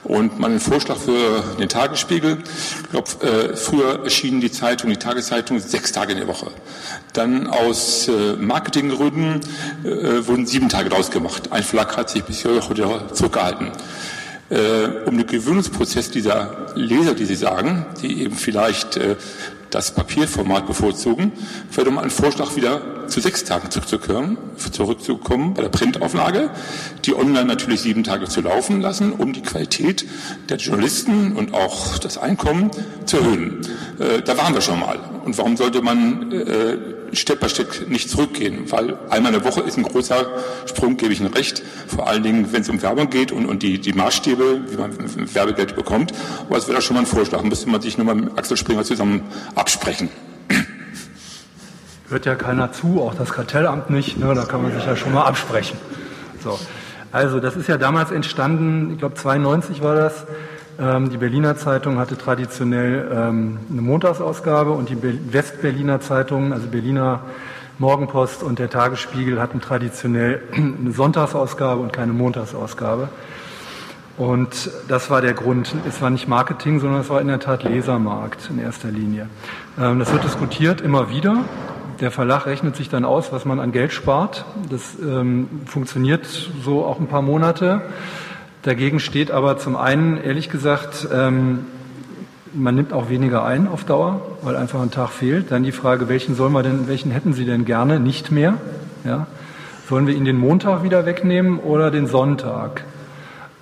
[0.03, 2.39] Und mein Vorschlag für den Tagesspiegel,
[2.83, 6.51] ich glaube, äh, früher erschienen die Zeitung, die Tageszeitung sechs Tage in der Woche.
[7.13, 9.41] Dann aus äh, Marketinggründen
[9.85, 11.53] äh, wurden sieben Tage draus gemacht.
[11.53, 13.73] Ein Verlag hat sich bis heute zurückgehalten
[14.51, 19.17] äh, um den Gewöhnungsprozess dieser Leser, die Sie sagen, die eben vielleicht äh,
[19.71, 21.33] das Papierformat bevorzugen,
[21.73, 26.51] würde man einen Vorschlag wieder zu sechs Tagen zurückzukehren, zurückzukommen bei der Printauflage,
[27.05, 30.07] die online natürlich sieben Tage zu laufen lassen, um die Qualität
[30.49, 32.71] der Journalisten und auch das Einkommen
[33.07, 33.61] zu erhöhen.
[33.99, 34.99] Äh, da waren wir schon mal.
[35.25, 36.77] Und warum sollte man äh,
[37.13, 38.71] Step by Step nicht zurückgehen?
[38.71, 40.27] Weil einmal in der Woche ist ein großer
[40.67, 41.63] Sprung, gebe ich Ihnen recht.
[41.87, 44.93] Vor allen Dingen, wenn es um Werbung geht und, und die, die Maßstäbe, wie man
[45.35, 46.13] Werbegeld bekommt.
[46.49, 47.43] Aber es wäre doch schon mal ein Vorschlag.
[47.43, 49.23] Müsste man sich nur mal mit Axel Springer zusammen
[49.55, 50.09] absprechen.
[52.09, 54.19] Hört ja keiner zu, auch das Kartellamt nicht.
[54.19, 54.35] Ne?
[54.35, 55.79] Da kann man sich ja schon mal absprechen.
[56.43, 56.59] So.
[57.13, 60.27] Also, das ist ja damals entstanden, ich glaube 92 war das.
[60.81, 64.97] Ähm, die Berliner Zeitung hatte traditionell ähm, eine Montagsausgabe und die
[65.33, 67.21] Westberliner Zeitung, also Berliner
[67.79, 73.11] Morgenpost und der Tagesspiegel hatten traditionell eine Sonntagsausgabe und keine Montagsausgabe.
[74.17, 75.75] Und das war der Grund.
[75.87, 79.29] Es war nicht Marketing, sondern es war in der Tat Lesermarkt in erster Linie.
[79.79, 81.45] Ähm, das wird diskutiert immer wieder.
[82.01, 84.47] Der Verlag rechnet sich dann aus, was man an Geld spart.
[84.71, 84.97] Das
[85.67, 86.25] funktioniert
[86.65, 87.83] so auch ein paar Monate.
[88.63, 91.67] Dagegen steht aber zum einen, ehrlich gesagt, ähm,
[92.53, 95.51] man nimmt auch weniger ein auf Dauer, weil einfach ein Tag fehlt.
[95.51, 98.55] Dann die Frage, welchen soll man denn, welchen hätten Sie denn gerne nicht mehr?
[99.05, 99.27] Ja?
[99.89, 102.85] Sollen wir ihn den Montag wieder wegnehmen oder den Sonntag?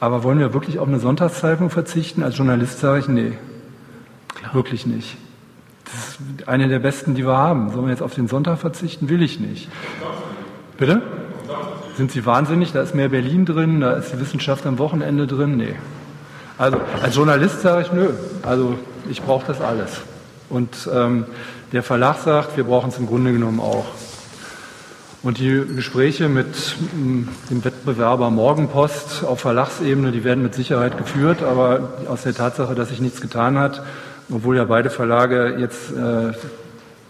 [0.01, 2.23] Aber wollen wir wirklich auf eine Sonntagszeitung verzichten?
[2.23, 3.33] Als Journalist sage ich, nee,
[4.35, 4.55] Klar.
[4.55, 5.17] wirklich nicht.
[5.85, 7.71] Das ist eine der besten, die wir haben.
[7.71, 9.09] Sollen wir jetzt auf den Sonntag verzichten?
[9.09, 9.69] Will ich nicht.
[10.77, 11.03] Bitte?
[11.99, 12.71] Sind Sie wahnsinnig?
[12.71, 15.57] Da ist mehr Berlin drin, da ist die Wissenschaft am Wochenende drin?
[15.57, 15.75] Nee.
[16.57, 18.11] Also als Journalist sage ich, nö,
[18.45, 18.79] also
[19.11, 19.91] ich brauche das alles.
[20.49, 21.27] Und ähm,
[21.73, 23.85] der Verlag sagt, wir brauchen es im Grunde genommen auch.
[25.25, 31.43] Und die Gespräche mit mm, dem Wettbewerber Morgenpost auf Verlagsebene, die werden mit Sicherheit geführt,
[31.43, 33.83] aber aus der Tatsache, dass sich nichts getan hat,
[34.31, 36.33] obwohl ja beide Verlage jetzt äh,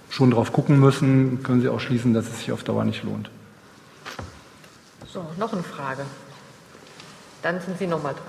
[0.09, 3.29] schon drauf gucken müssen, können Sie auch schließen, dass es sich auf Dauer nicht lohnt.
[5.13, 6.05] So, noch eine Frage.
[7.43, 8.25] Dann sind Sie noch mal dran.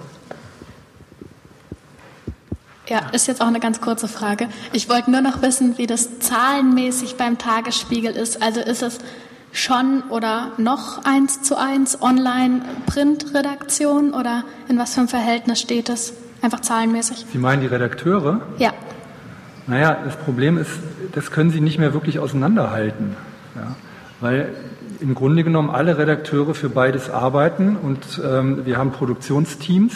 [2.87, 4.47] Ja, ist jetzt auch eine ganz kurze Frage.
[4.71, 8.41] Ich wollte nur noch wissen, wie das zahlenmäßig beim Tagesspiegel ist.
[8.41, 8.99] Also ist es
[9.51, 16.13] schon oder noch eins zu eins Online-Print-Redaktion oder in was für einem Verhältnis steht es?
[16.41, 17.25] Einfach zahlenmäßig.
[17.31, 18.41] Sie meinen die Redakteure?
[18.57, 18.73] Ja.
[19.67, 20.71] Naja, das Problem ist,
[21.11, 23.15] das können Sie nicht mehr wirklich auseinanderhalten.
[23.55, 23.75] Ja?
[24.21, 24.55] Weil
[25.01, 29.95] im Grunde genommen alle Redakteure für beides arbeiten und ähm, wir haben Produktionsteams,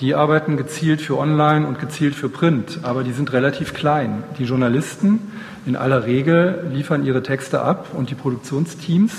[0.00, 4.24] die arbeiten gezielt für Online und gezielt für Print, aber die sind relativ klein.
[4.38, 5.20] Die Journalisten
[5.64, 9.12] in aller Regel liefern ihre Texte ab und die Produktionsteams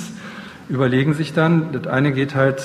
[0.69, 2.61] überlegen sich dann, das eine geht halt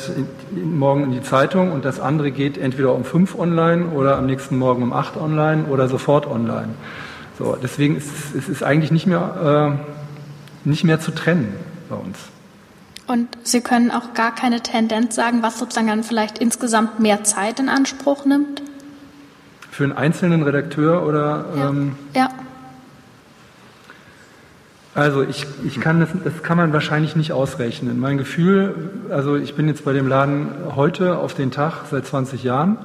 [0.53, 4.59] morgen in die Zeitung und das andere geht entweder um fünf online oder am nächsten
[4.59, 6.71] Morgen um acht online oder sofort online.
[7.39, 9.79] So, deswegen ist es ist eigentlich nicht mehr,
[10.65, 12.19] äh, nicht mehr zu trennen bei uns.
[13.07, 17.61] Und Sie können auch gar keine Tendenz sagen, was sozusagen dann vielleicht insgesamt mehr Zeit
[17.61, 18.63] in Anspruch nimmt?
[19.71, 21.45] Für einen einzelnen Redakteur oder?
[21.57, 21.69] Ja.
[21.69, 22.31] Ähm, ja.
[24.95, 27.99] Also ich, ich kann das, das kann man wahrscheinlich nicht ausrechnen.
[27.99, 32.43] Mein Gefühl, also ich bin jetzt bei dem Laden heute auf den Tag seit 20
[32.43, 32.77] Jahren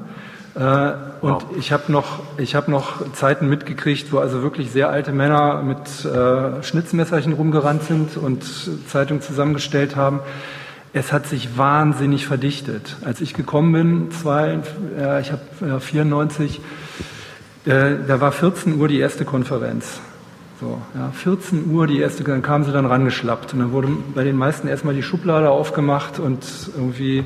[0.57, 1.43] äh, und wow.
[1.57, 6.05] ich habe noch, ich habe noch Zeiten mitgekriegt, wo also wirklich sehr alte Männer mit
[6.05, 8.43] äh, Schnitzmesserchen rumgerannt sind und
[8.89, 10.19] Zeitungen zusammengestellt haben.
[10.93, 12.97] Es hat sich wahnsinnig verdichtet.
[13.05, 14.59] Als ich gekommen bin, zwei,
[14.97, 16.59] äh, ich habe äh, 94,
[17.65, 19.99] äh, da war 14 Uhr die erste Konferenz.
[20.59, 24.23] So, ja, 14 Uhr die erste, dann kamen sie dann rangeschlappt und dann wurde bei
[24.23, 26.39] den meisten erstmal die Schublade aufgemacht und
[26.75, 27.25] irgendwie,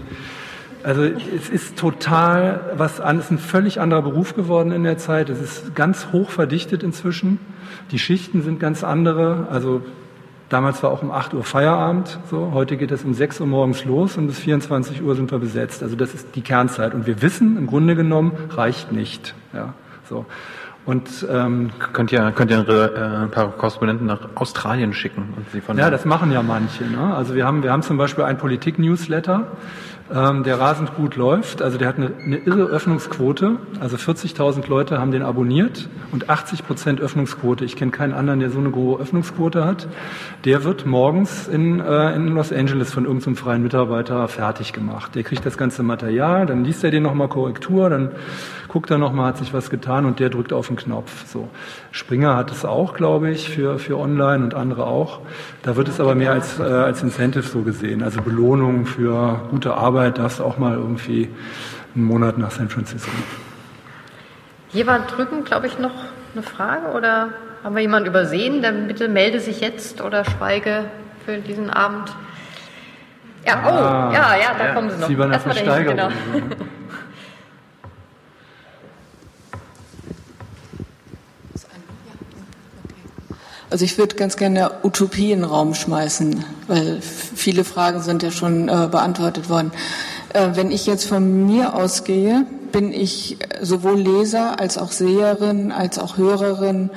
[0.84, 4.98] also es ist total was an, es ist ein völlig anderer Beruf geworden in der
[4.98, 5.30] Zeit.
[5.30, 7.40] Es ist ganz hoch verdichtet inzwischen.
[7.92, 9.48] Die Schichten sind ganz andere.
[9.50, 9.82] Also
[10.50, 12.20] damals war auch um 8 Uhr Feierabend.
[12.30, 15.40] So, heute geht es um 6 Uhr morgens los und bis 24 Uhr sind wir
[15.40, 15.84] besetzt.
[15.84, 16.94] Also das ist die Kernzeit.
[16.94, 19.34] Und wir wissen, im Grunde genommen reicht nicht.
[19.54, 19.74] Ja,
[20.10, 20.26] so.
[20.84, 25.62] Und ähm, könnt ihr könnt ihr äh, ein paar Korrespondenten nach Australien schicken und sie
[25.62, 26.86] von ja, das machen ja manche.
[26.86, 27.16] Ne?
[27.16, 29.46] Also wir haben wir haben zum Beispiel ein Politik-Newsletter,
[30.14, 31.62] ähm, der rasend gut läuft.
[31.62, 33.58] Also der hat eine, eine irre Öffnungsquote.
[33.80, 37.66] Also 40.000 Leute haben den abonniert und 80 Prozent Öffnungsquote.
[37.66, 39.88] Ich kenne keinen anderen, der so eine hohe Öffnungsquote hat.
[40.46, 45.16] Der wird morgens in, äh, in Los Angeles von irgendeinem freien Mitarbeiter fertig gemacht.
[45.16, 48.12] Der kriegt das ganze Material, dann liest er den nochmal Korrektur, dann
[48.72, 51.28] guckt er nochmal, hat sich was getan und der drückt auf den Knopf.
[51.28, 51.50] So.
[51.92, 55.20] Springer hat es auch, glaube ich, für, für online und andere auch.
[55.62, 59.74] Da wird es aber mehr als, äh, als Incentive so gesehen, also Belohnung für gute
[59.74, 61.30] Arbeit, darfst auch mal irgendwie
[61.96, 63.12] einen Monat nach San Francisco.
[64.70, 65.92] Hier war drüben, glaube ich, noch
[66.34, 67.28] eine Frage oder
[67.66, 68.62] haben wir jemanden übersehen?
[68.62, 70.86] Dann bitte melde sich jetzt oder schweige
[71.26, 72.16] für diesen Abend.
[73.46, 74.74] Ja, oh, ah, ja, ja, da ja.
[74.74, 75.08] kommen Sie noch.
[75.08, 76.10] Sie waren Erstmal dahin, genau.
[83.72, 88.30] Also ich würde ganz gerne Utopie in den Raum schmeißen, weil viele Fragen sind ja
[88.30, 89.72] schon äh, beantwortet worden.
[90.34, 96.00] Äh, wenn ich jetzt von mir ausgehe, bin ich sowohl Leser als auch Seherin, als
[96.00, 96.90] auch Hörerin.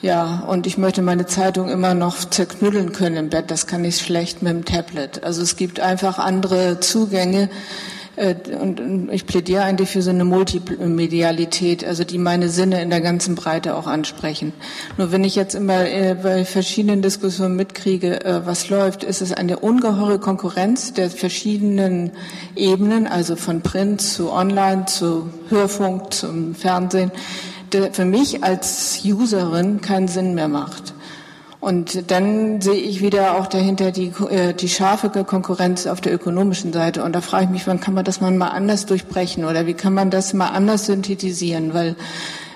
[0.00, 3.50] Ja, und ich möchte meine Zeitung immer noch zerknütteln können im Bett.
[3.50, 5.24] Das kann ich schlecht mit dem Tablet.
[5.24, 7.50] Also es gibt einfach andere Zugänge
[8.60, 13.34] und ich plädiere eigentlich für so eine Multimedialität, also die meine Sinne in der ganzen
[13.34, 14.52] Breite auch ansprechen.
[14.96, 19.32] Nur wenn ich jetzt immer äh, bei verschiedenen Diskussionen mitkriege, äh, was läuft, ist es
[19.32, 22.10] eine ungeheure Konkurrenz der verschiedenen
[22.56, 27.12] Ebenen, also von Print zu Online, zu Hörfunk, zum Fernsehen,
[27.72, 30.94] der für mich als Userin keinen Sinn mehr macht.
[31.60, 36.72] Und dann sehe ich wieder auch dahinter die, äh, die scharfe Konkurrenz auf der ökonomischen
[36.72, 37.02] Seite.
[37.02, 39.92] Und da frage ich mich, wann kann man das mal anders durchbrechen oder wie kann
[39.92, 41.74] man das mal anders synthetisieren?
[41.74, 41.96] Weil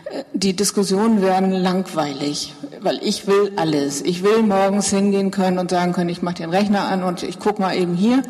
[0.04, 4.02] äh, die Diskussionen werden langweilig, weil ich will alles.
[4.02, 7.40] Ich will morgens hingehen können und sagen können, ich mache den Rechner an und ich
[7.40, 8.22] gucke mal eben hier.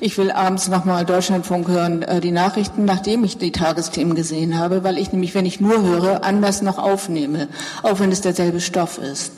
[0.00, 4.82] Ich will abends nochmal Deutschlandfunk hören, äh, die Nachrichten, nachdem ich die Tagesthemen gesehen habe,
[4.82, 7.46] weil ich nämlich, wenn ich nur höre, anders noch aufnehme,
[7.84, 9.30] auch wenn es derselbe Stoff ist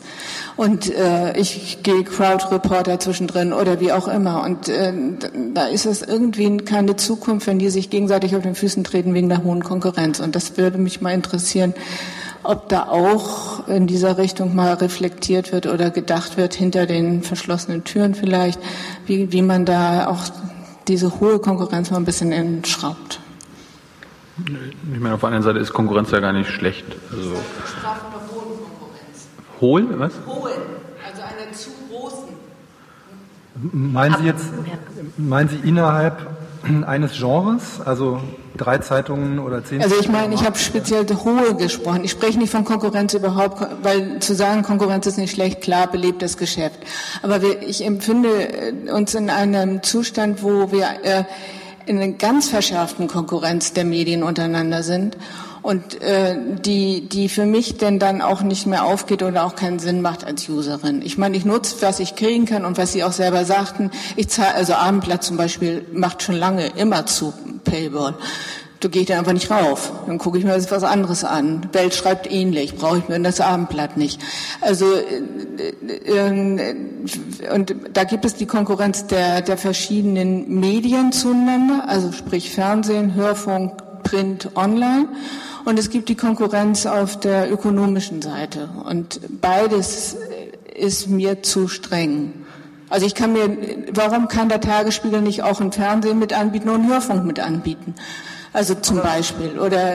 [0.57, 4.43] und äh, ich gehe Crowd-Reporter zwischendrin oder wie auch immer.
[4.43, 4.93] Und äh,
[5.55, 9.29] da ist es irgendwie keine Zukunft, wenn die sich gegenseitig auf den Füßen treten wegen
[9.29, 10.21] der hohen Konkurrenz.
[10.21, 11.75] Und das würde mich mal interessieren,
[12.43, 17.85] ob da auch in dieser Richtung mal reflektiert wird oder gedacht wird, hinter den verschlossenen
[17.85, 18.61] Türen vielleicht,
[19.07, 20.25] wie, wie man da auch
[20.89, 23.21] diese hohe Konkurrenz mal ein bisschen entschraubt.
[24.93, 26.87] Ich meine, auf der anderen Seite ist Konkurrenz ja gar nicht schlecht.
[27.13, 27.35] Also
[29.61, 30.13] Hohl, was?
[30.27, 30.53] Hohen,
[31.07, 32.29] also einen zu großen.
[33.73, 34.47] Meinen Sie jetzt,
[35.19, 36.27] meinen Sie innerhalb
[36.87, 38.21] eines Genres, also
[38.57, 39.83] drei Zeitungen oder zehn?
[39.83, 42.05] Also ich meine, ich habe speziell hohe gesprochen.
[42.05, 46.23] Ich spreche nicht von Konkurrenz überhaupt, weil zu sagen, Konkurrenz ist nicht schlecht, klar, belebt
[46.23, 46.81] das Geschäft.
[47.23, 51.25] Aber wir, ich empfinde äh, uns in einem Zustand, wo wir äh,
[51.87, 55.17] in einer ganz verschärften Konkurrenz der Medien untereinander sind
[55.63, 59.79] und äh, die, die für mich denn dann auch nicht mehr aufgeht oder auch keinen
[59.79, 61.03] Sinn macht als Userin.
[61.03, 63.91] Ich meine, ich nutze, was ich kriegen kann und was Sie auch selber sagten.
[64.17, 67.33] Ich zahle, also Abendblatt zum Beispiel macht schon lange immer zu
[67.65, 68.15] Paywall.
[68.81, 69.93] Da gehe ich dann einfach nicht rauf.
[70.07, 71.69] Dann gucke ich mir was anderes an.
[71.73, 74.23] Welt schreibt ähnlich, brauche ich mir das Abendblatt nicht.
[74.63, 75.73] Also äh,
[76.09, 76.75] äh,
[77.55, 83.73] und da gibt es die Konkurrenz der, der verschiedenen Medien zueinander, also sprich Fernsehen, Hörfunk,
[84.03, 85.09] Print, Online.
[85.65, 88.69] Und es gibt die Konkurrenz auf der ökonomischen Seite.
[88.85, 90.17] Und beides
[90.75, 92.33] ist mir zu streng.
[92.89, 93.57] Also ich kann mir,
[93.93, 97.95] warum kann der Tagesspiegel nicht auch ein Fernsehen mit anbieten und einen Hörfunk mit anbieten?
[98.53, 99.61] Also zum Beispiel.
[99.61, 99.95] Oder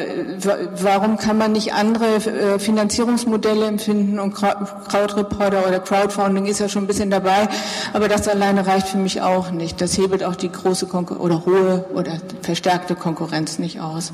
[0.82, 6.86] warum kann man nicht andere äh, Finanzierungsmodelle empfinden und Crowdreporter oder Crowdfunding ist ja schon
[6.86, 7.50] ein bisschen dabei,
[7.92, 9.82] aber das alleine reicht für mich auch nicht.
[9.82, 12.14] Das hebelt auch die große Konkur oder hohe oder
[12.44, 14.14] verstärkte Konkurrenz nicht aus.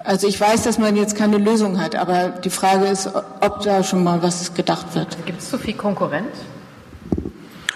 [0.00, 3.08] Also ich weiß, dass man jetzt keine Lösung hat, aber die Frage ist,
[3.40, 5.16] ob da schon mal was gedacht wird.
[5.26, 6.34] Gibt es zu viel Konkurrenz?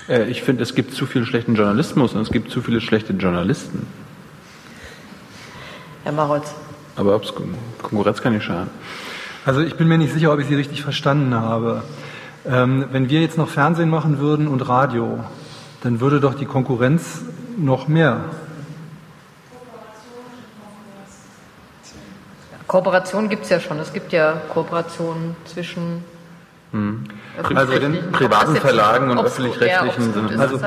[0.08, 3.12] Äh, ich finde, es gibt zu viel schlechten Journalismus und es gibt zu viele schlechte
[3.12, 3.86] Journalisten.
[6.04, 6.52] Herr Marolz.
[6.96, 7.20] Aber
[7.80, 8.70] Konkurrenz kann nicht schaden.
[9.44, 11.82] Also ich bin mir nicht sicher, ob ich Sie richtig verstanden habe.
[12.44, 15.20] Ähm, wenn wir jetzt noch Fernsehen machen würden und Radio,
[15.82, 17.20] dann würde doch die Konkurrenz
[17.56, 18.24] noch mehr.
[22.66, 23.78] Kooperation gibt es ja schon.
[23.78, 26.04] Es gibt ja Kooperationen zwischen
[26.72, 27.04] hm.
[27.54, 30.38] Also den privaten Verlagen und öffentlich-rechtlichen sind.
[30.38, 30.60] Also,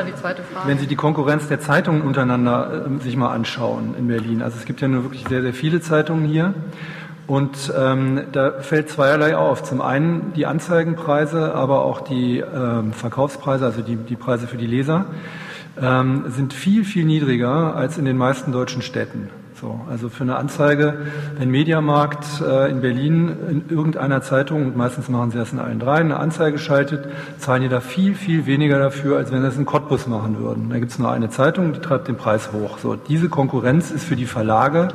[0.65, 4.65] wenn Sie die Konkurrenz der Zeitungen untereinander äh, sich mal anschauen in Berlin, also es
[4.65, 6.53] gibt ja nur wirklich sehr, sehr viele Zeitungen hier.
[7.27, 9.63] Und ähm, da fällt zweierlei auf.
[9.63, 14.67] Zum einen die Anzeigenpreise, aber auch die ähm, Verkaufspreise, also die, die Preise für die
[14.67, 15.05] Leser,
[15.81, 19.29] ähm, sind viel, viel niedriger als in den meisten deutschen Städten.
[19.61, 20.97] So, also für eine Anzeige,
[21.37, 25.79] wenn Mediamarkt äh, in Berlin in irgendeiner Zeitung, und meistens machen sie das in allen
[25.79, 27.07] drei, eine Anzeige schaltet,
[27.39, 30.69] zahlen die da viel, viel weniger dafür, als wenn sie das in Cottbus machen würden.
[30.69, 32.79] Da gibt es nur eine Zeitung, die treibt den Preis hoch.
[32.79, 34.89] So, diese Konkurrenz ist für die Verlage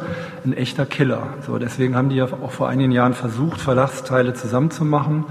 [0.45, 1.23] ein echter Killer.
[1.47, 5.25] So, deswegen haben die ja auch vor einigen Jahren versucht, Verlagsteile zusammenzumachen.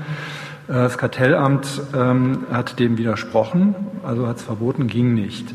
[0.67, 5.53] Äh, das Kartellamt ähm, hat dem widersprochen, also hat es verboten, ging nicht.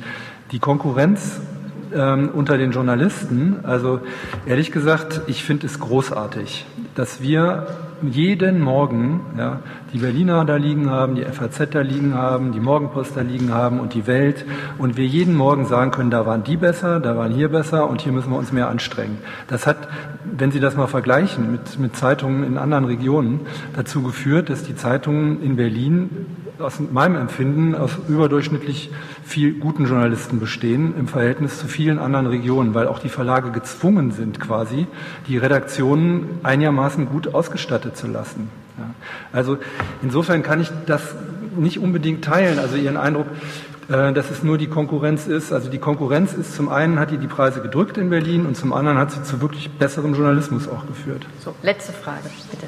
[0.52, 1.40] Die Konkurrenz
[1.94, 3.60] ähm, unter den Journalisten.
[3.62, 4.00] Also
[4.46, 7.66] ehrlich gesagt, ich finde es großartig, dass wir
[8.02, 9.60] jeden Morgen ja,
[9.92, 13.80] die Berliner da liegen haben, die FAZ da liegen haben, die Morgenpost da liegen haben
[13.80, 14.44] und die Welt
[14.78, 18.02] und wir jeden Morgen sagen können, da waren die besser, da waren hier besser und
[18.02, 19.18] hier müssen wir uns mehr anstrengen.
[19.48, 19.88] Das hat,
[20.24, 23.40] wenn Sie das mal vergleichen mit, mit Zeitungen in anderen Regionen,
[23.74, 26.26] dazu geführt, dass die Zeitungen in Berlin
[26.58, 28.90] aus meinem Empfinden aus überdurchschnittlich
[29.24, 34.12] viel guten Journalisten bestehen im Verhältnis zu vielen anderen Regionen, weil auch die Verlage gezwungen
[34.12, 34.86] sind, quasi
[35.26, 38.50] die Redaktionen einigermaßen gut ausgestattet zu lassen.
[38.78, 38.90] Ja.
[39.32, 39.58] Also
[40.02, 41.14] insofern kann ich das
[41.56, 43.26] nicht unbedingt teilen, also Ihren Eindruck,
[43.88, 45.52] äh, dass es nur die Konkurrenz ist.
[45.52, 48.72] Also die Konkurrenz ist zum einen hat die die Preise gedrückt in Berlin und zum
[48.72, 51.26] anderen hat sie zu wirklich besserem Journalismus auch geführt.
[51.40, 52.66] So, letzte Frage, bitte.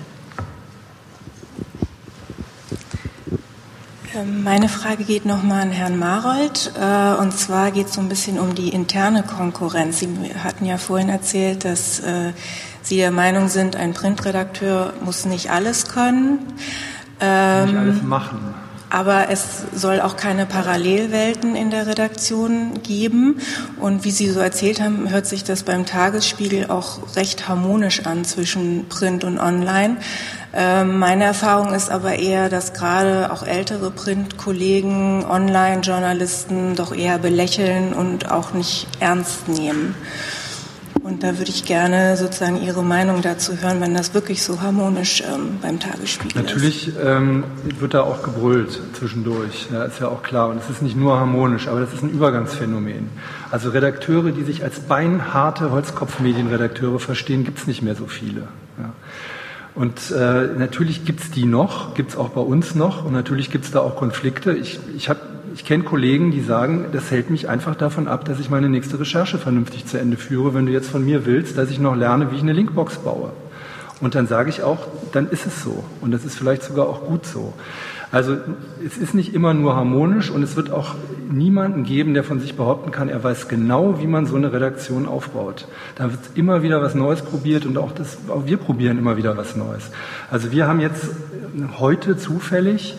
[4.15, 6.73] Ähm, meine Frage geht nochmal an Herrn Marold.
[6.81, 10.01] Äh, und zwar geht es so ein bisschen um die interne Konkurrenz.
[10.01, 10.09] Sie
[10.43, 12.33] hatten ja vorhin erzählt, dass äh,
[12.83, 16.39] Sie der Meinung sind, ein Printredakteur muss nicht alles können.
[16.39, 18.55] nicht alles ähm, machen.
[18.89, 23.41] Aber es soll auch keine Parallelwelten in der Redaktion geben.
[23.81, 28.25] Und wie Sie so erzählt haben, hört sich das beim Tagesspiegel auch recht harmonisch an
[28.25, 29.97] zwischen Print und Online.
[30.59, 37.93] Ähm, meine Erfahrung ist aber eher, dass gerade auch ältere Printkollegen, Online-Journalisten doch eher belächeln
[37.93, 39.95] und auch nicht ernst nehmen.
[41.03, 45.23] Und da würde ich gerne sozusagen Ihre Meinung dazu hören, wenn das wirklich so harmonisch
[45.23, 46.97] ähm, beim Tagesspiegel Natürlich, ist.
[46.97, 47.45] Natürlich ähm,
[47.79, 50.49] wird da auch gebrüllt zwischendurch, ja, ist ja auch klar.
[50.49, 53.11] Und es ist nicht nur harmonisch, aber das ist ein Übergangsphänomen.
[53.51, 58.49] Also Redakteure, die sich als beinharte Holzkopfmedienredakteure verstehen, gibt es nicht mehr so viele.
[58.79, 58.93] Ja.
[59.77, 63.81] Und äh, natürlich gibt's die noch, gibt's auch bei uns noch und natürlich gibt's da
[63.81, 64.55] auch Konflikte.
[64.55, 65.19] Ich, ich, hab,
[65.55, 68.99] ich kenne Kollegen, die sagen, das hält mich einfach davon ab, dass ich meine nächste
[68.99, 72.33] Recherche vernünftig zu Ende führe, wenn du jetzt von mir willst, dass ich noch lerne,
[72.33, 73.33] wie ich eine Linkbox baue.
[74.01, 75.85] Und dann sage ich auch, dann ist es so.
[76.01, 77.53] Und das ist vielleicht sogar auch gut so.
[78.13, 78.37] Also
[78.85, 80.95] es ist nicht immer nur harmonisch und es wird auch
[81.29, 85.07] niemanden geben, der von sich behaupten kann, er weiß genau, wie man so eine Redaktion
[85.07, 85.67] aufbaut.
[85.97, 89.37] Da wird immer wieder was Neues probiert und auch, das, auch wir probieren immer wieder
[89.37, 89.91] was Neues.
[90.31, 91.11] Also wir haben jetzt
[91.79, 92.97] heute zufällig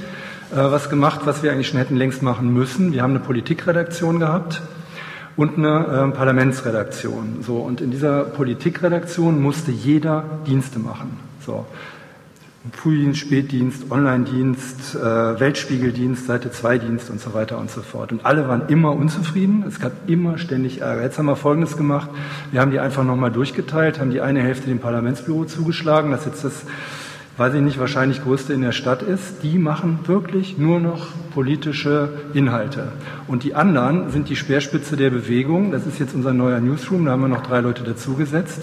[0.51, 2.91] äh, was gemacht, was wir eigentlich schon hätten längst machen müssen.
[2.91, 4.61] Wir haben eine Politikredaktion gehabt
[5.37, 7.39] und eine äh, Parlamentsredaktion.
[7.41, 11.19] So, und in dieser Politikredaktion musste jeder Dienste machen.
[11.45, 11.65] So.
[12.71, 18.11] Frühdienst, Spätdienst, Online-Dienst, äh, Weltspiegeldienst, Seite 2-Dienst und so weiter und so fort.
[18.11, 19.63] Und alle waren immer unzufrieden.
[19.67, 21.03] Es gab immer ständig Ärger.
[21.03, 22.09] Jetzt haben wir Folgendes gemacht.
[22.51, 26.43] Wir haben die einfach nochmal durchgeteilt, haben die eine Hälfte dem Parlamentsbüro zugeschlagen, das jetzt
[26.43, 26.63] das,
[27.37, 29.43] weiß ich nicht, wahrscheinlich größte in der Stadt ist.
[29.43, 32.91] Die machen wirklich nur noch politische Inhalte.
[33.27, 35.71] Und die anderen sind die Speerspitze der Bewegung.
[35.71, 37.05] Das ist jetzt unser neuer Newsroom.
[37.05, 38.61] Da haben wir noch drei Leute dazugesetzt.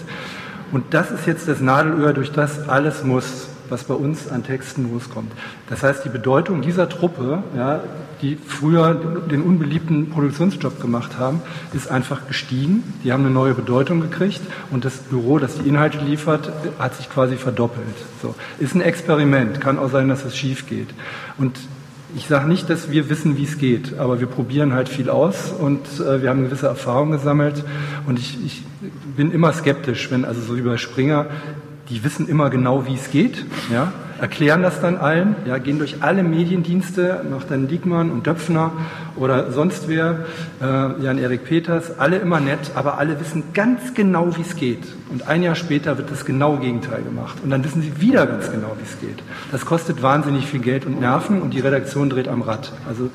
[0.71, 4.91] Und das ist jetzt das Nadelöhr, durch das alles muss was bei uns an Texten
[4.91, 5.31] loskommt.
[5.69, 7.81] Das heißt, die Bedeutung dieser Truppe, ja,
[8.21, 11.41] die früher den unbeliebten Produktionsjob gemacht haben,
[11.73, 12.83] ist einfach gestiegen.
[13.03, 17.09] Die haben eine neue Bedeutung gekriegt und das Büro, das die Inhalte liefert, hat sich
[17.09, 17.95] quasi verdoppelt.
[18.21, 18.35] So.
[18.59, 20.89] Ist ein Experiment, kann auch sein, dass es schief geht.
[21.37, 21.57] Und
[22.15, 25.51] ich sage nicht, dass wir wissen, wie es geht, aber wir probieren halt viel aus
[25.51, 27.63] und äh, wir haben gewisse Erfahrung gesammelt
[28.07, 28.63] und ich, ich
[29.17, 31.25] bin immer skeptisch, wenn also so wie bei Springer
[31.89, 36.01] die wissen immer genau, wie es geht, ja, erklären das dann allen, ja, gehen durch
[36.01, 38.71] alle Mediendienste, macht dann Diekmann und Döpfner
[39.15, 40.25] oder sonst wer,
[40.61, 44.83] äh, Jan-Erik Peters, alle immer nett, aber alle wissen ganz genau, wie es geht.
[45.11, 47.37] Und ein Jahr später wird das genaue Gegenteil gemacht.
[47.43, 49.23] Und dann wissen sie wieder ganz genau, wie es geht.
[49.51, 52.71] Das kostet wahnsinnig viel Geld und Nerven und die Redaktion dreht am Rad.
[52.87, 53.09] Also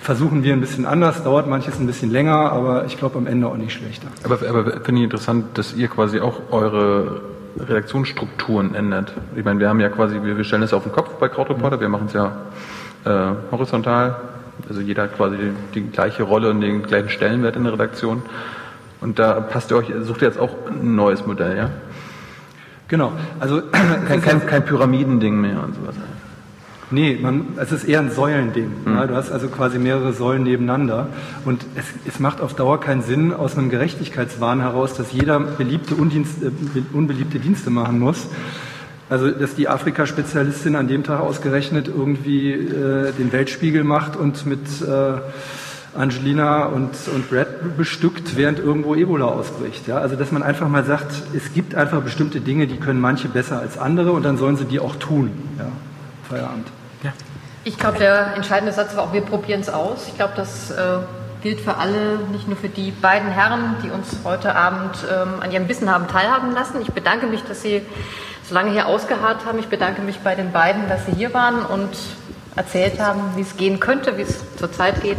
[0.00, 3.46] versuchen wir ein bisschen anders, dauert manches ein bisschen länger, aber ich glaube am Ende
[3.46, 4.08] auch nicht schlechter.
[4.22, 9.12] Aber, aber finde ich interessant, dass ihr quasi auch eure Redaktionsstrukturen ändert.
[9.36, 11.80] Ich meine, wir haben ja quasi, wir, wir stellen es auf den Kopf bei Krautreporter,
[11.80, 12.32] wir machen es ja
[13.04, 14.16] äh, horizontal,
[14.68, 18.22] also jeder hat quasi die, die, gleiche Rolle und den gleichen Stellenwert in der Redaktion.
[19.00, 21.70] Und da passt ihr euch, sucht ihr jetzt auch ein neues Modell, ja?
[22.88, 23.12] Genau.
[23.40, 23.62] Also
[24.08, 25.94] kein, kein, kein Pyramidending mehr und sowas.
[26.90, 28.70] Nee, man, es ist eher ein Säulending.
[28.84, 28.94] Mhm.
[28.94, 31.08] Ja, du hast also quasi mehrere Säulen nebeneinander.
[31.44, 35.94] Und es, es, macht auf Dauer keinen Sinn, aus einem Gerechtigkeitswahn heraus, dass jeder beliebte
[35.94, 36.50] Undienst, äh,
[36.92, 38.28] unbeliebte Dienste machen muss.
[39.10, 44.60] Also, dass die Afrika-Spezialistin an dem Tag ausgerechnet irgendwie äh, den Weltspiegel macht und mit
[44.80, 49.86] äh, Angelina und, und Brad bestückt, während irgendwo Ebola ausbricht.
[49.86, 49.98] Ja?
[49.98, 53.60] Also, dass man einfach mal sagt, es gibt einfach bestimmte Dinge, die können manche besser
[53.60, 55.30] als andere und dann sollen sie die auch tun.
[55.58, 55.66] Ja?
[56.34, 56.68] Feierabend.
[57.02, 57.12] Ja.
[57.64, 60.08] Ich glaube, der entscheidende Satz war auch, wir probieren es aus.
[60.08, 60.98] Ich glaube, das äh,
[61.42, 65.50] gilt für alle, nicht nur für die beiden Herren, die uns heute Abend ähm, an
[65.50, 66.80] ihrem Wissen haben teilhaben lassen.
[66.82, 67.82] Ich bedanke mich, dass Sie
[68.42, 69.58] so lange hier ausgeharrt haben.
[69.58, 71.96] Ich bedanke mich bei den beiden, dass Sie hier waren und
[72.56, 75.18] erzählt haben, wie es gehen könnte, wie es zurzeit geht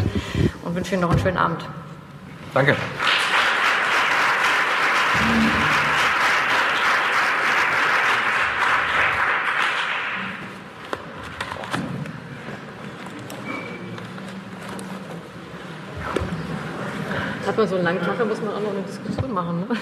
[0.64, 1.66] und wünsche Ihnen noch einen schönen Abend.
[2.54, 2.76] Danke.
[17.58, 19.62] Man so einen langen Tag, muss man auch noch eine Diskussion machen.
[19.62, 19.78] Ne?